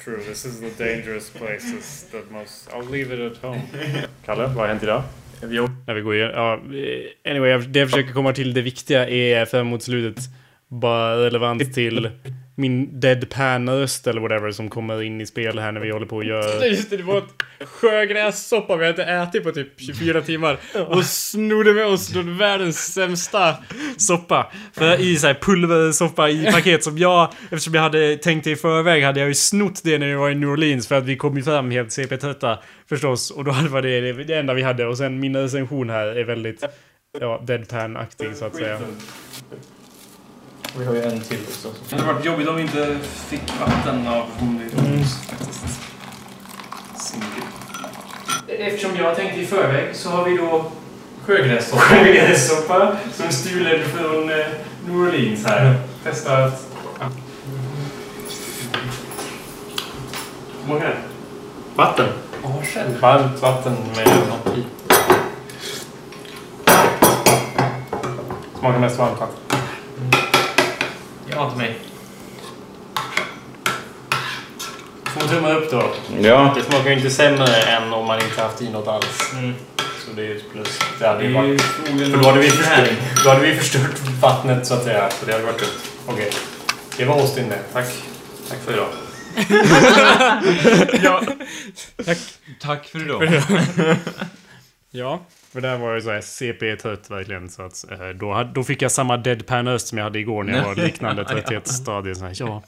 True, 0.03 0.17
this 0.23 0.45
is 0.45 0.59
the 0.59 0.83
dangerous 0.83 1.29
places 1.29 2.05
that 2.11 2.31
most. 2.31 2.69
I'll 2.71 2.91
leave 2.91 3.13
it 3.27 3.31
at 3.37 3.43
home. 3.43 3.61
Kalle, 4.25 4.41
vad 4.43 4.55
har 4.55 4.67
hänt 4.67 4.83
idag? 4.83 5.03
När 5.87 5.93
vi 5.93 6.01
går 6.01 6.15
igen. 6.15 6.31
Ja, 6.33 6.53
anyway, 7.31 7.49
jag- 7.49 7.69
det 7.69 7.79
jag 7.79 7.89
försöker 7.89 8.13
komma 8.13 8.33
till 8.33 8.53
det 8.53 8.61
viktiga 8.61 9.09
är 9.09 9.45
fram 9.45 9.67
mot 9.67 9.83
slutet 9.83 10.23
bara 10.67 11.15
relevant 11.25 11.73
till 11.73 12.09
min 12.59 12.99
deadpan-röst 12.99 14.07
eller 14.07 14.21
whatever 14.21 14.51
som 14.51 14.69
kommer 14.69 15.01
in 15.01 15.21
i 15.21 15.25
spel 15.25 15.59
här 15.59 15.71
när 15.71 15.81
vi 15.81 15.91
håller 15.91 16.05
på 16.05 16.15
och 16.15 16.23
gör... 16.23 16.65
Just 16.65 16.89
det, 16.89 16.97
det 16.97 17.03
var 17.03 17.17
ett 17.17 17.67
sjögrässoppa 17.67 18.75
vi 18.75 18.85
hade 18.85 19.01
inte 19.01 19.11
ätit 19.11 19.43
på 19.43 19.51
typ 19.51 19.67
24 19.77 20.21
timmar. 20.21 20.57
Och 20.87 21.05
snodde 21.05 21.73
med 21.73 21.85
oss 21.85 22.07
den 22.07 22.37
världens 22.37 22.93
sämsta. 22.93 23.55
soppa. 23.97 24.51
För 24.73 25.01
i 25.01 25.15
så 25.15 25.27
här 25.27 25.33
pulversoppa 25.33 26.29
i 26.29 26.51
paket 26.51 26.83
som 26.83 26.97
jag, 26.97 27.33
eftersom 27.43 27.73
jag 27.73 27.81
hade 27.81 28.17
tänkt 28.17 28.43
det 28.43 28.51
i 28.51 28.55
förväg, 28.55 29.03
hade 29.03 29.19
jag 29.19 29.29
ju 29.29 29.35
snott 29.35 29.81
det 29.83 29.97
när 29.97 30.07
vi 30.07 30.13
var 30.13 30.29
i 30.29 30.35
New 30.35 30.49
Orleans 30.49 30.87
för 30.87 30.95
att 30.95 31.05
vi 31.05 31.15
kom 31.15 31.37
ju 31.37 31.43
fram 31.43 31.71
helt 31.71 31.91
CP-trötta 31.91 32.59
förstås. 32.89 33.31
Och 33.31 33.43
då 33.43 33.51
var 33.51 33.81
det 33.81 34.01
det, 34.01 34.23
det 34.23 34.35
enda 34.35 34.53
vi 34.53 34.61
hade. 34.61 34.85
Och 34.85 34.97
sen 34.97 35.19
min 35.19 35.35
recension 35.35 35.89
här 35.89 36.07
är 36.07 36.23
väldigt, 36.23 36.63
ja, 37.19 37.43
deadpan-aktig 37.47 38.35
så 38.35 38.45
att 38.45 38.55
säga. 38.55 38.79
Vi 40.77 40.85
har 40.85 40.93
ju 40.93 41.01
en 41.03 41.19
till 41.21 41.37
också. 41.47 41.69
Det 41.89 41.95
hade 41.95 42.13
varit 42.13 42.25
jobbigt 42.25 42.47
om 42.47 42.55
vi 42.55 42.61
inte 42.61 42.97
fick 43.03 43.41
vatten 43.59 44.07
av 44.07 44.25
hon 44.39 44.61
faktiskt. 45.03 45.79
Eftersom 48.47 48.95
jag 48.97 49.15
tänkte 49.15 49.39
i 49.39 49.45
förväg 49.45 49.95
så 49.95 50.09
har 50.09 50.25
vi 50.25 50.37
då 50.37 50.71
Sjögrässoppa. 51.25 51.81
sjögrässoppa 51.81 52.91
som 53.13 53.31
stulen 53.31 53.79
från 53.89 54.29
eh, 54.29 54.45
New 54.87 54.95
Orleans 55.01 55.45
här. 55.45 55.75
Testa 56.03 56.37
att... 56.37 56.65
Vad 60.67 60.77
är 60.81 60.87
det? 60.87 60.95
Vatten. 61.75 62.07
Ja, 62.43 62.61
själv. 62.73 62.99
Varmt 63.01 63.41
vatten 63.41 63.73
med 63.95 64.07
något 64.07 64.57
i. 64.57 64.63
Smakar 68.59 68.79
mest 68.79 68.99
varmt 68.99 69.19
vatten. 69.19 69.48
Ja, 71.39 71.49
till 71.49 71.57
mig. 71.57 71.75
Två 75.13 75.27
tummar 75.27 75.55
upp 75.55 75.71
då. 75.71 75.91
Ja. 76.21 76.53
Det 76.55 76.63
smakar 76.63 76.89
ju 76.89 76.95
inte 76.95 77.09
sämre 77.09 77.55
än 77.55 77.93
om 77.93 78.05
man 78.05 78.21
inte 78.21 78.41
haft 78.41 78.61
i 78.61 78.69
något 78.69 78.87
alls. 78.87 79.33
Mm. 79.33 79.55
Så 79.77 80.11
det 80.15 80.21
är 80.21 80.25
ju 80.25 80.37
ett 80.37 80.51
plus. 80.51 80.79
Det 80.99 81.07
hade 81.07 81.23
ju 81.23 81.33
varit... 81.33 81.61
För 81.61 82.17
då 82.17 82.29
hade, 82.29 82.39
vi 82.41 82.49
förstört, 82.49 82.89
då 83.23 83.29
hade 83.29 83.41
vi 83.41 83.55
förstört 83.55 83.99
vattnet 84.21 84.67
så 84.67 84.73
att 84.73 84.83
säga. 84.83 85.09
Så 85.09 85.25
det 85.25 85.31
hade 85.31 85.45
varit 85.45 85.59
dumt. 85.59 85.69
Okej. 86.05 86.31
Det 86.97 87.05
var 87.05 87.19
Austin 87.21 87.49
det. 87.49 87.59
Tack. 87.73 87.87
Tack 88.49 88.59
för 88.65 88.73
idag. 88.73 88.89
ja. 91.03 91.21
Tack 92.59 92.85
för 92.85 93.01
idag. 93.01 93.41
Ja. 94.91 95.19
För 95.51 95.61
där 95.61 95.77
var 95.77 95.93
jag 95.93 96.03
så 96.03 96.11
här 96.11 96.21
CP-trött 96.21 97.11
verkligen. 97.11 97.49
Så 97.49 97.61
att, 97.61 97.91
eh, 97.91 98.09
då, 98.09 98.33
hade, 98.33 98.53
då 98.53 98.63
fick 98.63 98.81
jag 98.81 98.91
samma 98.91 99.17
deadpan-röst 99.17 99.87
som 99.87 99.97
jag 99.97 100.05
hade 100.05 100.19
igår 100.19 100.43
när 100.43 100.57
jag 100.57 100.63
var 100.63 100.75
liknande 100.75 101.25
trötthetsstadie. 101.29 102.15
Så 102.15 102.25
här, 102.25 102.35
ja. 102.39 102.63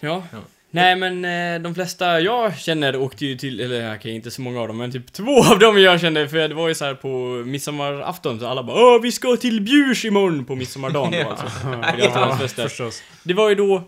Ja. 0.00 0.22
Nej 0.70 0.96
men 0.96 1.24
eh, 1.24 1.62
de 1.62 1.74
flesta 1.74 2.20
jag 2.20 2.58
känner 2.58 2.96
åkte 2.96 3.26
ju 3.26 3.36
till, 3.36 3.60
eller 3.60 3.96
okej 3.96 4.14
inte 4.14 4.30
så 4.30 4.42
många 4.42 4.60
av 4.60 4.68
dem, 4.68 4.76
men 4.76 4.92
typ 4.92 5.12
två 5.12 5.44
av 5.44 5.58
dem 5.58 5.78
jag 5.80 6.00
kände, 6.00 6.28
för 6.28 6.48
det 6.48 6.54
var 6.54 6.68
ju 6.68 6.74
så 6.74 6.84
här 6.84 6.94
på 6.94 7.08
midsommarafton 7.46 8.40
så 8.40 8.46
alla 8.46 8.62
bara 8.62 8.76
Åh 8.76 9.02
vi 9.02 9.12
ska 9.12 9.36
till 9.36 9.60
Bjurs 9.60 10.04
imorgon 10.04 10.44
på 10.44 10.54
midsommardagen 10.54 11.24
då 11.24 11.30
alltså. 11.30 11.46
På 11.92 11.98
Götalandsfesten. 11.98 12.68
Förstås. 12.68 13.02
Det 13.22 13.34
var 13.34 13.48
ju 13.48 13.54
då 13.54 13.82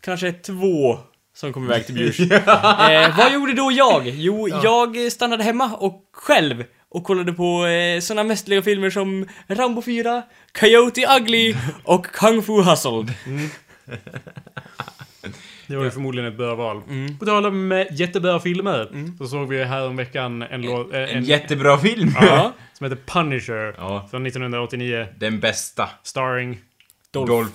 kanske 0.00 0.32
två 0.32 0.98
som 1.34 1.52
kom 1.52 1.64
iväg 1.64 1.86
till 1.86 1.94
Bjurs. 1.94 2.20
eh, 2.30 3.16
vad 3.18 3.32
gjorde 3.32 3.52
då 3.52 3.72
jag? 3.72 4.08
Jo, 4.08 4.48
jag 4.48 5.12
stannade 5.12 5.44
hemma 5.44 5.74
och 5.76 6.02
själv 6.12 6.64
och 6.88 7.04
kollade 7.04 7.32
på 7.32 7.66
eh, 7.66 8.00
såna 8.00 8.24
mästerliga 8.24 8.62
filmer 8.62 8.90
som 8.90 9.26
Rambo 9.46 9.82
4, 9.82 10.22
Coyote 10.60 11.06
Ugly 11.20 11.54
och 11.84 12.06
Kung 12.06 12.42
Fu 12.42 12.62
Hustle. 12.62 13.06
Det 15.66 15.76
var 15.76 15.84
ju 15.84 15.90
förmodligen 15.90 16.30
ett 16.32 16.36
bra 16.38 16.54
val. 16.54 16.82
På 17.18 17.26
tal 17.26 17.46
om 17.46 17.72
eh, 17.72 17.86
jättebra 17.92 18.40
filmer. 18.40 18.88
Så 19.18 19.26
såg 19.26 19.48
vi 19.48 19.64
här 19.64 19.86
om 19.86 19.96
veckan 19.96 20.42
en 20.42 20.62
låt... 20.62 20.92
eh, 20.94 21.00
En 21.00 21.08
En, 21.08 21.24
jättebra 21.24 21.78
film. 21.78 22.10
Ja. 22.20 22.52
som 22.72 22.84
heter 22.90 23.02
Punisher. 23.06 23.74
Ja. 23.78 24.08
Från 24.10 24.26
1989. 24.26 25.06
Den 25.18 25.40
bästa. 25.40 25.88
Starring... 26.02 26.58
Dolph. 27.10 27.32
Dolph. 27.32 27.52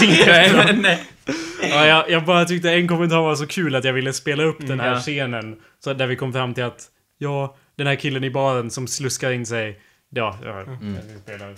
Nej, 0.00 0.76
nej. 0.76 1.04
Ja, 1.70 1.86
jag, 1.86 2.10
jag 2.10 2.24
bara 2.24 2.44
tyckte 2.44 2.70
en 2.70 2.88
kommentar 2.88 3.20
var 3.22 3.36
så 3.36 3.46
kul 3.46 3.74
att 3.74 3.84
jag 3.84 3.92
ville 3.92 4.12
spela 4.12 4.42
upp 4.42 4.66
den 4.66 4.80
här 4.80 4.92
ja. 4.92 5.00
scenen. 5.00 5.56
Så 5.84 5.92
där 5.92 6.06
vi 6.06 6.16
kom 6.16 6.32
fram 6.32 6.54
till 6.54 6.64
att, 6.64 6.82
ja, 7.18 7.56
den 7.76 7.86
här 7.86 7.94
killen 7.94 8.24
i 8.24 8.30
baren 8.30 8.70
som 8.70 8.86
sluskar 8.86 9.30
in 9.30 9.46
sig. 9.46 9.80
Ja, 10.10 10.38
ja. 10.44 10.64
spelar. 11.22 11.54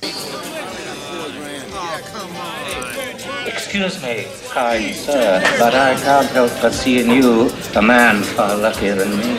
Excuse 3.47 4.01
me, 4.03 4.24
kind 4.55 4.94
sir, 4.94 5.40
but 5.59 5.74
I 5.74 5.94
can't 5.94 6.32
help 6.34 6.53
but 6.62 6.72
seeing 6.72 7.11
you, 7.11 7.51
a 7.74 7.82
man 7.82 8.22
far 8.22 8.57
luckier 8.57 8.97
than 8.97 9.11
me. 9.18 9.38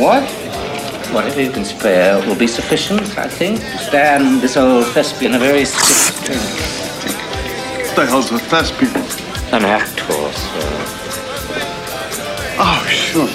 What? 0.00 0.43
Whatever 1.14 1.42
you 1.42 1.52
can 1.52 1.64
spare 1.64 2.18
will 2.26 2.34
be 2.34 2.48
sufficient, 2.48 3.16
I 3.16 3.28
think, 3.28 3.60
to 3.60 3.78
stand 3.78 4.40
this 4.40 4.56
old 4.56 4.84
thespian 4.86 5.34
a 5.34 5.38
very 5.38 5.64
stiff 5.64 6.24
drink. 6.24 6.42
What 7.86 7.94
the 7.94 8.06
hell's 8.06 8.32
a 8.32 8.38
thespian? 8.40 8.90
An 9.54 9.64
actor, 9.64 10.32
sir. 10.32 10.84
Oh, 12.58 12.84
sure. 12.88 13.28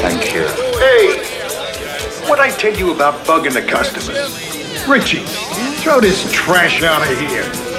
Thank 0.00 0.32
you. 0.32 0.46
Hey, 0.78 1.18
what 2.28 2.38
I 2.38 2.50
tell 2.50 2.72
you 2.72 2.94
about 2.94 3.26
bugging 3.26 3.54
the 3.54 3.62
customers? 3.62 4.86
Richie, 4.86 5.24
throw 5.82 6.00
this 6.00 6.30
trash 6.32 6.84
out 6.84 7.02
of 7.02 7.18
here. 7.18 7.75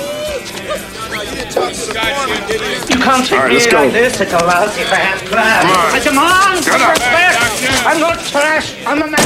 You 1.88 1.94
can't 1.94 3.26
take 3.26 3.40
All 3.40 3.48
right, 3.48 3.72
go. 3.72 3.78
like 3.84 3.94
this. 3.94 4.20
It's 4.20 4.34
a 4.34 4.44
lousy. 4.46 4.84
Come 4.84 5.40
on. 5.40 5.94
I 5.96 6.00
demand 6.04 6.64
Shut 6.66 6.82
up. 6.82 6.90
respect. 6.90 7.86
I'm 7.88 8.00
not 8.02 8.20
trash. 8.20 8.76
I'm 8.86 9.02
a 9.04 9.08
man. 9.08 9.18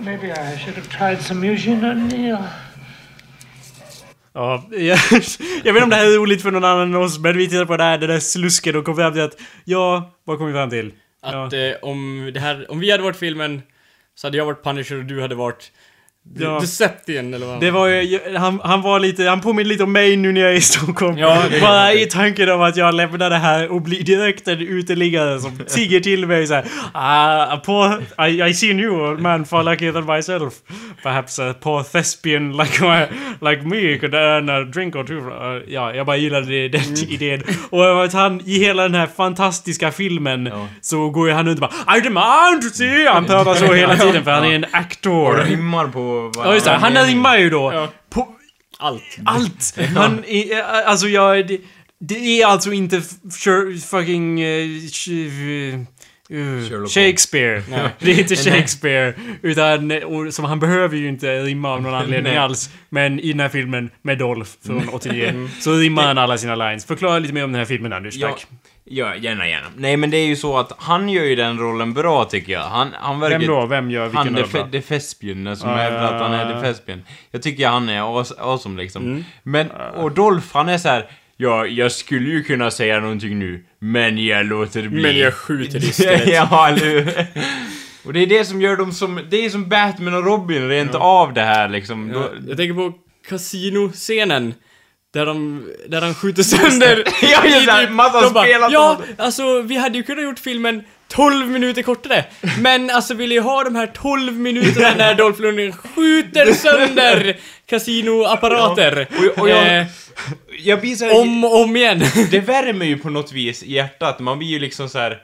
Maybe 0.00 0.32
I 0.32 0.56
should 0.56 0.74
have 0.74 0.88
tried 0.88 1.20
some 1.22 1.44
Eugene 1.44 1.80
O'Neill. 1.82 2.44
Ja, 4.32 4.64
jag, 4.70 4.98
jag 5.64 5.72
vet 5.72 5.82
inte 5.82 5.82
om 5.82 5.90
det 5.90 5.96
här 5.96 6.06
är 6.06 6.16
roligt 6.18 6.42
för 6.42 6.50
någon 6.50 6.64
annan 6.64 6.88
än 6.88 6.94
oss, 6.94 7.18
men 7.18 7.36
vi 7.36 7.48
tittar 7.48 7.64
på 7.64 7.76
det 7.76 7.82
här, 7.84 7.98
det 7.98 8.06
där 8.06 8.20
slusket 8.20 8.76
och 8.76 8.84
kom 8.84 8.96
fram 8.96 9.12
till 9.12 9.22
att, 9.22 9.36
ja, 9.64 10.10
vad 10.24 10.38
kom 10.38 10.46
vi 10.46 10.52
fram 10.52 10.70
till? 10.70 10.92
Att 11.22 11.52
ja. 11.52 11.58
eh, 11.58 11.76
om 11.82 12.30
det 12.34 12.40
här, 12.40 12.70
om 12.70 12.80
vi 12.80 12.90
hade 12.90 13.02
varit 13.02 13.16
filmen 13.16 13.62
så 14.14 14.26
hade 14.26 14.36
jag 14.36 14.44
varit 14.46 14.64
Punisher 14.64 14.96
och 14.98 15.04
du 15.04 15.20
hade 15.22 15.34
varit 15.34 15.72
Ja. 16.40 16.58
Deception 16.60 17.34
eller 17.34 17.46
vad 17.46 17.60
Det 17.60 17.70
var 17.70 17.86
ju, 17.88 18.18
han, 18.36 18.60
han 18.64 18.82
var 18.82 19.00
lite, 19.00 19.24
han 19.24 19.40
påminner 19.40 19.68
lite 19.68 19.82
om 19.82 19.92
mig 19.92 20.16
nu 20.16 20.32
när 20.32 20.40
jag 20.40 20.50
är 20.50 20.54
i 20.56 20.60
Stockholm. 20.60 21.18
Ja, 21.18 21.42
det- 21.50 21.60
Bara 21.60 21.92
i 21.92 22.06
tanken 22.06 22.50
om 22.50 22.60
att 22.62 22.76
jag 22.76 22.94
lämnar 22.94 23.30
det 23.30 23.36
här 23.36 23.68
och 23.72 23.82
blir 23.82 24.02
direkt 24.02 24.48
en 24.48 24.60
uteliggare 24.60 25.40
som 25.40 25.58
tigger 25.66 26.00
till 26.00 26.26
mig 26.26 26.46
såhär. 26.46 26.64
Ah, 26.92 27.42
a 27.54 27.60
poor, 27.64 28.02
I, 28.28 28.42
I 28.42 28.54
see 28.54 28.66
you, 28.66 29.12
a 29.14 29.16
man 29.20 29.44
far 29.44 29.62
luckier 29.62 29.92
than 29.92 30.06
myself. 30.16 30.54
Perhaps 31.02 31.38
a 31.38 31.54
poor 31.60 31.82
thespian 31.82 32.56
like, 32.56 32.82
my, 32.84 33.00
like 33.50 33.62
me 33.62 33.98
could 33.98 34.14
earn 34.14 34.48
a 34.48 34.60
drink 34.64 34.96
or 34.96 35.04
two. 35.04 35.14
Uh, 35.14 35.62
ja, 35.74 35.94
jag 35.94 36.06
bara 36.06 36.16
gillade 36.16 36.46
det, 36.46 36.68
den 36.68 36.96
idén. 37.08 37.42
Och 37.70 38.04
att 38.04 38.12
han, 38.12 38.40
i 38.44 38.58
hela 38.58 38.82
den 38.82 38.94
här 38.94 39.08
fantastiska 39.16 39.90
filmen, 39.92 40.50
så 40.80 41.10
går 41.10 41.28
ju 41.28 41.34
han 41.34 41.46
runt 41.46 41.60
och 41.62 41.70
bara 41.86 41.96
I 41.96 42.00
demand 42.00 42.62
to 42.62 42.68
see! 42.68 43.06
Han 43.06 43.24
pratar 43.24 43.54
så 43.54 43.72
hela 43.74 43.96
tiden 43.96 44.24
för 44.24 44.30
han 44.30 44.44
är 44.44 44.52
en 44.54 44.64
Och 44.64 44.70
actor. 44.72 45.44
rimmar 45.48 45.86
på... 45.86 46.17
Ja 46.36 46.54
just 46.54 46.66
det, 46.66 46.72
han 46.72 46.92
menar. 46.92 47.06
rimmar 47.06 47.38
ju 47.38 47.50
då. 47.50 47.72
Ja. 47.72 47.88
På, 48.10 48.28
Allt. 48.78 49.18
allt! 49.24 49.74
Han 49.96 50.24
är, 50.24 50.62
alltså 50.62 51.08
jag... 51.08 51.46
Det, 51.46 51.60
det 52.00 52.42
är 52.42 52.46
alltså 52.46 52.72
inte 52.72 53.02
fucking... 53.90 54.40
eh, 54.40 54.46
eh, 56.30 56.30
Sherlock 56.30 56.70
Holmes. 56.70 56.94
Shakespeare. 56.94 57.62
Det 57.98 58.10
är 58.12 58.18
inte 58.18 58.36
Shakespeare. 58.36 59.14
Utan, 59.42 59.90
eh, 59.90 60.02
och, 60.02 60.34
som 60.34 60.44
han 60.44 60.60
behöver 60.60 60.96
ju 60.96 61.08
inte 61.08 61.42
rimma 61.42 61.72
av 61.72 61.82
någon 61.82 61.94
anledning 62.02 62.36
alls. 62.36 62.70
Men 62.88 63.20
i 63.20 63.28
den 63.28 63.40
här 63.40 63.48
filmen 63.48 63.90
med 64.02 64.18
Dolph 64.18 64.50
från 64.66 64.88
89 64.88 65.48
så 65.60 65.72
rimmar 65.72 66.02
han 66.06 66.18
alla 66.18 66.38
sina 66.38 66.54
lines. 66.54 66.84
Förklara 66.84 67.18
lite 67.18 67.34
mer 67.34 67.44
om 67.44 67.52
den 67.52 67.58
här 67.58 67.66
filmen 67.66 67.92
Anders, 67.92 68.14
Ja, 68.16 68.28
tack. 68.28 68.46
Ja, 68.90 69.16
gärna, 69.16 69.48
gärna. 69.48 69.66
Nej, 69.76 69.96
men 69.96 70.10
det 70.10 70.16
är 70.16 70.26
ju 70.26 70.36
så 70.36 70.58
att 70.58 70.72
han 70.78 71.08
gör 71.08 71.24
ju 71.24 71.34
den 71.36 71.58
rollen 71.58 71.94
bra, 71.94 72.24
tycker 72.24 72.52
jag. 72.52 72.60
Han, 72.62 72.88
han 73.00 73.20
verkar... 73.20 73.38
Vem 73.38 73.48
då? 73.48 73.66
Vem 73.66 73.90
gör 73.90 74.04
vilken 74.04 74.18
Han, 74.18 74.32
dem? 74.32 74.44
Fe- 74.44 74.70
The 74.70 74.80
Thespian, 74.82 75.56
som 75.56 75.70
Ja, 75.70 75.76
hävdar 75.76 76.02
ja, 76.02 76.08
att 76.08 76.20
han 76.22 76.32
är 76.32 76.50
ja, 76.50 76.56
ja. 76.56 76.60
Thespian. 76.62 77.02
Jag 77.30 77.42
tycker 77.42 77.68
han 77.68 77.88
är 77.88 78.00
awes- 78.00 78.40
awesome 78.40 78.82
liksom. 78.82 79.24
Men, 79.42 79.70
och 79.70 80.12
Dolph, 80.12 80.46
han 80.52 80.68
är 80.68 80.78
så 80.78 80.88
här. 80.88 81.06
Ja, 81.36 81.66
jag 81.66 81.92
skulle 81.92 82.28
ju 82.30 82.42
kunna 82.42 82.70
säga 82.70 83.00
någonting 83.00 83.38
nu, 83.38 83.64
men 83.78 84.26
jag 84.26 84.46
låter 84.46 84.88
bli. 84.88 85.02
Men 85.02 85.18
jag 85.18 85.34
skjuter 85.34 85.78
istället. 85.78 86.28
ja, 86.32 86.68
eller 86.68 86.86
hur? 86.86 87.26
Och 88.04 88.12
det 88.12 88.20
är 88.20 88.26
det 88.26 88.44
som 88.44 88.60
gör 88.62 88.76
dem 88.76 88.92
som... 88.92 89.20
Det 89.30 89.44
är 89.44 89.50
som 89.50 89.68
Batman 89.68 90.14
och 90.14 90.24
Robin 90.24 90.68
rent 90.68 90.94
av 90.94 91.32
det 91.34 91.40
här 91.42 91.68
liksom. 91.68 92.10
Ja, 92.14 92.28
jag 92.48 92.56
tänker 92.56 92.74
på 92.74 92.92
kasinoscenen. 93.28 94.54
Där 95.12 95.26
de, 95.26 95.68
där 95.88 96.00
de 96.00 96.14
skjuter 96.14 96.42
sönder... 96.42 97.04
Ja, 97.22 97.44
just 97.46 97.66
det, 97.66 97.80
Typ, 97.80 97.90
massa 97.90 98.20
de 98.20 98.32
bara, 98.32 98.46
Ja, 98.70 99.00
alltså 99.18 99.62
vi 99.62 99.76
hade 99.76 99.98
ju 99.98 100.02
kunnat 100.04 100.24
gjort 100.24 100.38
filmen 100.38 100.84
12 101.08 101.48
minuter 101.48 101.82
kortare. 101.82 102.24
Men 102.58 102.90
alltså 102.90 103.14
vill 103.14 103.32
ju 103.32 103.40
ha 103.40 103.64
de 103.64 103.74
här 103.74 103.86
12 103.86 104.32
minuterna 104.32 104.94
när 104.96 105.14
Dolph 105.14 105.40
Lundgren 105.40 105.72
skjuter 105.72 106.52
sönder 106.52 107.36
kasinoapparater. 107.66 109.06
Och- 109.18 109.38
och 109.42 109.48
jag- 109.48 109.78
eh, 109.78 109.86
jag 110.64 110.80
blir 110.80 110.94
så 110.96 111.04
här, 111.04 111.20
om 111.20 111.44
och 111.44 111.60
om 111.62 111.76
igen. 111.76 112.02
Det 112.30 112.40
värmer 112.40 112.86
ju 112.86 112.98
på 112.98 113.10
något 113.10 113.32
vis 113.32 113.62
i 113.62 113.72
hjärtat. 113.72 114.18
Man 114.20 114.38
blir 114.38 114.48
ju 114.48 114.58
liksom 114.58 114.88
så 114.88 114.98
här. 114.98 115.22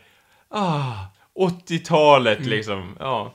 Ah, 0.54 0.92
80-talet 1.38 2.38
Mm. 2.38 2.50
liksom. 2.50 2.96
Ja. 3.00 3.34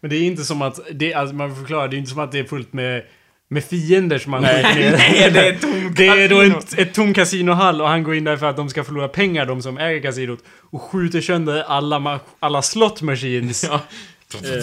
Men 0.00 0.10
det 0.10 0.16
är 0.16 0.22
inte 0.22 0.42
som 0.44 0.62
att, 0.62 0.78
det, 0.92 1.14
alltså 1.14 1.34
man 1.34 1.50
får 1.54 1.56
förklara, 1.56 1.88
det 1.88 1.96
är 1.96 1.98
inte 1.98 2.10
som 2.10 2.18
att 2.20 2.32
det 2.32 2.38
är 2.38 2.44
fullt 2.44 2.72
med, 2.72 3.02
med 3.50 3.64
fiender 3.64 4.18
som 4.18 4.32
han 4.32 4.42
Nej. 4.42 4.62
Nej, 4.62 5.30
det 5.32 5.40
är 5.48 5.52
ett 5.52 5.60
tomt 5.60 5.96
Det 5.96 6.06
är 6.06 6.28
då 6.28 6.36
kasino. 6.40 6.58
ett, 6.58 6.78
ett 6.78 6.94
tom 6.94 7.14
kasinohall 7.14 7.80
och 7.80 7.88
han 7.88 8.02
går 8.02 8.14
in 8.14 8.24
där 8.24 8.36
för 8.36 8.46
att 8.46 8.56
de 8.56 8.68
ska 8.68 8.84
förlora 8.84 9.08
pengar, 9.08 9.46
de 9.46 9.62
som 9.62 9.78
äger 9.78 10.00
kasinot. 10.02 10.38
Och 10.70 10.82
skjuter 10.82 11.20
sönder 11.20 11.62
alla, 11.68 12.20
alla 12.40 12.62
slot 12.62 13.02
machines. 13.02 13.64
Ja. 13.64 13.80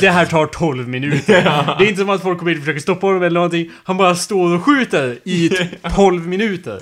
Det 0.02 0.10
här 0.10 0.26
tar 0.26 0.46
12 0.46 0.88
minuter. 0.88 1.34
Det 1.78 1.86
är 1.86 1.90
inte 1.90 2.00
som 2.00 2.10
att 2.10 2.22
folk 2.22 2.40
kommer 2.40 2.52
in 2.52 2.58
och 2.58 2.64
försöker 2.64 2.82
stoppa 2.82 3.08
honom 3.08 3.24
eller 3.24 3.34
någonting. 3.34 3.72
Han 3.84 3.98
bara 3.98 4.16
står 4.16 4.56
och 4.56 4.64
skjuter 4.66 5.18
i 5.24 5.50
t- 5.58 5.68
12 5.96 6.28
minuter. 6.28 6.80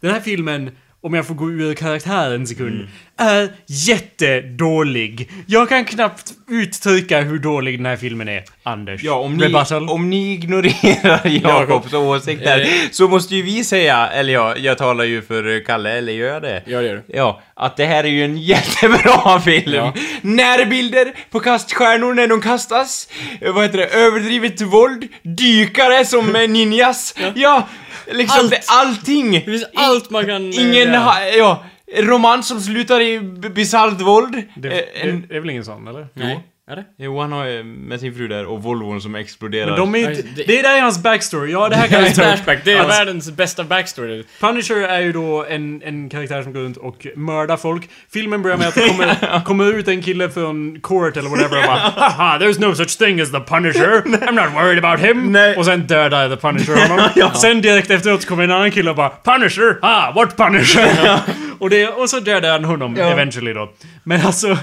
Den 0.00 0.10
här 0.10 0.20
filmen, 0.20 0.70
om 1.00 1.14
jag 1.14 1.26
får 1.26 1.34
gå 1.34 1.50
ur 1.50 1.74
karaktär 1.74 2.34
en 2.34 2.46
sekund, 2.46 2.88
är 3.30 3.48
jättedålig. 3.66 5.30
Jag 5.46 5.68
kan 5.68 5.84
knappt 5.84 6.32
uttrycka 6.50 7.20
hur 7.20 7.38
dålig 7.38 7.78
den 7.78 7.86
här 7.86 7.96
filmen 7.96 8.28
är. 8.28 8.44
Anders. 8.62 9.02
Ja, 9.02 9.14
om 9.14 9.36
ni, 9.36 9.54
om 9.88 10.10
ni 10.10 10.32
ignorerar 10.32 11.20
Jakobs 11.28 11.92
åsikter 11.92 12.60
Eh. 12.60 12.66
så 12.90 13.08
måste 13.08 13.34
ju 13.36 13.42
vi 13.42 13.64
säga, 13.64 14.08
eller 14.08 14.32
ja, 14.32 14.56
jag 14.56 14.78
talar 14.78 15.04
ju 15.04 15.22
för 15.22 15.54
eh, 15.56 15.60
Kalle, 15.66 15.90
eller 15.90 16.12
gör 16.12 16.28
jag 16.32 16.42
det? 16.42 16.62
Ja, 16.66 16.78
det 16.80 16.86
gör 16.86 16.94
du. 16.94 17.04
Ja, 17.16 17.42
att 17.54 17.76
det 17.76 17.84
här 17.84 18.04
är 18.04 18.08
ju 18.08 18.24
en 18.24 18.36
jättebra 18.42 19.40
film. 19.40 19.74
Ja. 19.74 19.94
Närbilder 20.22 21.12
på 21.30 21.40
kaststjärnor 21.40 22.14
när 22.14 22.26
de 22.26 22.40
kastas. 22.42 23.08
Eh, 23.40 23.52
Vad 23.52 23.62
heter 23.64 23.78
det? 23.78 23.86
Överdrivet 23.86 24.60
våld. 24.60 25.08
Dykare 25.22 26.04
som 26.04 26.36
eh, 26.36 26.48
ninjas. 26.48 27.14
Ja, 27.34 27.68
liksom 28.12 28.38
Allt. 28.40 28.50
Det, 28.50 28.60
allting. 28.66 29.32
Det 29.32 29.40
finns 29.40 29.64
allt 29.74 30.10
man 30.10 30.26
kan... 30.26 30.50
eh, 30.50 30.60
Ingen 30.60 30.74
göra. 30.88 30.98
ha, 30.98 31.24
ja, 31.38 31.64
romans 31.96 32.48
som 32.48 32.60
slutar 32.60 33.00
i 33.00 33.20
bisarrt 33.54 34.00
våld. 34.00 34.42
Det, 34.56 34.68
Eh, 34.68 34.74
det, 34.94 35.10
en, 35.10 35.26
det 35.28 35.36
är 35.36 35.40
väl 35.40 35.50
ingen 35.50 35.64
sån, 35.64 35.88
eller? 35.88 36.08
Nej. 36.14 36.32
Är 36.32 36.40
det? 36.76 36.84
jo, 36.98 37.20
han 37.20 37.32
har 37.32 37.44
ju 37.46 37.62
med 37.64 38.00
sin 38.00 38.14
fru 38.14 38.28
där 38.28 38.46
och 38.46 38.62
Volvon 38.62 39.00
som 39.00 39.14
exploderar. 39.14 39.66
Men 39.66 39.76
de 39.80 39.94
är 39.94 40.10
inte, 40.10 40.22
det- 40.36 40.44
det, 40.46 40.62
där 40.62 40.76
är 40.76 40.80
hans 40.82 41.02
backstory. 41.02 41.52
Ja, 41.52 41.68
det 41.68 41.76
här 41.76 41.88
kan 41.88 42.02
vi 42.02 42.08
ta. 42.14 42.14
Flashback, 42.22 42.58
det 42.64 42.72
är 42.72 42.78
Alltså, 42.80 42.98
världens 42.98 43.30
bästa 43.30 43.64
backstory. 43.64 44.24
Punisher 44.40 44.76
är 44.76 45.00
ju 45.00 45.12
då 45.12 45.44
en, 45.44 45.82
en 45.82 46.08
karaktär 46.08 46.42
som 46.42 46.52
går 46.52 46.60
runt 46.60 46.76
och 46.76 47.06
mördar 47.16 47.56
folk. 47.56 47.88
Filmen 48.12 48.42
börjar 48.42 48.56
med 48.56 48.68
att 48.68 48.74
det 48.74 48.88
kommer, 48.88 49.40
kommer 49.44 49.72
ut 49.74 49.88
en 49.88 50.02
kille 50.02 50.30
från 50.30 50.80
court 50.80 51.16
eller 51.16 51.28
whatever 51.30 51.58
och 51.58 51.64
bara 51.66 51.78
Haha, 52.08 52.38
there's 52.38 52.60
no 52.60 52.74
such 52.74 52.98
thing 52.98 53.20
as 53.20 53.30
the 53.32 53.40
Punisher. 53.40 54.02
I'm 54.04 54.32
not 54.44 54.54
worried 54.54 54.84
about 54.84 55.00
him. 55.00 55.32
Nej. 55.32 55.56
Och 55.56 55.64
sen 55.64 55.80
dödar 55.86 56.28
the 56.28 56.36
Punisher 56.36 56.88
honom. 56.88 57.34
Sen 57.34 57.60
direkt 57.62 57.90
efteråt 57.90 58.26
kommer 58.26 58.44
en 58.44 58.50
annan 58.50 58.70
kille 58.70 58.90
och 58.90 58.96
bara 58.96 59.10
Punisher! 59.24 59.78
Ah, 59.82 60.12
what 60.12 60.36
Punisher? 60.36 61.18
och, 61.58 61.70
det, 61.70 61.88
och 61.88 62.10
så 62.10 62.20
dödar 62.20 62.52
han 62.52 62.64
honom 62.64 62.96
Ja. 62.96 63.04
eventually 63.10 63.52
då. 63.52 63.72
Men 64.04 64.26
alltså... 64.26 64.58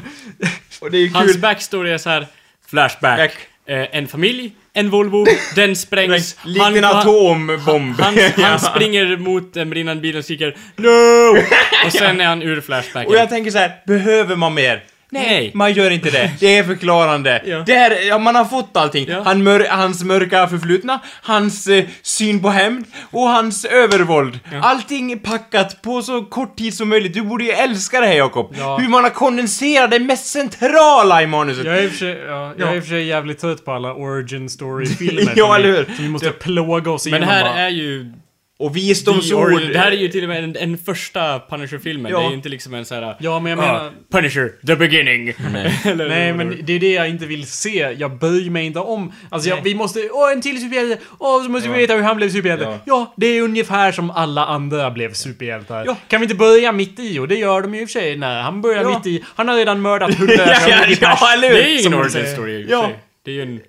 och 0.80 0.92
det 0.92 0.98
är 0.98 1.08
kul. 1.08 1.16
Hans 1.16 1.38
backstory 1.38 1.92
är 1.92 1.98
så 1.98 2.10
här. 2.10 2.28
Flashback. 2.70 3.18
Back. 3.18 3.34
Eh, 3.66 3.88
en 3.98 4.08
familj, 4.08 4.52
en 4.74 4.90
Volvo, 4.90 5.26
den 5.56 5.76
sprängs. 5.76 6.36
Liten 6.46 6.84
atombomb. 6.86 8.00
Han, 8.02 8.16
Ja. 8.18 8.30
han 8.38 8.60
springer 8.60 9.18
mot 9.18 9.58
en 9.58 9.70
brinnande 9.70 10.02
bil 10.02 10.18
och 10.18 10.24
skriker 10.24 10.56
NO! 10.76 11.38
Och 11.86 11.92
sen 11.94 12.22
är 12.22 12.26
han 12.26 12.42
ur 12.42 12.62
flashbacken. 12.62 13.10
Och 13.12 13.16
jag 13.16 13.30
tänker 13.30 13.52
så 13.52 13.58
här, 13.58 13.72
behöver 13.88 14.36
man 14.36 14.54
mer? 14.54 14.84
Nej. 15.12 15.52
Man 15.54 15.74
gör 15.74 15.92
inte 15.92 16.10
det. 16.10 16.32
Det 16.40 16.58
är 16.58 16.64
förklarande. 16.64 17.42
Ja. 17.50 17.64
Det 17.66 17.74
är, 17.76 18.08
ja, 18.08 18.18
man 18.18 18.36
har 18.36 18.46
fått 18.46 18.78
allting. 18.78 19.06
Ja. 19.10 19.22
Han 19.26 19.44
mör, 19.44 19.68
hans 19.70 20.04
mörka 20.04 20.48
förflutna, 20.48 21.00
hans 21.22 21.68
eh, 21.68 21.86
syn 22.02 22.42
på 22.42 22.50
hämnd 22.50 22.86
och 23.12 23.22
hans 23.30 23.66
övervåld. 23.66 24.40
Allting 24.64 25.12
är 25.12 25.16
packat 25.16 25.82
på 25.82 26.02
så 26.02 26.22
kort 26.26 26.58
tid 26.58 26.74
som 26.74 26.90
möjligt. 26.90 27.14
Du 27.14 27.22
borde 27.22 27.44
ju 27.44 27.52
älska 27.52 28.00
det 28.00 28.06
här 28.08 28.14
Jakob. 28.14 28.56
Ja. 28.60 28.78
Hur 28.78 28.88
man 28.90 29.04
har 29.04 29.12
kondenserat 29.12 29.92
det 29.92 30.00
mest 30.00 30.26
centrala 30.26 31.24
i 31.24 31.28
manuset. 31.28 31.66
Jag 31.66 31.78
är 31.78 31.84
i 31.84 31.88
och 31.88 31.92
för 31.92 31.98
sig, 31.98 32.18
ja, 32.28 32.54
jag 32.58 32.70
är 32.70 32.76
i 32.78 32.82
för 32.82 32.88
sig 32.90 33.06
jävligt 33.06 33.40
trött 33.40 33.66
på 33.66 33.72
alla 33.72 33.94
origin 33.94 34.50
story-filmer. 34.50 35.34
Ja, 35.36 35.56
eller 35.56 35.68
hur? 35.68 35.86
Som 35.86 35.96
vi 35.98 36.10
måste 36.10 36.30
plåga 36.32 36.92
oss 36.92 37.06
Men 37.06 37.14
igenom 37.14 37.30
det 37.30 37.34
här 37.36 37.44
bara. 37.44 37.60
är 37.60 37.70
ju 37.70 38.14
Och 38.60 38.74
The 38.74 38.80
visdomsord... 38.80 39.54
Origin- 39.54 39.74
Det 39.74 39.80
här 39.80 39.92
är 39.92 39.96
ju 39.96 40.08
till 40.08 40.24
och 40.24 40.30
med 40.30 40.44
en, 40.44 40.56
en 40.56 40.78
första 40.78 41.40
Punisher-filmen. 41.40 42.12
Ja. 42.12 42.20
Det 42.20 42.26
är 42.26 42.30
ju 42.30 42.36
inte 42.36 42.50
liksom 42.50 42.74
en 42.74 42.86
sån 42.86 43.04
här... 43.04 43.16
Ja, 43.20 43.40
men 43.40 43.50
jag 43.50 43.60
ah, 43.60 43.62
menar... 43.62 43.92
Punisher, 44.12 44.52
the 44.68 44.76
beginning. 44.76 45.28
Eller 45.86 46.10
Nej, 46.10 46.34
men 46.34 46.60
det 46.64 46.74
är 46.74 46.80
det 46.80 46.92
jag 46.92 47.10
inte 47.10 47.26
vill 47.26 47.48
se. 47.48 47.96
Jag 47.98 48.18
böjer 48.18 48.50
mig 48.50 48.66
inte 48.66 48.80
om. 48.80 49.14
Alltså, 49.30 49.50
jag, 49.50 49.62
vi 49.62 49.76
måste... 49.76 50.10
Åh, 50.12 50.32
en 50.32 50.42
till 50.42 50.62
superhjälte! 50.62 51.04
Åh, 51.20 51.44
så 51.44 51.50
måste 51.50 51.70
vi 51.70 51.78
veta 51.78 51.94
hur 51.94 52.04
han 52.04 52.18
blev 52.18 52.30
superhjälte. 52.30 52.66
Ja. 52.66 52.80
Ja. 52.86 53.14
det 53.18 53.28
är 53.28 53.42
ungefär 53.42 53.92
som 53.92 54.12
alla 54.12 54.46
andra 54.46 54.92
blev 54.92 55.14
superhjältar. 55.14 55.84
Ja. 55.86 55.96
Kan 56.08 56.22
vi 56.22 56.26
inte 56.26 56.36
börja 56.36 56.72
mitt 56.72 57.00
i? 57.00 57.20
Och 57.20 57.28
det 57.28 57.36
gör 57.36 57.62
de 57.62 57.76
ju 57.76 57.82
i 57.82 57.86
och 57.86 57.90
för 57.90 58.00
sig. 58.00 58.18
Nej, 58.18 58.42
han 58.42 58.62
börjar 58.62 58.84
Ja. 58.84 58.98
mitt 58.98 59.08
i. 59.08 59.24
Han 59.36 59.48
har 59.48 59.56
redan 59.56 59.82
mördat 59.82 60.14
hundra 60.14 60.36
ja, 60.38 60.58
ja, 60.68 60.96
ja, 61.02 61.34
eller 61.34 61.48
hur? 61.48 61.56
Det 61.56 61.64
är 61.64 61.68
ju 61.68 61.80
ingen 61.80 61.92
de 61.92 61.98
origin 61.98 62.34
story 62.34 62.54
i 62.54 62.66
och 62.66 62.70
för 62.70 62.82
sig. 62.82 63.00
Det 63.26 63.32
är 63.32 63.36
ju 63.36 63.42
en 63.42 63.60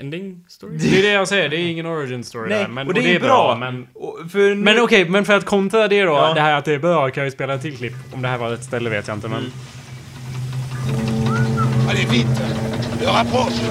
ending 0.00 0.40
story. 0.48 0.76
Det 0.76 0.98
är 0.98 1.02
det 1.02 1.12
jag 1.12 1.28
säger, 1.28 1.48
det 1.48 1.56
är 1.56 1.70
ingen 1.70 1.86
origin 1.86 2.24
story 2.24 2.48
Nej, 2.48 2.58
där. 2.58 2.68
Men, 2.68 2.86
och 2.86 2.94
det 2.94 3.14
är 3.14 3.20
bra. 3.20 3.56
men... 3.60 3.86
Och 3.94 4.18
för 4.30 4.54
Men 4.54 4.80
okej, 4.80 5.08
men 5.08 5.24
för 5.24 5.36
att 5.36 5.44
kontra 5.44 5.88
det 5.88 6.02
då, 6.04 6.12
Ja. 6.12 6.34
det 6.34 6.40
här 6.40 6.58
att 6.58 6.64
det 6.64 6.74
är 6.74 6.78
bra, 6.78 7.10
kan 7.10 7.20
jag 7.22 7.26
ju 7.26 7.30
spela 7.30 7.54
ett 7.54 7.62
till 7.62 7.76
klipp. 7.76 7.94
Om 8.12 8.22
det 8.22 8.28
här 8.28 8.38
var 8.38 8.52
ett 8.54 8.64
ställe 8.64 8.90
vet 8.90 9.08
jag 9.08 9.16
inte, 9.16 9.28
men... 9.28 9.52
Allez 11.88 12.12
vite 12.12 12.42
Le 13.00 13.06
rapproche 13.06 13.62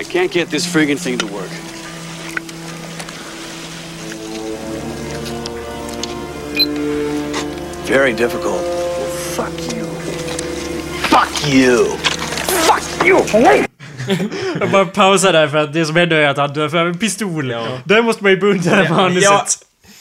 I 0.00 0.04
can't 0.04 0.32
get 0.34 0.50
this 0.50 0.66
friggin' 0.66 0.98
thing 0.98 1.18
to 1.18 1.26
work. 1.26 1.50
Very 7.86 8.12
difficult. 8.12 8.60
Fuck 9.36 9.72
you. 9.74 9.81
Fuck 11.12 11.54
you. 11.54 11.86
Fuck 12.48 13.06
you. 13.06 13.18
Jag 14.60 14.70
bara 14.70 14.84
pausar 14.84 15.32
där 15.32 15.48
för 15.48 15.58
att 15.58 15.72
det 15.72 15.86
som 15.86 15.96
händer 15.96 16.16
är 16.16 16.28
att 16.28 16.36
han 16.36 16.52
dör 16.52 16.68
för 16.68 16.86
en 16.86 16.98
pistol. 16.98 17.48
Där 17.84 18.02
måste 18.02 18.22
man 18.22 18.32
ju 18.32 18.38
beundra 18.38 18.84
ja, 18.84 19.10
Ja, 19.10 19.46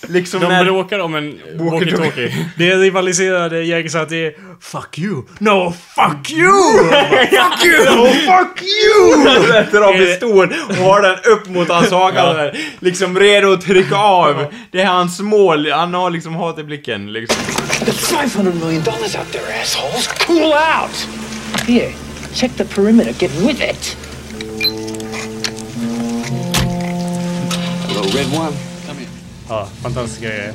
liksom 0.08 0.41
De 0.41 0.47
när... 0.47 0.64
bråkar 0.64 0.99
om 0.99 1.16
en 1.16 1.39
walkie-talkie. 1.58 2.45
Det 2.58 2.72
är 2.72 2.78
rivaliserade 2.78 3.64
gäng 3.64 3.89
så 3.89 3.97
att 3.97 4.10
det 4.10 4.26
är 4.26 4.34
Fuck 4.62 4.99
you! 4.99 5.24
No, 5.39 5.74
fuck 5.95 6.32
you! 6.32 6.52
Fuck 7.30 7.66
you! 7.66 7.86
fuck 8.06 8.62
you! 8.62 9.47
Sätter 9.47 9.82
av 9.82 9.93
pistol 9.93 10.54
och 10.70 10.76
har 10.76 11.02
den 11.02 11.18
upp 11.34 11.49
mot 11.49 11.70
hans 11.70 11.91
hakan 11.91 12.36
där. 12.36 12.58
Liksom 12.80 13.20
redo 13.20 13.54
att 13.54 13.62
trycka 13.62 13.95
av. 13.95 14.45
Det 14.72 14.82
är 14.82 14.86
hans 14.86 15.20
mål. 15.20 15.72
Han 15.72 15.93
har 15.93 16.10
liksom 16.10 16.36
hat 16.36 16.60
i 16.60 16.64
blicken 16.64 17.14
liksom. 17.14 17.41
There's 17.86 18.30
500 18.30 18.54
million 18.54 18.84
dollars 18.84 19.16
out 19.16 19.32
there, 19.32 19.62
assholes. 19.62 20.08
Cool 20.08 20.54
out. 20.54 21.08
Here, 21.68 21.93
check 22.34 22.52
the 22.58 22.66
perimeter. 22.66 23.14
Get 23.20 23.32
with 23.32 23.62
it. 23.70 23.97
Hello, 27.88 28.04
red 28.04 28.39
one. 28.39 28.70
Ja, 29.52 29.66
fantastiska 29.82 30.28
grejer. 30.28 30.54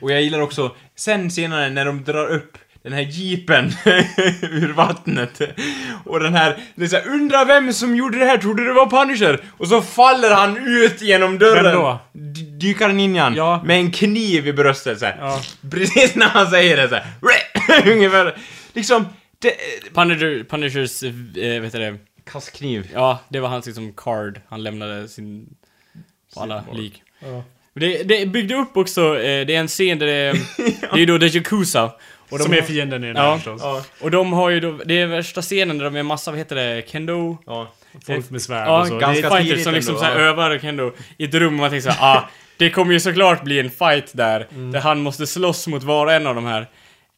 Och 0.00 0.10
jag 0.12 0.22
gillar 0.22 0.40
också, 0.40 0.76
sen 0.96 1.30
senare 1.30 1.70
när 1.70 1.84
de 1.84 2.04
drar 2.04 2.26
upp 2.26 2.58
den 2.82 2.92
här 2.92 3.00
jeepen 3.02 3.72
ur 4.42 4.72
vattnet. 4.72 5.40
Och 6.04 6.20
den 6.20 6.34
här, 6.34 6.56
det 6.74 6.84
är 6.84 6.88
så 6.88 6.96
här, 6.96 7.08
undra 7.08 7.44
vem 7.44 7.72
som 7.72 7.96
gjorde 7.96 8.18
det 8.18 8.24
här, 8.24 8.38
trodde 8.38 8.64
det 8.64 8.72
var 8.72 8.86
Punisher? 8.86 9.40
Och 9.58 9.68
så 9.68 9.82
faller 9.82 10.30
han 10.30 10.56
ut 10.66 11.02
genom 11.02 11.38
dörren. 11.38 11.64
Vem 11.64 11.74
då? 11.74 11.98
D- 12.12 12.40
Dykaren 12.40 12.96
ninjan. 12.96 13.34
Ja. 13.34 13.62
Med 13.64 13.76
en 13.78 13.90
kniv 13.92 14.46
i 14.48 14.52
bröstet 14.52 14.98
så 14.98 15.04
här. 15.06 15.16
Ja. 15.20 15.40
Precis 15.70 16.14
när 16.14 16.26
han 16.28 16.50
säger 16.50 16.76
det 16.76 16.88
så 16.88 16.94
här. 16.94 17.92
Ungefär. 17.92 18.36
Liksom, 18.72 19.06
det... 19.38 19.52
Punisher, 19.94 20.44
Punishers, 20.44 21.02
eh, 21.02 21.60
vet 21.62 21.72
du 21.72 21.78
det? 21.78 21.96
Kastkniv. 22.32 22.90
Ja, 22.94 23.18
det 23.28 23.40
var 23.40 23.48
hans 23.48 23.66
liksom 23.66 23.92
card. 23.96 24.40
Han 24.48 24.62
lämnade 24.62 25.08
sin... 25.08 25.46
På 26.34 26.40
alla 26.40 26.64
lik. 26.72 27.02
Det, 27.80 28.02
det 28.02 28.26
byggde 28.26 28.54
upp 28.54 28.76
också, 28.76 29.18
eh, 29.18 29.46
det 29.46 29.54
är 29.54 29.60
en 29.60 29.68
scen 29.68 29.98
där 29.98 30.06
det, 30.06 30.32
det 30.94 31.02
är 31.02 31.06
då 31.06 31.18
The 31.18 31.26
Yakuza. 31.26 31.92
Och 32.28 32.38
de 32.38 32.44
Som 32.44 32.52
är 32.52 32.62
fienden 32.62 33.04
i 33.04 33.06
den 33.06 33.16
här 33.16 33.24
Ja, 33.24 33.36
förstås. 33.36 33.60
Ja. 33.64 33.84
och 34.00 34.10
de 34.10 34.32
har 34.32 34.50
ju 34.50 34.60
då, 34.60 34.78
det 34.84 35.00
är 35.00 35.06
värsta 35.06 35.42
scenen 35.42 35.78
där 35.78 35.84
de 35.84 35.96
är 35.96 36.02
massa, 36.02 36.30
vad 36.30 36.38
heter 36.38 36.56
det, 36.56 36.88
kendo? 36.88 37.38
Ja. 37.46 37.72
Folk 38.06 38.30
med 38.30 38.42
svärd 38.42 38.68
Ja, 38.68 38.80
och 38.80 38.86
så. 38.86 38.98
ganska 38.98 39.20
Ganska 39.20 39.36
fighters 39.36 39.48
tidigt 39.50 39.64
som 39.64 39.74
liksom 39.74 39.94
ändå, 39.94 40.04
så 40.06 40.10
här 40.12 40.20
ja. 40.20 40.26
övar 40.26 40.58
kendo 40.58 40.92
i 41.18 41.24
ett 41.24 41.34
rum 41.34 41.54
och 41.54 41.60
man 41.60 41.70
tänker 41.70 41.90
såhär, 41.90 42.16
ah, 42.16 42.28
det 42.56 42.70
kommer 42.70 42.92
ju 42.92 43.00
såklart 43.00 43.44
bli 43.44 43.60
en 43.60 43.70
fight 43.70 44.10
där, 44.12 44.46
där 44.72 44.80
han 44.80 45.00
måste 45.00 45.26
slåss 45.26 45.66
mot 45.66 45.82
var 45.82 46.06
och 46.06 46.12
en 46.12 46.26
av 46.26 46.34
de 46.34 46.44
här. 46.44 46.66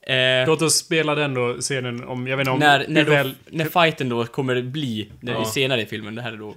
Eh, 0.07 0.47
Låt 0.47 0.63
oss 0.63 0.75
spela 0.75 1.15
den 1.15 1.35
då, 1.35 1.55
scenen 1.61 2.05
om... 2.05 2.27
Jag 2.27 2.37
vet 2.37 2.43
inte 2.45 2.51
om... 2.51 2.59
när, 2.59 2.85
när, 2.89 3.05
då, 3.05 3.11
väl, 3.11 3.35
när 3.51 3.65
fighten 3.65 4.09
då 4.09 4.25
kommer 4.25 4.63
bli, 4.63 5.11
när, 5.21 5.33
Ja. 5.33 5.45
senare 5.45 5.83
i 5.83 5.87
filmen, 5.87 6.15
det 6.15 6.23
här 6.23 6.33
är 6.33 6.37
då... 6.37 6.55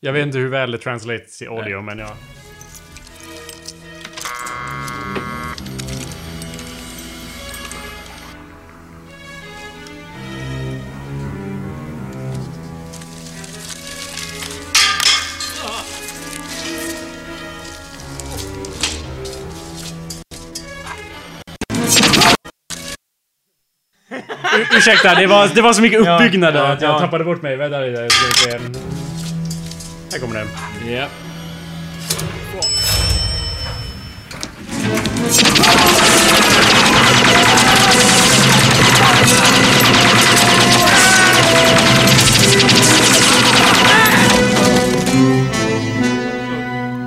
jag 0.00 0.12
vet 0.12 0.26
inte 0.26 0.38
hur 0.38 0.48
väl 0.48 0.70
det 0.70 0.78
translates 0.78 1.38
till 1.38 1.48
audio, 1.48 1.82
men 1.82 1.98
ja. 1.98 2.16
Ur- 24.56 24.76
Ursäkta, 24.76 25.14
det 25.14 25.26
var, 25.26 25.48
det 25.54 25.62
var 25.62 25.72
så 25.72 25.82
mycket 25.82 26.00
uppbyggnad 26.00 26.54
där 26.54 26.60
ja, 26.64 26.72
att 26.72 26.82
jag 26.82 26.90
ja. 26.94 26.98
tappade 26.98 27.24
bort 27.24 27.42
mig. 27.42 27.56
Vänta 27.56 27.80
lite, 27.80 28.00
jag 28.02 28.12
ska 28.12 28.50
se. 28.50 28.58
Här 30.12 30.18
kommer 30.18 30.34
den. 30.34 30.48
Ja. 30.96 31.06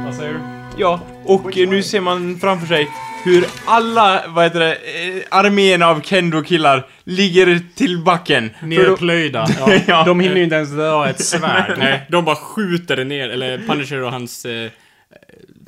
Vad 0.05 0.15
säger 0.15 0.33
du? 0.33 0.39
Ja, 0.77 0.99
och 1.25 1.57
nu 1.57 1.83
ser 1.83 2.01
man 2.01 2.39
framför 2.39 2.67
sig 2.67 2.87
hur 3.23 3.45
alla, 3.65 4.23
vad 4.27 4.43
heter 4.43 4.59
det, 4.59 4.73
eh, 4.75 5.23
armén 5.29 5.81
av 5.81 6.01
kendo-killar 6.01 6.85
ligger 7.03 7.61
till 7.75 7.97
backen. 8.03 8.49
Nerplöjda. 8.61 9.47
Ja. 9.87 10.03
De 10.05 10.19
hinner 10.19 10.35
ju 10.35 10.43
inte 10.43 10.55
ens 10.55 10.71
dra 10.71 11.09
ett 11.09 11.25
svärd. 11.25 11.75
Nej, 11.77 12.05
de 12.09 12.25
bara 12.25 12.35
skjuter 12.35 13.05
ner, 13.05 13.29
eller 13.29 13.57
Punisher 13.57 14.01
och 14.03 14.11
hans, 14.11 14.45
eh, 14.45 14.71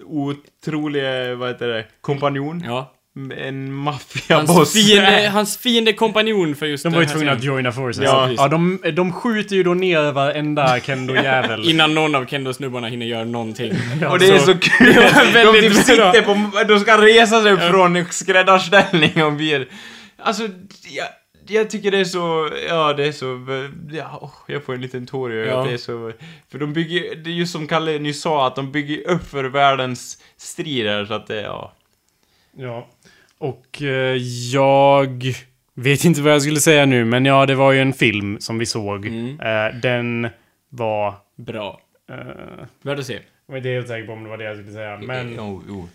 Otroliga, 0.05 1.35
vad 1.35 1.49
heter 1.49 1.67
det, 1.67 1.85
kompanjon. 2.01 2.63
ja. 2.65 2.91
En 3.15 3.27
Hans 3.27 3.69
maffiaboss. 3.69 4.73
fiende, 4.73 5.29
hans 5.29 5.57
fiende 5.57 5.93
kompanjon 5.93 6.55
för 6.55 6.65
just 6.65 6.83
De 6.83 6.93
var 6.93 7.01
ju 7.01 7.07
tvungna 7.07 7.31
att 7.31 7.43
joina 7.43 7.71
forces. 7.71 8.03
Ja, 8.03 8.31
Ja, 8.37 8.47
de, 8.47 8.79
de 8.93 9.13
skjuter 9.13 9.55
ju 9.55 9.63
då 9.63 9.73
ner 9.73 10.11
varenda 10.11 10.79
kendo-jävel. 10.79 11.69
Innan 11.69 11.93
någon 11.93 12.15
av 12.15 12.25
Kendo-snubbarna 12.25 12.87
hinner 12.87 13.05
göra 13.05 13.23
någonting. 13.23 13.73
Och 14.09 14.19
det 14.19 14.27
är 14.27 14.39
så 14.39 14.57
kul. 14.57 14.93
De 14.93 15.33
väldigt 15.33 15.75
typ 15.75 15.85
sitter 15.85 16.21
på, 16.21 16.63
de 16.67 16.79
ska 16.79 17.01
resa 17.01 17.43
sig 17.43 17.51
upp 17.51 17.61
från 17.61 18.05
skräddarställning 18.11 19.23
och 19.23 19.33
blir... 19.33 19.67
Alltså, 20.17 20.43
jag, 20.89 21.07
jag 21.47 21.69
tycker 21.69 21.91
det 21.91 21.97
är 21.97 22.05
så, 22.05 22.49
ja 22.69 22.93
det 22.93 23.07
är 23.07 23.11
så, 23.11 23.45
ja, 23.91 24.19
åh, 24.21 24.33
jag 24.47 24.63
får 24.63 24.73
en 24.73 24.81
liten 24.81 25.05
tår 25.05 25.33
i 25.33 25.35
ögat. 25.35 25.53
Ja. 25.53 25.63
Det 25.63 25.73
är 25.73 25.77
så, 25.77 26.11
för 26.51 26.59
de 26.59 26.73
bygger, 26.73 27.15
det 27.15 27.29
är 27.29 27.33
just 27.33 27.51
som 27.51 27.67
Kalle 27.67 27.99
nyss 27.99 28.21
sa, 28.21 28.47
att 28.47 28.55
de 28.55 28.71
bygger 28.71 29.09
upp 29.09 29.29
för 29.29 29.43
världens 29.43 30.17
strider 30.37 31.05
så 31.05 31.13
att 31.13 31.27
det, 31.27 31.41
ja. 31.41 31.73
Ja. 32.57 32.87
Och 33.39 33.81
eh, 33.81 34.15
jag 34.53 35.23
vet 35.75 36.05
inte 36.05 36.21
vad 36.21 36.33
jag 36.33 36.41
skulle 36.41 36.59
säga 36.59 36.85
nu, 36.85 37.05
men 37.05 37.25
ja, 37.25 37.45
det 37.45 37.55
var 37.55 37.71
ju 37.71 37.81
en 37.81 37.93
film 37.93 38.39
som 38.39 38.57
vi 38.59 38.65
såg. 38.65 39.05
Mm. 39.05 39.39
Eh, 39.39 39.75
den 39.81 40.27
var... 40.69 41.13
Bra. 41.37 41.79
Uh, 42.11 42.17
Värd 42.81 42.99
att 42.99 43.05
se. 43.05 43.19
jag 43.47 43.53
är 43.53 43.57
inte 43.57 43.69
helt 43.69 43.87
säker 43.87 44.05
på 44.07 44.13
om 44.13 44.23
det 44.23 44.29
var 44.29 44.37
det 44.37 44.43
jag 44.43 44.55
skulle 44.57 44.71
säga, 44.71 44.97
men... 44.97 45.33
Jo, 45.37 45.63
jo. 45.67 45.89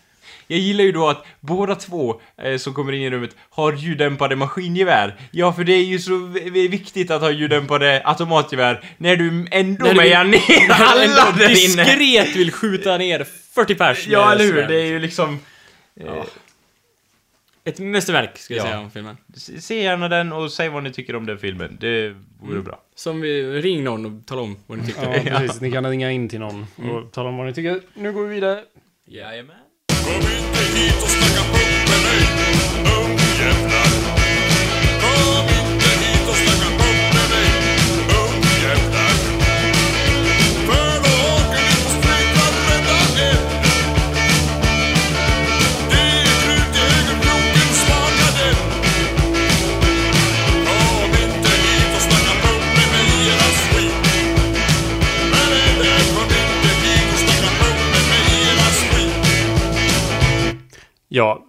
Jag 0.46 0.58
gillar 0.58 0.84
ju 0.84 0.92
då 0.92 1.08
att 1.08 1.24
båda 1.40 1.74
två 1.74 2.20
eh, 2.42 2.56
som 2.56 2.74
kommer 2.74 2.92
in 2.92 3.02
i 3.02 3.10
rummet 3.10 3.30
har 3.50 3.72
ljuddämpade 3.72 4.36
maskingevär. 4.36 5.14
Ja, 5.30 5.52
för 5.52 5.64
det 5.64 5.72
är 5.72 5.84
ju 5.84 5.98
så 5.98 6.16
v- 6.26 6.68
viktigt 6.68 7.10
att 7.10 7.20
ha 7.22 7.30
ljuddämpade 7.30 8.02
automatgevär 8.04 8.80
när 8.98 9.16
du 9.16 9.46
ändå 9.50 9.84
När 9.84 9.90
du 9.92 9.96
mejar 9.96 10.24
ner 10.24 10.70
alla 10.70 11.32
där 11.38 11.44
inne. 11.72 11.84
diskret 11.84 12.36
vill 12.36 12.52
skjuta 12.52 12.96
ner 12.98 13.26
40 13.54 13.74
pers 13.74 14.06
Ja, 14.08 14.32
eller 14.32 14.44
hur? 14.44 14.68
Det 14.68 14.80
är 14.80 14.86
ju 14.86 14.98
liksom... 14.98 15.38
Eh, 16.00 16.24
Ett 17.64 17.78
mästerverk, 17.78 18.38
ska 18.38 18.54
jag 18.54 18.60
Ja. 18.60 18.64
säga 18.66 18.78
om 18.80 18.90
filmen. 18.90 19.16
se- 19.36 19.60
Se 19.60 19.82
gärna 19.82 20.08
den 20.08 20.32
och 20.32 20.52
säg 20.52 20.68
vad 20.68 20.82
ni 20.82 20.92
tycker 20.92 21.16
om 21.16 21.26
den 21.26 21.38
filmen. 21.38 21.76
Det 21.80 22.14
vore 22.42 22.60
bra. 22.62 22.82
Som 22.94 23.20
vi, 23.20 23.60
ring 23.62 23.84
någon 23.84 24.06
och 24.06 24.26
tala 24.26 24.40
om 24.42 24.56
vad 24.66 24.78
ni 24.78 24.86
tyckte. 24.86 25.22
Ja, 25.26 25.38
precis. 25.38 25.60
Ni 25.60 25.72
kan 25.72 25.86
ringa 25.90 26.10
in 26.10 26.28
till 26.28 26.40
någon 26.40 26.66
och 26.76 27.12
tala 27.12 27.28
om 27.28 27.36
vad 27.36 27.46
ni 27.46 27.52
tycker. 27.54 27.80
Nu 27.94 28.12
går 28.12 28.22
vi 28.26 28.34
vidare. 28.34 28.64
Jajamän. 29.06 29.56
Kom 30.04 30.14
inte 30.14 30.78
hit 30.78 31.02
och 31.02 31.08
snacka 31.08 31.52
med 31.52 32.00
mig, 32.06 32.20
ungjävlar. 33.04 33.89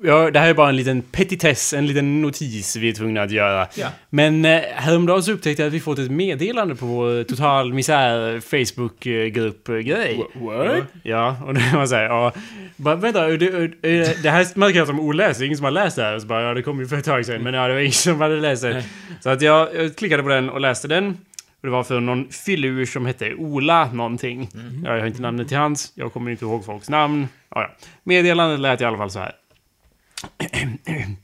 Ja, 0.03 0.31
det 0.31 0.39
här 0.39 0.49
är 0.49 0.53
bara 0.53 0.69
en 0.69 0.75
liten 0.75 1.01
petitess, 1.01 1.73
en 1.73 1.87
liten 1.87 2.21
notis 2.21 2.75
vi 2.75 2.89
är 2.89 2.93
tvungna 2.93 3.21
att 3.21 3.31
göra. 3.31 3.67
Ja. 3.75 3.87
Men 4.09 4.45
eh, 4.45 4.61
häromdagen 4.75 5.23
så 5.23 5.31
upptäckte 5.31 5.63
jag 5.63 5.67
att 5.67 5.73
vi 5.73 5.79
fått 5.79 5.99
ett 5.99 6.11
meddelande 6.11 6.75
på 6.75 6.85
vår 6.85 7.23
Total 7.23 7.73
Misär 7.73 8.39
Facebook-grupp-grej. 8.39 10.23
What? 10.33 10.83
Ja, 11.03 11.37
och 11.45 11.53
det 11.53 11.71
var 11.75 11.85
såhär, 11.85 12.03
ja. 12.03 12.31
Bara, 12.75 12.95
vänta, 12.95 13.27
det, 13.27 13.67
det, 14.23 14.29
här 14.29 14.59
märker 14.59 14.77
jag 14.77 14.87
som 14.87 14.99
oläst, 14.99 15.39
det 15.39 15.43
är 15.43 15.47
ingen 15.47 15.57
som 15.57 15.63
har 15.63 15.71
läst 15.71 15.95
det 15.95 16.03
här. 16.03 16.15
Och 16.15 16.21
så 16.21 16.27
bara, 16.27 16.41
ja 16.41 16.53
det 16.53 16.61
kom 16.61 16.79
ju 16.79 16.87
för 16.87 16.97
ett 16.97 17.05
tag 17.05 17.25
sedan, 17.25 17.43
men 17.43 17.53
ja, 17.53 17.67
det 17.67 17.73
var 17.73 17.79
ingen 17.79 17.91
som 17.91 18.21
hade 18.21 18.39
läst 18.39 18.63
det. 18.63 18.83
Så 19.19 19.29
att 19.29 19.41
jag, 19.41 19.75
jag 19.75 19.95
klickade 19.95 20.23
på 20.23 20.29
den 20.29 20.49
och 20.49 20.61
läste 20.61 20.87
den. 20.87 21.17
Och 21.61 21.67
det 21.67 21.69
var 21.69 21.83
för 21.83 21.99
någon 21.99 22.29
filur 22.29 22.85
som 22.85 23.05
hette 23.05 23.33
Ola 23.33 23.91
någonting. 23.93 24.49
Ja, 24.85 24.93
jag 24.93 24.99
har 24.99 25.07
inte 25.07 25.21
namnet 25.21 25.47
till 25.47 25.57
hans, 25.57 25.91
jag 25.95 26.13
kommer 26.13 26.31
inte 26.31 26.45
ihåg 26.45 26.65
folks 26.65 26.89
namn. 26.89 27.27
Ja, 27.55 27.61
ja. 27.61 27.69
Meddelandet 28.03 28.59
lät 28.59 28.81
i 28.81 28.85
alla 28.85 28.97
fall 28.97 29.09
så 29.09 29.19
här. 29.19 29.31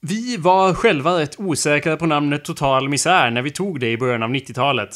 Vi 0.00 0.36
var 0.36 0.74
själva 0.74 1.20
rätt 1.20 1.40
osäkra 1.40 1.96
på 1.96 2.06
namnet 2.06 2.44
Total 2.44 2.88
Misär 2.88 3.30
när 3.30 3.42
vi 3.42 3.50
tog 3.50 3.80
det 3.80 3.90
i 3.90 3.98
början 3.98 4.22
av 4.22 4.30
90-talet. 4.30 4.90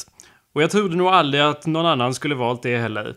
Och 0.53 0.63
jag 0.63 0.71
trodde 0.71 0.95
nog 0.95 1.07
aldrig 1.07 1.43
att 1.43 1.65
någon 1.65 1.85
annan 1.85 2.13
skulle 2.13 2.35
valt 2.35 2.63
det 2.63 2.77
heller. 2.77 3.15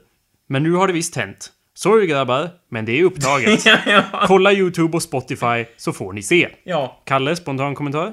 Men 0.49 0.63
nu 0.63 0.73
har 0.73 0.87
det 0.87 0.93
visst 0.93 1.17
hänt. 1.17 1.51
Sorry 1.75 2.07
grabbar, 2.07 2.51
men 2.71 2.85
det 2.85 3.01
är 3.01 3.05
upptaget. 3.05 3.65
Kolla 4.27 4.53
YouTube 4.53 4.97
och 4.97 5.03
Spotify 5.03 5.65
så 5.77 5.93
får 5.93 6.13
ni 6.13 6.23
se. 6.23 6.49
Ja. 6.65 7.03
Kalle, 7.05 7.37
spontan 7.37 7.75
kommentar? 7.75 8.13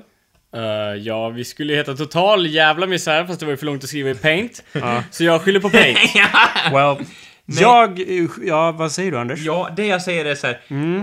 Eh, 0.56 0.62
ja, 1.00 1.30
vi 1.30 1.46
skulle 1.46 1.74
heta 1.74 1.94
total 1.94 2.48
jävla 2.48 2.88
misär 2.88 3.26
fast 3.26 3.40
det 3.40 3.46
var 3.46 3.52
ju 3.52 3.58
för 3.58 3.66
långt 3.66 3.84
att 3.84 3.90
skriva 3.90 4.10
i 4.10 4.16
Paint. 4.16 4.64
Så 5.12 5.24
jag 5.24 5.42
skyller 5.42 5.60
på 5.60 5.70
Paint. 5.70 6.00
Well, 6.72 6.98
jag... 7.46 8.02
Ja, 8.44 8.72
vad 8.72 8.92
säger 8.92 9.12
du 9.12 9.18
Anders? 9.18 9.40
Ja, 9.40 9.70
det 9.76 9.86
jag 9.86 10.02
säger 10.02 10.26
är 10.26 10.36
så 10.36 10.48
här. 10.48 10.60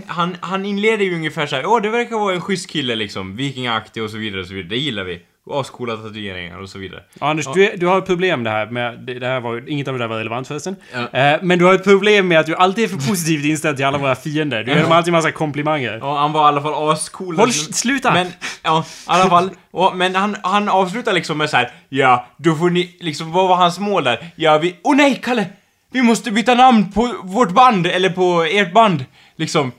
Han, 0.07 0.37
han 0.41 0.65
inleder 0.67 1.05
ju 1.05 1.15
ungefär 1.15 1.47
så 1.47 1.57
här. 1.57 1.67
Åh, 1.67 1.83
det 1.83 1.91
verkar 1.91 2.17
vara 2.19 2.35
en 2.35 2.41
schysst 2.41 2.71
kille 2.71 2.95
liksom. 2.95 3.37
Vikingaktig 3.37 4.03
och 4.03 4.11
så 4.11 4.17
vidare 4.19 4.41
och 4.41 4.47
så 4.47 4.55
vidare. 4.55 4.69
Det 4.69 4.77
gillar 4.77 5.05
vi. 5.05 5.21
Ascoola 5.51 5.97
tatueringar 5.97 6.59
och 6.63 6.69
så 6.69 6.79
vidare. 6.79 7.03
Anders, 7.19 7.47
du, 7.55 7.65
är- 7.65 7.77
du 7.77 7.87
har 7.87 7.99
ett 7.99 8.07
problem 8.07 8.45
det 8.45 8.51
här 8.51 8.67
med... 8.67 8.99
Det, 9.01 9.15
det 9.19 9.27
här 9.27 9.41
var, 9.41 9.69
inget 9.69 9.89
av 9.89 9.95
det 9.95 10.01
där 10.01 10.09
var 10.09 10.17
relevant 10.19 10.49
förresten. 10.49 10.77
Eh, 11.13 11.37
men 11.43 11.59
du 11.59 11.65
har 11.65 11.75
ett 11.75 11.85
problem 11.85 12.29
med 12.29 12.41
att 12.41 12.47
du 12.47 12.55
alltid 12.55 12.85
är 12.85 12.89
för 12.89 13.09
positivt 13.09 13.45
inställd 13.45 13.77
till 13.77 13.87
alla 13.87 13.99
våra 13.99 14.15
fiender. 14.15 14.65
Du 14.65 14.73
ger 14.73 14.83
dem 14.83 14.93
alltid 14.93 15.13
massa 15.13 15.33
komplimanger. 15.33 15.99
Ja, 16.03 16.19
han 16.19 16.33
var 16.33 16.45
i 16.45 16.49
alla 16.49 16.63
fall 16.63 16.91
ascool. 16.91 17.37
Håll, 17.39 17.53
sluta! 17.53 18.13
Men, 18.13 18.27
ja, 18.63 18.85
i 18.89 19.03
alla 19.07 19.31
fall. 19.31 19.51
Och, 19.71 19.97
men 19.97 20.15
han, 20.15 20.37
han 20.43 20.69
avslutar 20.69 21.13
liksom 21.13 21.39
med 21.39 21.51
så 21.51 21.57
här. 21.57 21.71
Ja, 21.89 22.27
då 22.37 22.55
får 22.55 22.71
ni, 22.71 22.97
liksom, 23.01 23.33
vad 23.33 23.49
var 23.49 23.57
hans 23.57 23.79
mål 23.79 24.05
där? 24.05 24.31
Ja, 24.37 24.59
vi, 24.59 24.77
åh 24.83 24.97
nej, 24.97 25.21
Kalle! 25.25 25.47
Vi 25.93 26.03
måste 26.03 26.31
byta 26.31 26.55
namn 26.55 26.93
på 26.93 27.15
vårt 27.23 27.51
band, 27.51 27.87
eller 27.87 28.11
på 28.11 28.43
ert 28.43 28.73
band. 28.73 29.05
Liksom. 29.37 29.73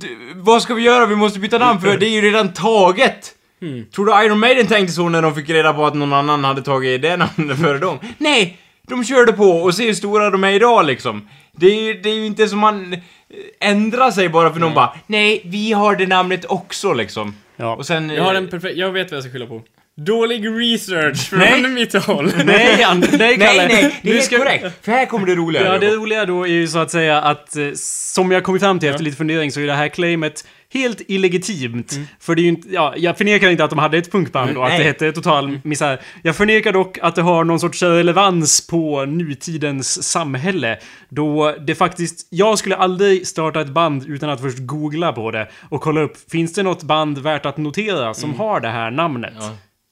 D- 0.00 0.06
vad 0.34 0.62
ska 0.62 0.74
vi 0.74 0.82
göra? 0.82 1.06
Vi 1.06 1.16
måste 1.16 1.38
byta 1.38 1.58
namn 1.58 1.80
för 1.80 1.96
det 1.98 2.06
är 2.06 2.10
ju 2.10 2.20
redan 2.20 2.52
taget. 2.52 3.34
Tror 3.94 4.06
du 4.06 4.24
Iron 4.26 4.38
Maiden 4.38 4.66
tänkte 4.66 4.92
så 4.92 5.08
när 5.08 5.22
de 5.22 5.34
fick 5.34 5.48
reda 5.50 5.72
på 5.72 5.86
att 5.86 5.94
någon 5.94 6.12
annan 6.12 6.44
hade 6.44 6.62
tagit 6.62 7.02
det 7.02 7.16
namnet 7.16 7.58
före 7.60 7.78
dem? 7.78 7.98
Nej! 8.18 8.58
De 8.88 9.04
körde 9.04 9.32
på 9.32 9.44
och 9.50 9.74
ser 9.74 9.84
hur 9.86 9.94
stora 9.94 10.30
de 10.30 10.44
är 10.44 10.52
idag 10.52 10.86
liksom. 10.86 11.28
Det 11.52 11.66
är 11.66 11.82
ju, 11.82 12.00
det 12.00 12.10
är 12.10 12.14
ju 12.14 12.26
inte 12.26 12.48
som 12.48 12.58
man 12.58 12.92
eh, 12.92 12.98
ändrar 13.60 14.10
sig 14.10 14.28
bara 14.28 14.52
för 14.52 14.60
någon 14.60 14.74
bara 14.74 14.94
Nej, 15.06 15.42
vi 15.44 15.72
har 15.72 15.96
det 15.96 16.06
namnet 16.06 16.44
också 16.44 16.92
liksom. 16.92 17.34
Ja. 17.56 17.76
Och 17.76 17.86
sen... 17.86 18.10
Jag 18.10 18.24
har 18.24 18.34
eh, 18.34 18.38
en 18.38 18.48
perfekt... 18.48 18.76
Jag 18.76 18.92
vet 18.92 19.10
vad 19.10 19.16
jag 19.16 19.24
ska 19.24 19.32
skylla 19.32 19.46
på. 19.46 19.62
Dålig 20.06 20.46
research 20.48 21.28
från 21.30 21.38
Nej. 21.38 21.62
mitt 21.68 21.94
håll. 21.94 22.32
Nej, 22.44 22.82
And, 22.82 23.06
nej, 23.18 23.38
Kalle! 23.38 23.66
Nej, 23.66 23.68
nej, 23.68 24.00
det 24.02 24.10
Nu 24.10 24.16
är 24.16 24.20
ska- 24.22 24.38
korrekt. 24.38 24.66
För 24.84 24.92
här 24.92 25.06
kommer 25.06 25.26
det 25.26 25.34
roliga. 25.34 25.64
Ja, 25.64 25.78
det 25.78 25.90
roliga 25.90 26.26
då 26.26 26.42
är 26.42 26.48
ju 26.52 26.68
så 26.68 26.78
att 26.78 26.90
säga 26.90 27.20
att, 27.20 27.56
eh, 27.56 27.64
som 27.74 28.30
jag 28.30 28.42
kommit 28.44 28.62
fram 28.62 28.78
till 28.78 28.88
efter 28.88 29.04
lite 29.04 29.16
fundering, 29.16 29.52
så 29.52 29.60
är 29.60 29.66
det 29.66 29.72
här 29.74 29.88
claimet 29.88 30.44
helt 30.74 31.00
illegitimt. 31.08 31.98
För 32.20 32.34
det 32.34 32.40
är 32.40 32.42
ju 32.42 32.48
inte, 32.48 32.68
ja, 32.70 32.94
jag 32.96 33.18
förnekar 33.18 33.50
inte 33.50 33.64
att 33.64 33.70
de 33.70 33.78
hade 33.78 33.98
ett 33.98 34.12
punkband 34.12 34.56
och 34.56 34.64
att 34.64 34.70
Nej. 34.70 34.78
det 34.78 34.84
hette 34.84 35.12
Total 35.12 35.60
Misär. 35.64 36.00
Jag 36.22 36.36
förnekar 36.36 36.72
dock 36.72 36.98
att 37.02 37.14
det 37.14 37.22
har 37.22 37.44
någon 37.44 37.60
sorts 37.60 37.82
relevans 37.82 38.66
på 38.66 39.04
nutidens 39.04 40.02
samhälle. 40.04 40.78
Då 41.08 41.54
det 41.66 41.74
faktiskt, 41.74 42.26
jag 42.30 42.58
skulle 42.58 42.76
aldrig 42.76 43.26
starta 43.26 43.60
ett 43.60 43.68
band 43.68 44.04
utan 44.06 44.30
att 44.30 44.40
först 44.40 44.58
googla 44.58 45.12
på 45.12 45.30
det 45.30 45.48
och 45.68 45.80
kolla 45.80 46.00
upp, 46.00 46.30
finns 46.30 46.54
det 46.54 46.62
något 46.62 46.82
band 46.82 47.18
värt 47.18 47.46
att 47.46 47.56
notera 47.56 48.14
som 48.14 48.34
har 48.34 48.60
det 48.60 48.68
här 48.68 48.90
namnet? 48.90 49.34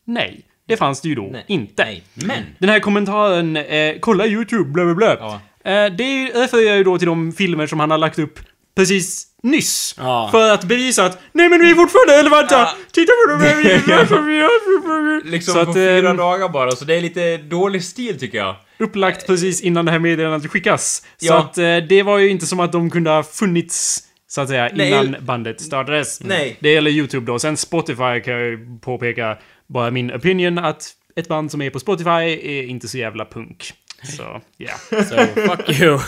Nej, 0.07 0.40
det 0.68 0.76
fanns 0.76 1.00
det 1.00 1.09
ju 1.09 1.14
då 1.14 1.32
inte. 1.46 1.84
Nej, 1.84 2.02
men... 2.14 2.42
Den 2.59 2.68
här 2.68 2.80
kommentaren, 2.80 3.57
eh, 3.57 3.94
kolla 4.00 4.26
YouTube, 4.26 4.64
bla 4.70 4.84
bla 4.84 4.94
bla. 4.94 5.16
Ja. 5.20 5.40
Eh, 5.70 5.92
det 5.92 6.30
refererar 6.34 6.76
ju 6.76 6.84
då 6.84 6.98
till 6.98 7.07
de 7.07 7.32
filmer 7.32 7.66
som 7.66 7.80
han 7.80 7.90
har 7.90 7.98
lagt 7.98 8.18
upp 8.18 8.38
precis 8.76 9.26
nyss. 9.42 9.94
Ja. 9.98 10.28
För 10.32 10.50
att 10.54 10.64
bevisa 10.64 11.04
att 11.07 11.18
nej 11.32 11.48
men 11.48 11.61
vi 11.61 11.70
är 11.70 11.74
fortfarande 11.74 12.18
relevanta! 12.18 12.68
Titta 12.92 13.12
på 13.26 13.32
de 13.32 13.40
här 13.44 13.57
videorna! 13.62 15.20
Liksom 15.24 15.54
Så 15.54 15.64
på 15.64 15.70
att, 15.70 15.76
fyra 15.76 16.11
ehm, 16.11 16.16
dagar 16.16 16.48
bara, 16.48 16.70
så 16.70 16.84
det 16.84 16.94
är 16.94 17.00
lite 17.00 17.36
dålig 17.36 17.84
stil 17.84 18.18
tycker 18.18 18.38
jag. 18.38 18.57
Upplagt 18.78 19.26
precis 19.26 19.61
innan 19.61 19.84
det 19.84 19.92
här 19.92 19.98
meddelandet 19.98 20.50
skickas. 20.50 21.02
Så 21.16 21.26
Ja. 21.26 21.38
att 21.38 21.59
eh, 21.59 21.76
det 21.76 22.02
var 22.02 22.18
ju 22.18 22.28
inte 22.28 22.46
som 22.46 22.61
att 22.61 22.72
de 22.72 22.90
kunde 22.90 23.11
ha 23.11 23.22
funnits 23.22 24.02
så 24.28 24.40
att 24.40 24.48
säga 24.48 24.70
Nej. 24.74 24.88
innan 24.88 25.16
bandet 25.20 25.61
startades. 25.61 26.20
Nej. 26.20 26.57
Det 26.61 26.72
gäller 26.72 26.90
YouTube 26.90 27.26
då. 27.26 27.38
Sen 27.38 27.57
Spotify 27.57 28.20
kan 28.24 28.34
jag 28.34 28.42
ju 28.42 28.78
påpeka 28.82 29.38
bara 29.66 29.90
min 29.90 30.12
opinion 30.12 30.58
att 30.58 30.92
ett 31.16 31.28
band 31.28 31.50
som 31.50 31.62
är 31.62 31.70
på 31.70 31.80
Spotify 31.80 32.10
är 32.10 32.62
inte 32.62 32.88
så 32.88 32.98
jävla 32.98 33.24
punk. 33.24 33.72
Så, 34.03 34.40
ja. 34.57 34.72
So, 34.90 35.16
fuck 35.34 35.80
you. 35.80 35.99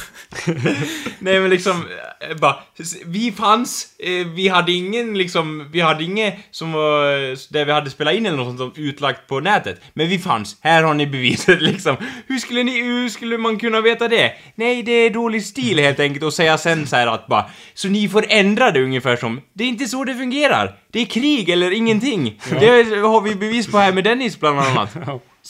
Nej 1.18 1.40
men 1.40 1.50
liksom, 1.50 1.84
eh, 2.20 2.36
bara, 2.36 2.56
vi 3.04 3.32
fanns, 3.32 3.86
eh, 3.98 4.26
vi 4.26 4.48
hade 4.48 4.72
ingen 4.72 5.18
liksom, 5.18 5.68
vi 5.72 5.80
hade 5.80 6.04
inget 6.04 6.34
som 6.50 6.72
var, 6.72 7.52
där 7.52 7.64
vi 7.64 7.72
hade 7.72 7.90
spelat 7.90 8.14
in 8.14 8.26
eller 8.26 8.36
något 8.36 8.58
sånt 8.58 8.74
som 8.74 8.84
utlagt 8.84 9.26
på 9.26 9.40
nätet. 9.40 9.80
Men 9.94 10.08
vi 10.08 10.18
fanns, 10.18 10.56
här 10.60 10.82
har 10.82 10.94
ni 10.94 11.06
beviset 11.06 11.62
liksom. 11.62 11.96
Hur 12.26 12.38
skulle 12.38 12.62
ni, 12.62 12.82
hur 12.82 13.08
skulle 13.08 13.38
man 13.38 13.58
kunna 13.58 13.80
veta 13.80 14.08
det? 14.08 14.32
Nej, 14.54 14.82
det 14.82 14.92
är 14.92 15.10
dålig 15.10 15.44
stil 15.44 15.78
helt 15.78 16.00
enkelt 16.00 16.24
att 16.24 16.34
säga 16.34 16.58
sen 16.58 16.86
så 16.86 16.96
här 16.96 17.06
att 17.06 17.26
bara, 17.26 17.50
så 17.74 17.88
ni 17.88 18.08
får 18.08 18.24
ändra 18.28 18.70
det 18.70 18.82
ungefär 18.82 19.16
som, 19.16 19.40
det 19.52 19.64
är 19.64 19.68
inte 19.68 19.86
så 19.86 20.04
det 20.04 20.14
fungerar. 20.14 20.78
Det 20.92 21.00
är 21.00 21.06
krig 21.06 21.48
eller 21.48 21.70
ingenting. 21.70 22.40
Det 22.60 22.66
har 23.00 23.20
vi 23.20 23.34
bevis 23.34 23.66
på 23.66 23.78
här 23.78 23.92
med 23.92 24.04
Dennis 24.04 24.40
bland 24.40 24.58
annat. 24.58 24.96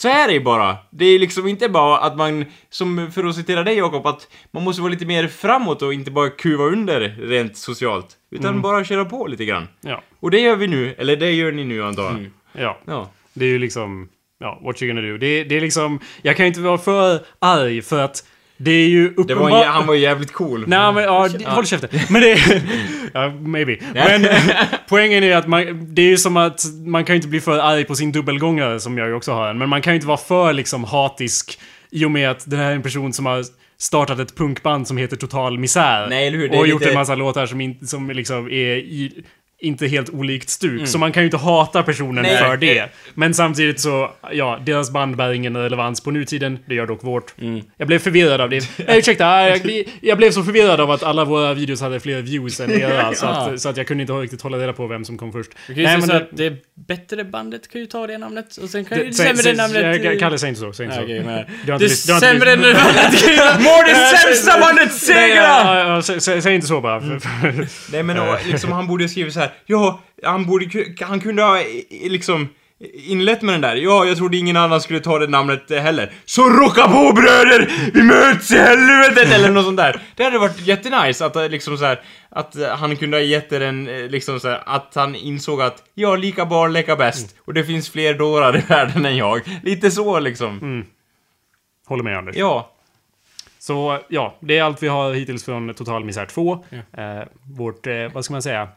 Så 0.01 0.07
är 0.07 0.27
det 0.27 0.33
ju 0.33 0.39
bara. 0.39 0.77
Det 0.89 1.05
är 1.05 1.19
liksom 1.19 1.47
inte 1.47 1.69
bara 1.69 1.97
att 1.97 2.17
man, 2.17 2.45
som 2.69 3.11
för 3.11 3.23
att 3.23 3.35
citera 3.35 3.63
dig 3.63 3.77
Jakob, 3.77 4.07
att 4.07 4.27
man 4.51 4.63
måste 4.63 4.81
vara 4.81 4.91
lite 4.91 5.05
mer 5.05 5.27
framåt 5.27 5.81
och 5.81 5.93
inte 5.93 6.11
bara 6.11 6.29
kuva 6.29 6.63
under 6.63 6.99
rent 7.21 7.57
socialt. 7.57 8.07
Utan 8.31 8.61
bara 8.61 8.83
köra 8.83 9.05
på 9.05 9.27
lite 9.27 9.45
grann. 9.45 9.67
Ja. 9.81 10.01
Och 10.19 10.31
det 10.31 10.39
gör 10.39 10.55
vi 10.55 10.67
nu, 10.67 10.95
eller 10.97 11.15
det 11.15 11.31
gör 11.31 11.51
ni 11.51 11.63
nu 11.63 11.83
antar 11.83 12.03
jag. 12.03 12.31
Ja. 12.63 12.77
Ja. 12.85 13.09
Det 13.33 13.45
är 13.45 13.49
ju 13.49 13.59
liksom... 13.59 14.09
Ja, 14.39 14.59
what 14.63 14.81
you 14.81 14.93
gonna 14.93 15.07
do? 15.07 15.17
Det, 15.17 15.43
det 15.43 15.57
är 15.57 15.61
liksom... 15.61 15.99
Jag 16.21 16.37
kan 16.37 16.45
ju 16.45 16.47
inte 16.47 16.61
vara 16.61 16.77
för 16.77 17.19
arg 17.39 17.81
för 17.81 17.99
att 17.99 18.23
det 18.61 18.71
är 18.71 18.87
ju 18.87 19.09
Det 19.09 19.15
var, 19.15 19.23
uppenbart... 19.23 19.51
en 19.51 19.57
jä- 19.57 19.71
han 19.73 19.87
var 19.87 19.93
ju 19.93 19.99
jävligt 20.01 20.31
cool. 20.33 20.63
Nej 20.67 20.93
men 20.93 21.03
ja, 21.03 21.27
d- 21.27 21.45
håll 21.47 21.65
käften. 21.65 21.89
Men 22.09 22.21
det... 22.21 22.37
ja, 23.13 23.29
maybe. 23.29 23.77
Men 23.93 24.27
poängen 24.89 25.23
är 25.23 25.35
att 25.35 25.47
man... 25.47 25.87
Det 25.95 26.01
är 26.01 26.05
ju 26.05 26.17
som 26.17 26.37
att 26.37 26.61
man 26.85 27.05
kan 27.05 27.13
ju 27.13 27.17
inte 27.17 27.27
bli 27.27 27.41
för 27.41 27.59
arg 27.59 27.83
på 27.85 27.95
sin 27.95 28.11
dubbelgångare 28.11 28.79
som 28.79 28.97
jag 28.97 29.07
ju 29.07 29.13
också 29.13 29.31
har 29.31 29.49
en. 29.49 29.57
Men 29.57 29.69
man 29.69 29.81
kan 29.81 29.93
ju 29.93 29.95
inte 29.95 30.07
vara 30.07 30.17
för 30.17 30.53
liksom 30.53 30.83
hatisk 30.83 31.59
i 31.91 32.05
och 32.05 32.11
med 32.11 32.31
att 32.31 32.49
det 32.49 32.57
här 32.57 32.71
är 32.71 32.75
en 32.75 32.81
person 32.81 33.13
som 33.13 33.25
har 33.25 33.43
startat 33.77 34.19
ett 34.19 34.35
punkband 34.37 34.87
som 34.87 34.97
heter 34.97 35.15
Total 35.17 35.57
Misär. 35.59 36.07
Nej, 36.09 36.27
eller 36.27 36.37
hur? 36.37 36.59
Och 36.59 36.67
gjort 36.67 36.81
lite- 36.81 36.91
en 36.91 36.97
massa 36.99 37.15
låtar 37.15 37.45
som, 37.45 37.61
in, 37.61 37.87
som 37.87 38.09
liksom 38.09 38.45
är 38.47 38.75
i, 38.75 39.23
inte 39.61 39.87
helt 39.87 40.09
olikt 40.09 40.49
stuk. 40.49 40.71
Mm. 40.71 40.87
Så 40.87 40.97
man 40.97 41.11
kan 41.11 41.23
ju 41.23 41.27
inte 41.27 41.37
hata 41.37 41.83
personen 41.83 42.23
Nej. 42.23 42.37
för 42.37 42.57
det. 42.57 42.85
Men 43.13 43.33
samtidigt 43.33 43.79
så, 43.79 44.11
ja, 44.31 44.59
deras 44.65 44.91
band 44.91 45.15
bär 45.17 45.31
ingen 45.33 45.57
relevans 45.57 46.01
på 46.01 46.11
nutiden. 46.11 46.59
Det 46.65 46.75
gör 46.75 46.87
dock 46.87 47.03
vårt. 47.03 47.33
Mm. 47.41 47.61
Jag 47.77 47.87
blev 47.87 47.99
förvirrad 47.99 48.41
av 48.41 48.49
det. 48.49 48.59
Eh, 48.87 48.97
ursäkta, 48.97 49.49
jag, 49.49 49.83
jag 50.01 50.17
blev 50.17 50.31
så 50.31 50.43
förvirrad 50.43 50.79
av 50.81 50.91
att 50.91 51.03
alla 51.03 51.25
våra 51.25 51.53
videos 51.53 51.81
hade 51.81 51.99
fler 51.99 52.21
views 52.21 52.59
än 52.59 52.71
era. 52.71 53.13
så, 53.15 53.25
att, 53.25 53.61
så 53.61 53.69
att 53.69 53.77
jag 53.77 53.87
kunde 53.87 54.01
inte 54.01 54.13
riktigt 54.13 54.41
hålla 54.41 54.57
reda 54.57 54.73
på 54.73 54.87
vem 54.87 55.05
som 55.05 55.17
kom 55.17 55.31
först. 55.31 55.51
Du 55.67 55.73
kan 55.73 55.83
ju 55.83 55.87
säga 55.89 56.01
så 56.01 56.13
att 56.13 56.29
det 56.37 56.53
bättre 56.87 57.23
bandet 57.23 57.71
kan 57.71 57.81
ju 57.81 57.87
ta 57.87 58.07
det 58.07 58.17
namnet 58.17 58.57
och 58.57 58.69
sen 58.69 58.85
kan 58.85 58.97
ju 58.97 59.05
det 59.05 59.13
sämre 59.13 59.53
namnet... 59.53 60.03
jag- 60.03 60.19
Kalle, 60.19 60.37
säg 60.37 60.49
inte 60.49 60.61
så. 60.61 60.73
Säg 60.73 60.85
inte 60.85 60.97
Ja, 61.01 61.21
så. 61.21 61.25
men- 61.27 61.45
Du 61.65 61.71
har 61.71 61.79
inte 61.83 61.85
Det 61.85 62.19
sämre 62.19 62.57
bandet 62.57 63.23
kan 63.25 63.29
ju... 63.33 63.63
Må 63.63 63.83
det 63.87 63.95
sämsta 64.17 64.59
bandet 64.59 64.93
segra! 64.93 66.01
Säg 66.41 66.55
inte 66.55 66.67
så 66.67 66.81
bara. 66.81 66.99
Nej 67.91 68.03
men 68.03 68.17
liksom, 68.47 68.71
han 68.71 68.87
borde 68.87 69.09
skriva 69.09 69.31
så 69.31 69.39
här. 69.49 69.57
ja, 69.65 69.99
han 70.23 70.45
borde 70.45 70.85
han 71.01 71.19
kunde 71.19 71.43
ha 71.43 71.59
liksom 72.01 72.49
inlett 72.93 73.41
med 73.41 73.53
den 73.53 73.61
där. 73.61 73.75
Ja, 73.75 74.05
jag 74.05 74.17
trodde 74.17 74.37
ingen 74.37 74.57
annan 74.57 74.81
skulle 74.81 74.99
ta 74.99 75.19
det 75.19 75.27
namnet 75.27 75.69
heller. 75.69 76.11
Så 76.25 76.49
rocka 76.49 76.87
på 76.87 77.13
bröder! 77.13 77.71
Vi 77.93 78.03
möts 78.03 78.51
i 78.51 78.57
helvetet! 78.57 79.31
Eller 79.31 79.49
något 79.49 79.65
sånt 79.65 79.77
där. 79.77 80.01
Det 80.15 80.23
hade 80.23 80.39
varit 80.39 80.67
jättenice 80.67 81.25
att 81.25 81.35
eh, 81.35 81.49
liksom 81.49 81.77
så 81.77 81.85
här, 81.85 82.01
att 82.29 82.55
eh, 82.55 82.67
han 82.67 82.95
kunde 82.95 83.17
ha 83.17 83.21
gett 83.21 83.49
det 83.49 83.59
den, 83.59 83.87
eh, 83.87 84.09
liksom 84.09 84.39
så 84.39 84.49
här, 84.49 84.63
att 84.65 84.95
han 84.95 85.15
insåg 85.15 85.61
att 85.61 85.83
ja, 85.93 86.15
lika 86.15 86.45
barn 86.45 86.73
leka 86.73 86.95
bäst. 86.95 87.35
Och 87.45 87.53
det 87.53 87.63
finns 87.63 87.89
fler 87.89 88.13
dårar 88.13 88.57
i 88.57 88.61
världen 88.67 89.05
än 89.05 89.17
jag. 89.17 89.41
Lite 89.63 89.91
så 89.91 90.19
liksom. 90.19 90.85
Håller 91.87 92.03
med 92.03 92.17
Anders. 92.17 92.35
Ja. 92.35 92.71
Så 93.59 93.99
ja, 94.07 94.35
det 94.39 94.57
är 94.57 94.63
allt 94.63 94.83
vi 94.83 94.87
har 94.87 95.13
hittills 95.13 95.45
från 95.45 95.73
Total 95.73 96.05
Misär 96.05 96.25
2. 96.25 96.65
Eh, 96.97 97.23
vårt, 97.57 97.87
eh, 97.87 98.07
vad 98.13 98.25
ska 98.25 98.31
man 98.31 98.41
säga? 98.41 98.67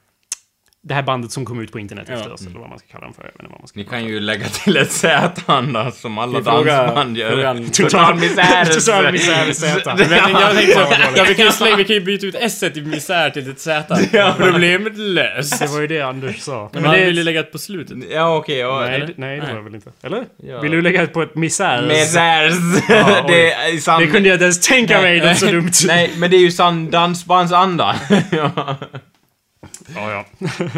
Det 0.84 0.94
här 0.94 1.02
bandet 1.02 1.32
som 1.32 1.44
kom 1.44 1.60
ut 1.60 1.72
på 1.72 1.78
internet 1.78 2.06
Ja. 2.08 2.14
efter 2.14 2.32
oss, 2.32 2.46
eller 2.46 2.58
vad 2.58 2.68
man 2.68 2.78
ska 2.78 2.88
kalla 2.88 3.04
dem 3.04 3.14
för. 3.14 3.22
Jag 3.22 3.26
vet 3.32 3.40
inte 3.40 3.50
vad 3.52 3.60
man 3.60 3.68
ska 3.68 3.78
Ni 3.78 3.84
kan 3.84 4.04
ju 4.04 4.20
lägga 4.20 4.46
till 4.48 4.76
ett 4.76 4.92
Z 4.92 5.30
då, 5.46 5.90
som 5.94 6.18
alla 6.18 6.38
Vi 6.38 6.44
frågar- 6.44 6.76
dansband 6.82 7.16
gör. 7.16 7.30
frågan- 7.30 7.70
Total 7.70 8.14
misär. 8.14 8.64
Total 8.74 9.12
misär 9.12 9.52
Z. 9.52 9.94
Men 9.96 10.10
jag 10.10 10.24
tänkte 10.56 10.72
ja, 11.16 11.24
vi 11.28 11.34
kan 11.34 11.46
ju 11.70 11.76
vi 11.76 11.84
kan 11.84 11.94
ju 11.96 12.00
byta 12.00 12.26
ut 12.26 12.34
S 12.40 12.62
i 12.74 12.80
misär 12.80 13.30
till 13.30 13.50
ett 13.50 13.60
Z. 13.60 13.96
Problemet 14.38 14.98
löst. 14.98 15.58
Det 15.60 15.66
var 15.66 15.80
ju 15.80 15.86
det 15.86 16.00
Anders 16.00 16.40
sa. 16.40 16.70
Men 16.72 16.84
han 16.84 16.94
ville 16.96 17.22
lägga 17.22 17.40
ett 17.40 17.52
på 17.52 17.58
slutet. 17.58 17.96
Ja, 18.10 18.36
okej. 18.36 18.58
ja. 18.58 18.80
Nej, 18.80 19.00
det- 19.00 19.12
nej, 19.16 19.40
det 19.40 19.46
var 19.46 19.54
jag 19.54 19.62
väl 19.62 19.74
inte. 19.74 19.90
Eller? 20.02 20.24
Ja. 20.36 20.60
Vill 20.60 20.70
du 20.70 20.82
lägga 20.82 21.02
ett 21.02 21.12
på 21.12 21.22
ett 21.22 21.34
misär? 21.34 21.82
Misärs. 21.88 22.54
Ja, 22.88 23.24
det 23.28 23.52
är 23.52 23.76
sann... 23.80 24.00
Det 24.00 24.06
kunde 24.06 24.28
jag 24.28 24.34
inte 24.36 24.44
ens 24.44 24.68
tänka 24.68 25.00
mig, 25.00 25.20
det 25.20 25.28
är 25.30 25.34
så 25.34 25.46
dumt. 25.46 25.70
Nej, 25.86 26.10
men 26.16 26.30
det 26.30 26.36
är 26.36 26.40
ju 26.40 26.50
sann 26.50 26.90
dansbandsanda. 26.90 27.96
ja. 28.30 28.76
Ja, 29.96 30.10
ja. 30.12 30.48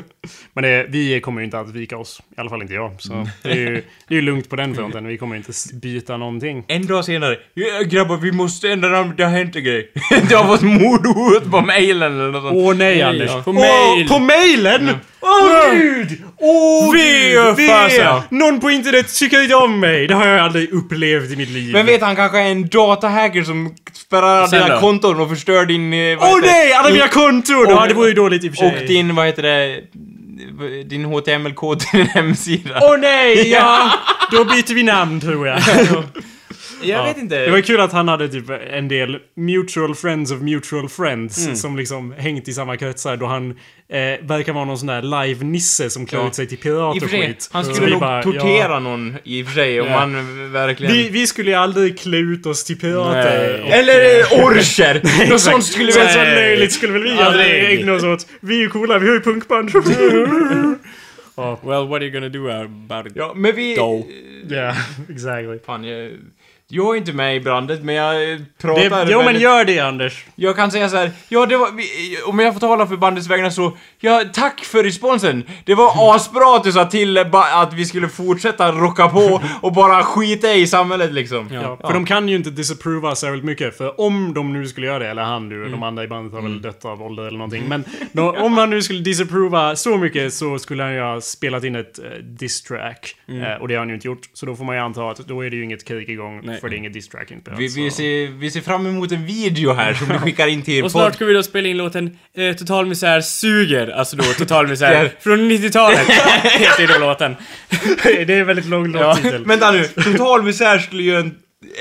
Men 0.52 0.64
det, 0.64 0.86
vi 0.88 1.20
kommer 1.20 1.40
ju 1.40 1.44
inte 1.44 1.58
att 1.58 1.70
vika 1.70 1.96
oss. 1.98 2.20
I 2.36 2.40
alla 2.40 2.50
fall 2.50 2.62
inte 2.62 2.74
jag. 2.74 2.90
Så 2.98 3.26
det 3.42 3.50
är 3.50 3.54
ju, 3.56 3.82
det 4.08 4.16
är 4.16 4.22
lugnt 4.22 4.50
på 4.50 4.56
den 4.56 4.74
fronten. 4.76 5.06
Vi 5.06 5.18
kommer 5.18 5.36
inte 5.36 5.52
byta 5.82 6.16
någonting. 6.16 6.64
En 6.68 6.86
dag 6.86 7.04
senare. 7.04 7.36
Ja, 7.54 7.64
grabbar, 7.86 8.16
vi 8.16 8.32
måste 8.32 8.68
ändra 8.72 8.88
namn. 8.88 9.12
Det 9.16 9.22
har 9.24 9.30
hänt 9.30 9.56
en 9.56 9.64
grej. 9.64 9.90
du 10.28 10.36
har 10.36 10.44
fått 10.44 10.62
mordhot 10.62 11.50
på 11.50 11.60
mailen 11.60 12.12
eller 12.20 12.30
något 12.32 12.42
sånt. 12.42 12.54
Åh 12.56 12.74
nej, 12.76 13.02
Anders. 13.02 13.30
ja. 13.30 13.42
På 13.42 13.52
mail. 13.52 14.08
På 14.08 14.18
mailen! 14.18 14.90
Åh 15.20 15.74
gud! 15.74 16.22
Åh 16.38 16.92
Ve 16.94 17.28
gud! 17.56 17.68
fasa. 17.70 18.22
Någon 18.30 18.60
på 18.60 18.70
internet 18.70 19.14
tycker 19.18 19.42
inte 19.42 19.54
om 19.54 19.80
mig. 19.80 20.06
Det 20.06 20.14
har 20.14 20.26
jag 20.26 20.40
aldrig 20.40 20.72
upplevt 20.72 21.30
i 21.32 21.36
mitt 21.36 21.48
liv. 21.48 21.72
Men 21.72 21.86
vet 21.86 22.00
han 22.02 22.16
kanske 22.16 22.38
är 22.38 22.46
en 22.46 22.68
datahacker 22.68 23.42
som 23.42 23.74
spärrar 23.92 24.50
dina 24.50 24.80
konton 24.80 25.20
och 25.20 25.28
förstör 25.28 25.66
din... 25.66 25.92
eh, 25.92 26.18
Åh 26.20 26.40
det? 26.40 26.46
nej! 26.46 26.72
Alla 26.72 26.90
mina 26.90 27.08
konton! 27.08 27.66
Ja, 27.68 27.86
det 27.88 27.94
vore 27.94 28.08
ju 28.08 28.14
dåligt 28.14 28.44
i 28.44 28.48
och 28.48 28.52
för 28.52 28.56
sig. 28.56 28.80
Och 28.82 28.88
din, 28.88 29.03
vad 29.12 29.26
heter 29.26 29.42
det? 29.42 29.80
Din 30.84 31.04
HTML-kod 31.04 31.80
till 31.80 31.98
din 31.98 32.08
hemsida. 32.08 32.78
Åh 32.82 32.98
nej! 32.98 33.50
Ja! 33.50 33.90
Då 34.30 34.44
byter 34.44 34.74
vi 34.74 34.82
namn 34.82 35.20
tror 35.20 35.46
jag. 35.48 35.60
jag 36.88 36.98
Ja. 37.00 37.04
vet 37.04 37.16
inte. 37.18 37.44
Det 37.44 37.50
var 37.50 37.60
kul 37.60 37.80
att 37.80 37.92
han 37.92 38.08
hade 38.08 38.28
typ 38.28 38.50
en 38.70 38.88
del 38.88 39.18
mutual 39.36 39.94
friends 39.94 40.32
of 40.32 40.40
mutual 40.40 40.88
friends 40.88 41.44
Mm. 41.44 41.56
som 41.56 41.76
liksom 41.76 42.12
hängt 42.18 42.48
i 42.48 42.52
samma 42.52 42.76
kretsar 42.76 43.16
då 43.16 43.26
han 43.26 43.50
eh, 43.88 43.98
verkar 44.26 44.52
vara 44.52 44.64
någon 44.64 44.78
sån 44.78 44.86
där 44.86 45.02
live-nisse 45.02 45.90
som 45.90 46.06
klär 46.06 46.18
Ja. 46.20 46.26
ut 46.28 46.34
sig 46.34 46.46
till 46.46 46.58
I 46.58 46.60
pirat 46.62 47.02
och 47.02 47.10
skit. 47.10 47.48
han 47.52 47.64
skulle 47.64 47.90
nog 47.90 48.00
bara, 48.00 48.22
tortera 48.22 48.72
ja. 48.72 48.78
någon 48.78 49.16
i 49.24 49.42
och 49.42 49.46
för 49.46 49.54
sig 49.54 49.80
om 49.80 49.88
Ja. 49.88 49.98
han 49.98 50.52
verkligen... 50.52 50.92
Vi, 50.92 51.08
vi 51.08 51.26
skulle 51.26 51.50
ju 51.50 51.56
aldrig 51.56 51.98
klä 51.98 52.16
ut 52.18 52.46
oss 52.46 52.64
till 52.64 52.78
pirater. 52.80 53.62
Och- 53.62 53.70
Eller 53.70 54.20
eh, 54.20 54.44
orcher! 54.44 55.28
Något 55.30 55.40
sånt 55.40 55.64
skulle 55.64 55.86
vi... 55.86 55.92
så 55.92 55.98
löjligt 56.18 56.72
skulle 56.72 56.92
väl 56.92 57.02
vi 57.02 57.10
Aldrig. 57.10 57.80
ägna 57.80 57.92
oss 57.92 58.02
åt. 58.04 58.26
Vi 58.40 58.56
är 58.56 58.60
ju 58.60 58.68
coola, 58.68 58.98
vi 58.98 59.06
har 59.06 59.14
ju 59.14 59.20
punkband. 59.20 59.70
Well, 61.36 61.86
what 61.88 61.96
are 62.00 62.04
you 62.04 62.10
gonna 62.10 62.28
do 62.28 62.48
about 62.50 63.06
it? 63.06 63.12
Ja, 63.16 63.32
men 63.36 63.54
vi... 63.56 63.74
Då. 63.76 64.06
Ja, 64.48 64.74
exactly. 65.10 65.58
Fan, 65.66 65.84
jag... 65.84 66.10
Jag 66.68 66.94
är 66.94 66.98
inte 66.98 67.12
med 67.12 67.36
i 67.36 67.40
brandet, 67.40 67.82
men 67.82 67.94
jag 67.94 68.44
pratar 68.60 69.04
Det, 69.04 69.12
jo 69.12 69.18
men 69.18 69.24
väldigt- 69.26 69.42
gör 69.42 69.64
det 69.64 69.78
Anders. 69.80 70.24
Jag 70.34 70.56
kan 70.56 70.70
säga 70.70 70.88
så 70.88 70.96
här, 70.96 71.10
ja 71.28 71.46
det 71.46 71.56
var, 71.56 71.68
om 72.26 72.38
jag 72.38 72.52
får 72.52 72.60
tala 72.60 72.86
för 72.86 72.96
bandets 72.96 73.26
vägnar 73.28 73.50
så, 73.50 73.76
ja 74.04 74.22
tack 74.32 74.64
för 74.64 74.84
responsen. 74.84 75.44
Det 75.64 75.74
var 75.74 76.14
asbra 76.14 76.56
att 76.56 76.64
du 76.64 76.72
sa 76.72 76.84
till 76.84 77.18
att 77.32 77.72
vi 77.74 77.84
skulle 77.84 78.08
fortsätta 78.08 78.72
rocka 78.72 79.08
på 79.08 79.42
och 79.60 79.72
bara 79.72 80.02
skita 80.02 80.54
i 80.54 80.66
samhället 80.66 81.12
liksom. 81.12 81.48
Ja, 81.52 81.78
för 81.80 81.92
de 81.92 82.06
kan 82.06 82.28
ju 82.28 82.36
inte 82.36 82.50
disapprova 82.50 83.14
särskilt 83.14 83.44
mycket. 83.44 83.76
För 83.78 84.00
om 84.00 84.34
de 84.34 84.52
nu 84.52 84.66
skulle 84.66 84.86
göra 84.86 84.98
det, 84.98 85.08
eller 85.08 85.22
han 85.22 85.48
nu, 85.48 85.68
de 85.68 85.82
andra 85.82 86.04
i 86.04 86.08
bandet 86.08 86.32
har 86.32 86.42
väl 86.42 86.62
dött 86.62 86.84
av 86.84 87.02
ålder 87.02 87.22
eller 87.22 87.38
någonting. 87.38 87.64
Men 87.68 87.84
då, 88.12 88.30
om 88.32 88.52
han 88.52 88.70
nu 88.70 88.82
skulle 88.82 89.00
disapprova 89.00 89.76
så 89.76 89.96
mycket 89.96 90.34
så 90.34 90.58
skulle 90.58 90.82
han 90.82 90.94
ju 90.94 91.00
ha 91.00 91.20
spelat 91.20 91.64
in 91.64 91.76
ett 91.76 91.98
uh, 91.98 92.24
diss-track. 92.24 93.16
Eh, 93.28 93.60
och 93.62 93.68
det 93.68 93.74
har 93.74 93.78
han 93.78 93.88
ju 93.88 93.94
inte 93.94 94.06
gjort. 94.06 94.28
Så 94.32 94.46
då 94.46 94.56
får 94.56 94.64
man 94.64 94.74
ju 94.76 94.80
anta 94.82 95.10
att 95.10 95.18
då 95.18 95.44
är 95.44 95.50
det 95.50 95.56
ju 95.56 95.64
inget 95.64 95.84
krig 95.84 96.10
igång. 96.10 96.40
Nej. 96.44 96.60
För 96.60 96.68
det 96.68 96.76
är 96.76 96.78
inget 96.78 96.92
diss-track 96.92 97.30
inspelat. 97.30 97.60
Vi, 97.60 97.68
vi, 97.68 97.90
så- 97.90 97.96
ser, 97.96 98.26
vi 98.38 98.50
ser 98.50 98.60
fram 98.60 98.86
emot 98.86 99.12
en 99.12 99.26
video 99.26 99.72
här 99.72 99.94
som 99.94 100.06
vi 100.08 100.18
skickar 100.18 100.46
in 100.46 100.62
till 100.62 100.74
er 100.74 100.84
Och 100.84 100.90
snart 100.90 101.14
ska 101.14 101.24
vi 101.24 101.32
då 101.32 101.42
spela 101.42 101.68
in 101.68 101.76
låten 101.76 102.18
eh, 102.34 102.56
Total 102.56 102.86
Misär 102.86 103.20
Suger, 103.20 103.88
alltså 103.94 104.16
då 104.16 104.24
Total 104.24 104.66
Misär 104.68 105.02
Ja. 105.04 105.08
från 105.20 105.50
90-talet. 105.50 105.98
heter 106.44 106.80
ju 106.80 106.86
då 106.86 106.98
låten. 106.98 107.36
det 108.02 108.20
är 108.20 108.30
en 108.40 108.46
väldigt 108.46 108.66
lång 108.66 108.92
låttitel. 108.92 109.44
Vänta 109.44 109.70
nu, 109.70 109.84
Total 109.84 110.42
Misär 110.42 110.78
skulle 110.78 111.02
göra 111.02 111.20
en, 111.20 111.34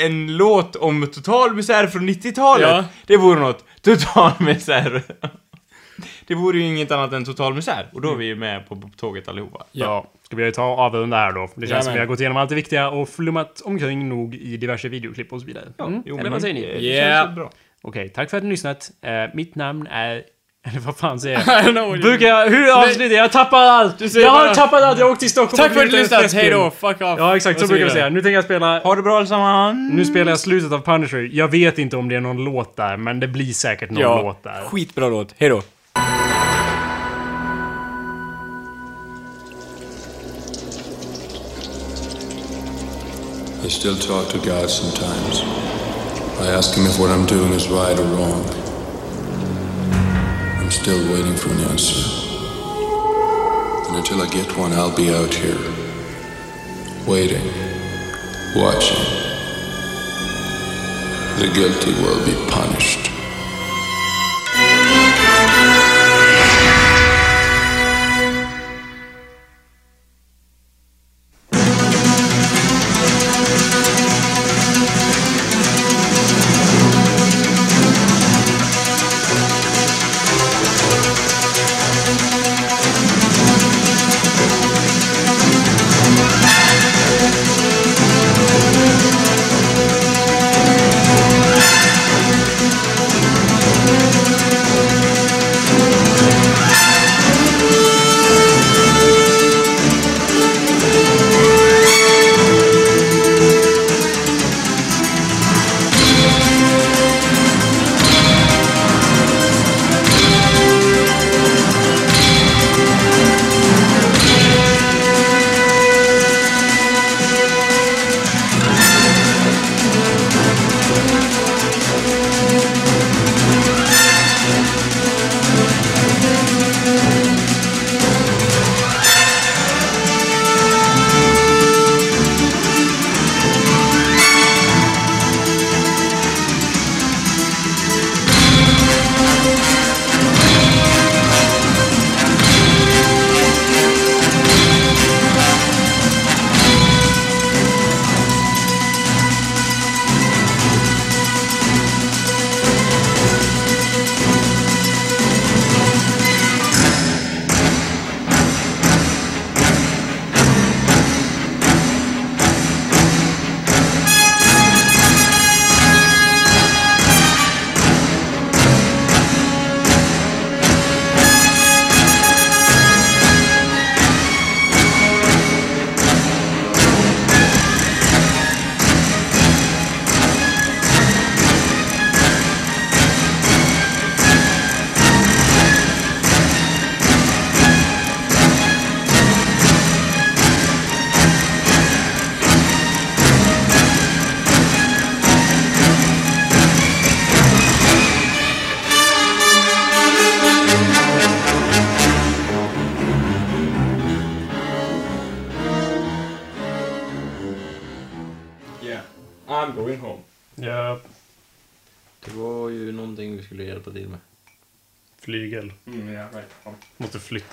en 0.05 0.37
låt 0.37 0.75
om 0.75 1.07
Total 1.07 1.53
Misär 1.55 1.87
från 1.87 2.09
90-talet. 2.09 2.67
Ja. 2.69 2.85
Det 3.07 3.17
vore 3.17 3.39
något. 3.39 3.65
Total 3.81 4.31
Misär. 4.39 5.01
Det 6.27 6.35
vore 6.35 6.57
ju 6.59 6.65
inget 6.65 6.91
annat 6.91 7.13
än 7.13 7.25
Total 7.25 7.53
Misär. 7.53 7.87
Och 7.93 8.01
då 8.01 8.11
är 8.11 8.15
vi 8.15 8.25
ju 8.25 8.35
med 8.35 8.67
på, 8.69 8.75
på 8.75 8.89
tåget 8.97 9.27
allihopa. 9.27 9.65
Ja. 9.71 10.11
Ska 10.23 10.35
vi 10.35 10.51
ta 10.51 10.63
och 10.73 10.79
avrunda 10.79 11.17
här 11.17 11.31
då? 11.31 11.49
Det 11.55 11.67
känns 11.67 11.69
som 11.69 11.69
Jajamän. 11.69 11.93
vi 11.93 11.99
har 11.99 12.05
gått 12.05 12.19
igenom 12.19 12.37
allt 12.37 12.49
det 12.49 12.55
viktiga 12.55 12.89
och 12.89 13.09
flummat 13.09 13.61
omkring 13.65 14.09
nog 14.09 14.35
i 14.35 14.57
diverse 14.57 14.89
videoklipp 14.89 15.33
och 15.33 15.39
så 15.41 15.47
vidare. 15.47 15.65
Mm. 15.79 16.03
Jo, 16.05 16.13
Eller 16.15 16.23
men 16.23 16.31
vad 16.31 16.41
säger 16.41 16.53
ni? 16.53 16.61
det- 16.61 16.79
Yeah. 16.81 17.23
känns 17.25 17.35
bra. 17.35 17.51
Okej, 17.81 18.09
tack 18.09 18.29
för 18.29 18.37
att 18.37 18.43
ni 18.43 18.49
lyssnat. 18.49 18.91
Eh, 19.01 19.11
mitt 19.33 19.55
namn 19.55 19.87
är... 19.87 20.23
Eller 20.65 20.79
vad 20.79 20.97
fan 20.97 21.19
säger 21.19 21.43
jag? 21.75 21.99
Brukar 22.01 22.27
jag... 22.27 22.49
Hur 22.49 22.71
avslutar 22.71 23.15
jag? 23.15 23.23
Jag 23.23 23.31
tappar 23.31 23.63
allt! 23.63 23.97
säger 23.99 24.19
Jag 24.25 24.31
har 24.31 24.45
bara- 24.45 24.55
tappat 24.55 24.83
allt! 24.83 24.99
Jag 24.99 25.09
åkte 25.11 25.19
till 25.19 25.29
Stockholm 25.29 25.57
Tack 25.63 25.73
för 25.73 25.83
att 25.85 25.91
du 25.91 25.97
lyssnat, 25.97 26.19
fläsken. 26.19 26.39
hejdå, 26.39 26.71
fuck 26.79 26.95
off. 27.01 27.15
Ja, 27.17 27.35
exakt. 27.35 27.59
Så 27.59 27.65
Och 27.65 27.69
brukar 27.69 27.85
vidare. 27.85 27.93
säga. 27.99 28.09
Nu 28.09 28.21
tänker 28.21 28.35
jag 28.35 28.43
spela... 28.43 28.79
Ha 28.79 28.95
det 28.95 29.01
bra 29.01 29.17
allesammans! 29.17 29.93
Nu 29.93 30.05
spelar 30.05 30.31
jag 30.31 30.39
slutet 30.39 30.71
av 30.71 30.79
Punisher. 30.79 31.29
Jag 31.33 31.47
vet 31.47 31.77
inte 31.79 31.97
om 31.97 32.09
det 32.09 32.15
är 32.15 32.19
någon 32.21 32.43
låt 32.43 32.75
där, 32.77 32.97
men 32.97 33.19
det 33.19 33.27
blir 33.27 33.53
säkert 33.53 33.89
någon 33.89 34.01
Ja, 34.01 34.21
låt 34.21 34.43
där. 34.43 34.61
skitbra 34.71 35.07
låt. 35.09 35.35
Hejdå. 35.37 35.61
I 43.65 43.69
still 43.69 43.95
talk 43.95 44.29
to 44.29 44.37
God 44.39 44.69
sometimes. 44.69 45.41
I 46.41 46.49
ask 46.57 46.75
Him 46.77 46.85
if 46.85 46.99
what 46.99 47.09
I'm 47.09 47.25
doing 47.25 47.53
is 47.53 47.69
right 47.69 47.97
or 47.99 48.03
wrong. 48.03 48.62
Still 50.73 51.13
waiting 51.13 51.35
for 51.35 51.49
an 51.51 51.61
answer. 51.61 51.95
And 53.87 53.95
until 53.95 54.21
I 54.21 54.27
get 54.29 54.57
one, 54.57 54.73
I'll 54.73 54.93
be 54.93 55.13
out 55.13 55.33
here, 55.33 55.55
waiting, 57.07 57.45
watching. 58.53 59.05
The 61.39 61.51
guilty 61.53 61.93
will 62.01 62.25
be 62.25 62.51
punished. 62.51 63.12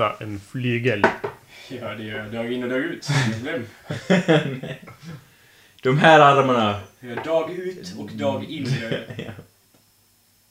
Flytta 0.00 0.24
en 0.24 0.40
flygel. 0.40 1.06
Ja, 1.68 1.94
det 1.94 2.04
gör 2.04 2.28
dag 2.28 2.52
in 2.52 2.62
och 2.62 2.68
dag 2.70 2.78
ut. 2.78 3.08
Problem. 3.32 3.66
De 5.82 5.98
här 5.98 6.20
armarna. 6.20 6.80
Ja, 7.00 7.14
dag 7.24 7.50
ut 7.50 7.94
och 7.98 8.10
dag 8.12 8.44
in. 8.44 8.64
gör 8.64 9.04
jag. 9.16 9.34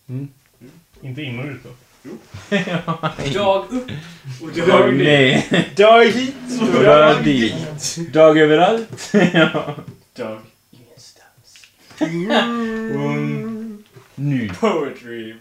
Inte 1.02 1.22
in 1.22 1.39
och 1.39 1.45
ut 1.45 1.64
då. 1.64 1.70
Dag 3.34 3.66
upp 3.70 3.91
och 4.41 4.52
dag 4.52 4.68
Dag 4.68 4.93
ner. 4.93 5.76
Dag 5.76 6.06
hit 6.06 6.36
och 6.62 6.84
Dag 6.84 7.24
dit. 7.24 8.14
Dag 8.14 8.38
överallt. 8.38 9.10
ja. 9.34 9.76
Dag 10.16 10.41
ingenstans. 10.72 11.68
Nu. 14.16 14.50
Poetry. 14.60 15.34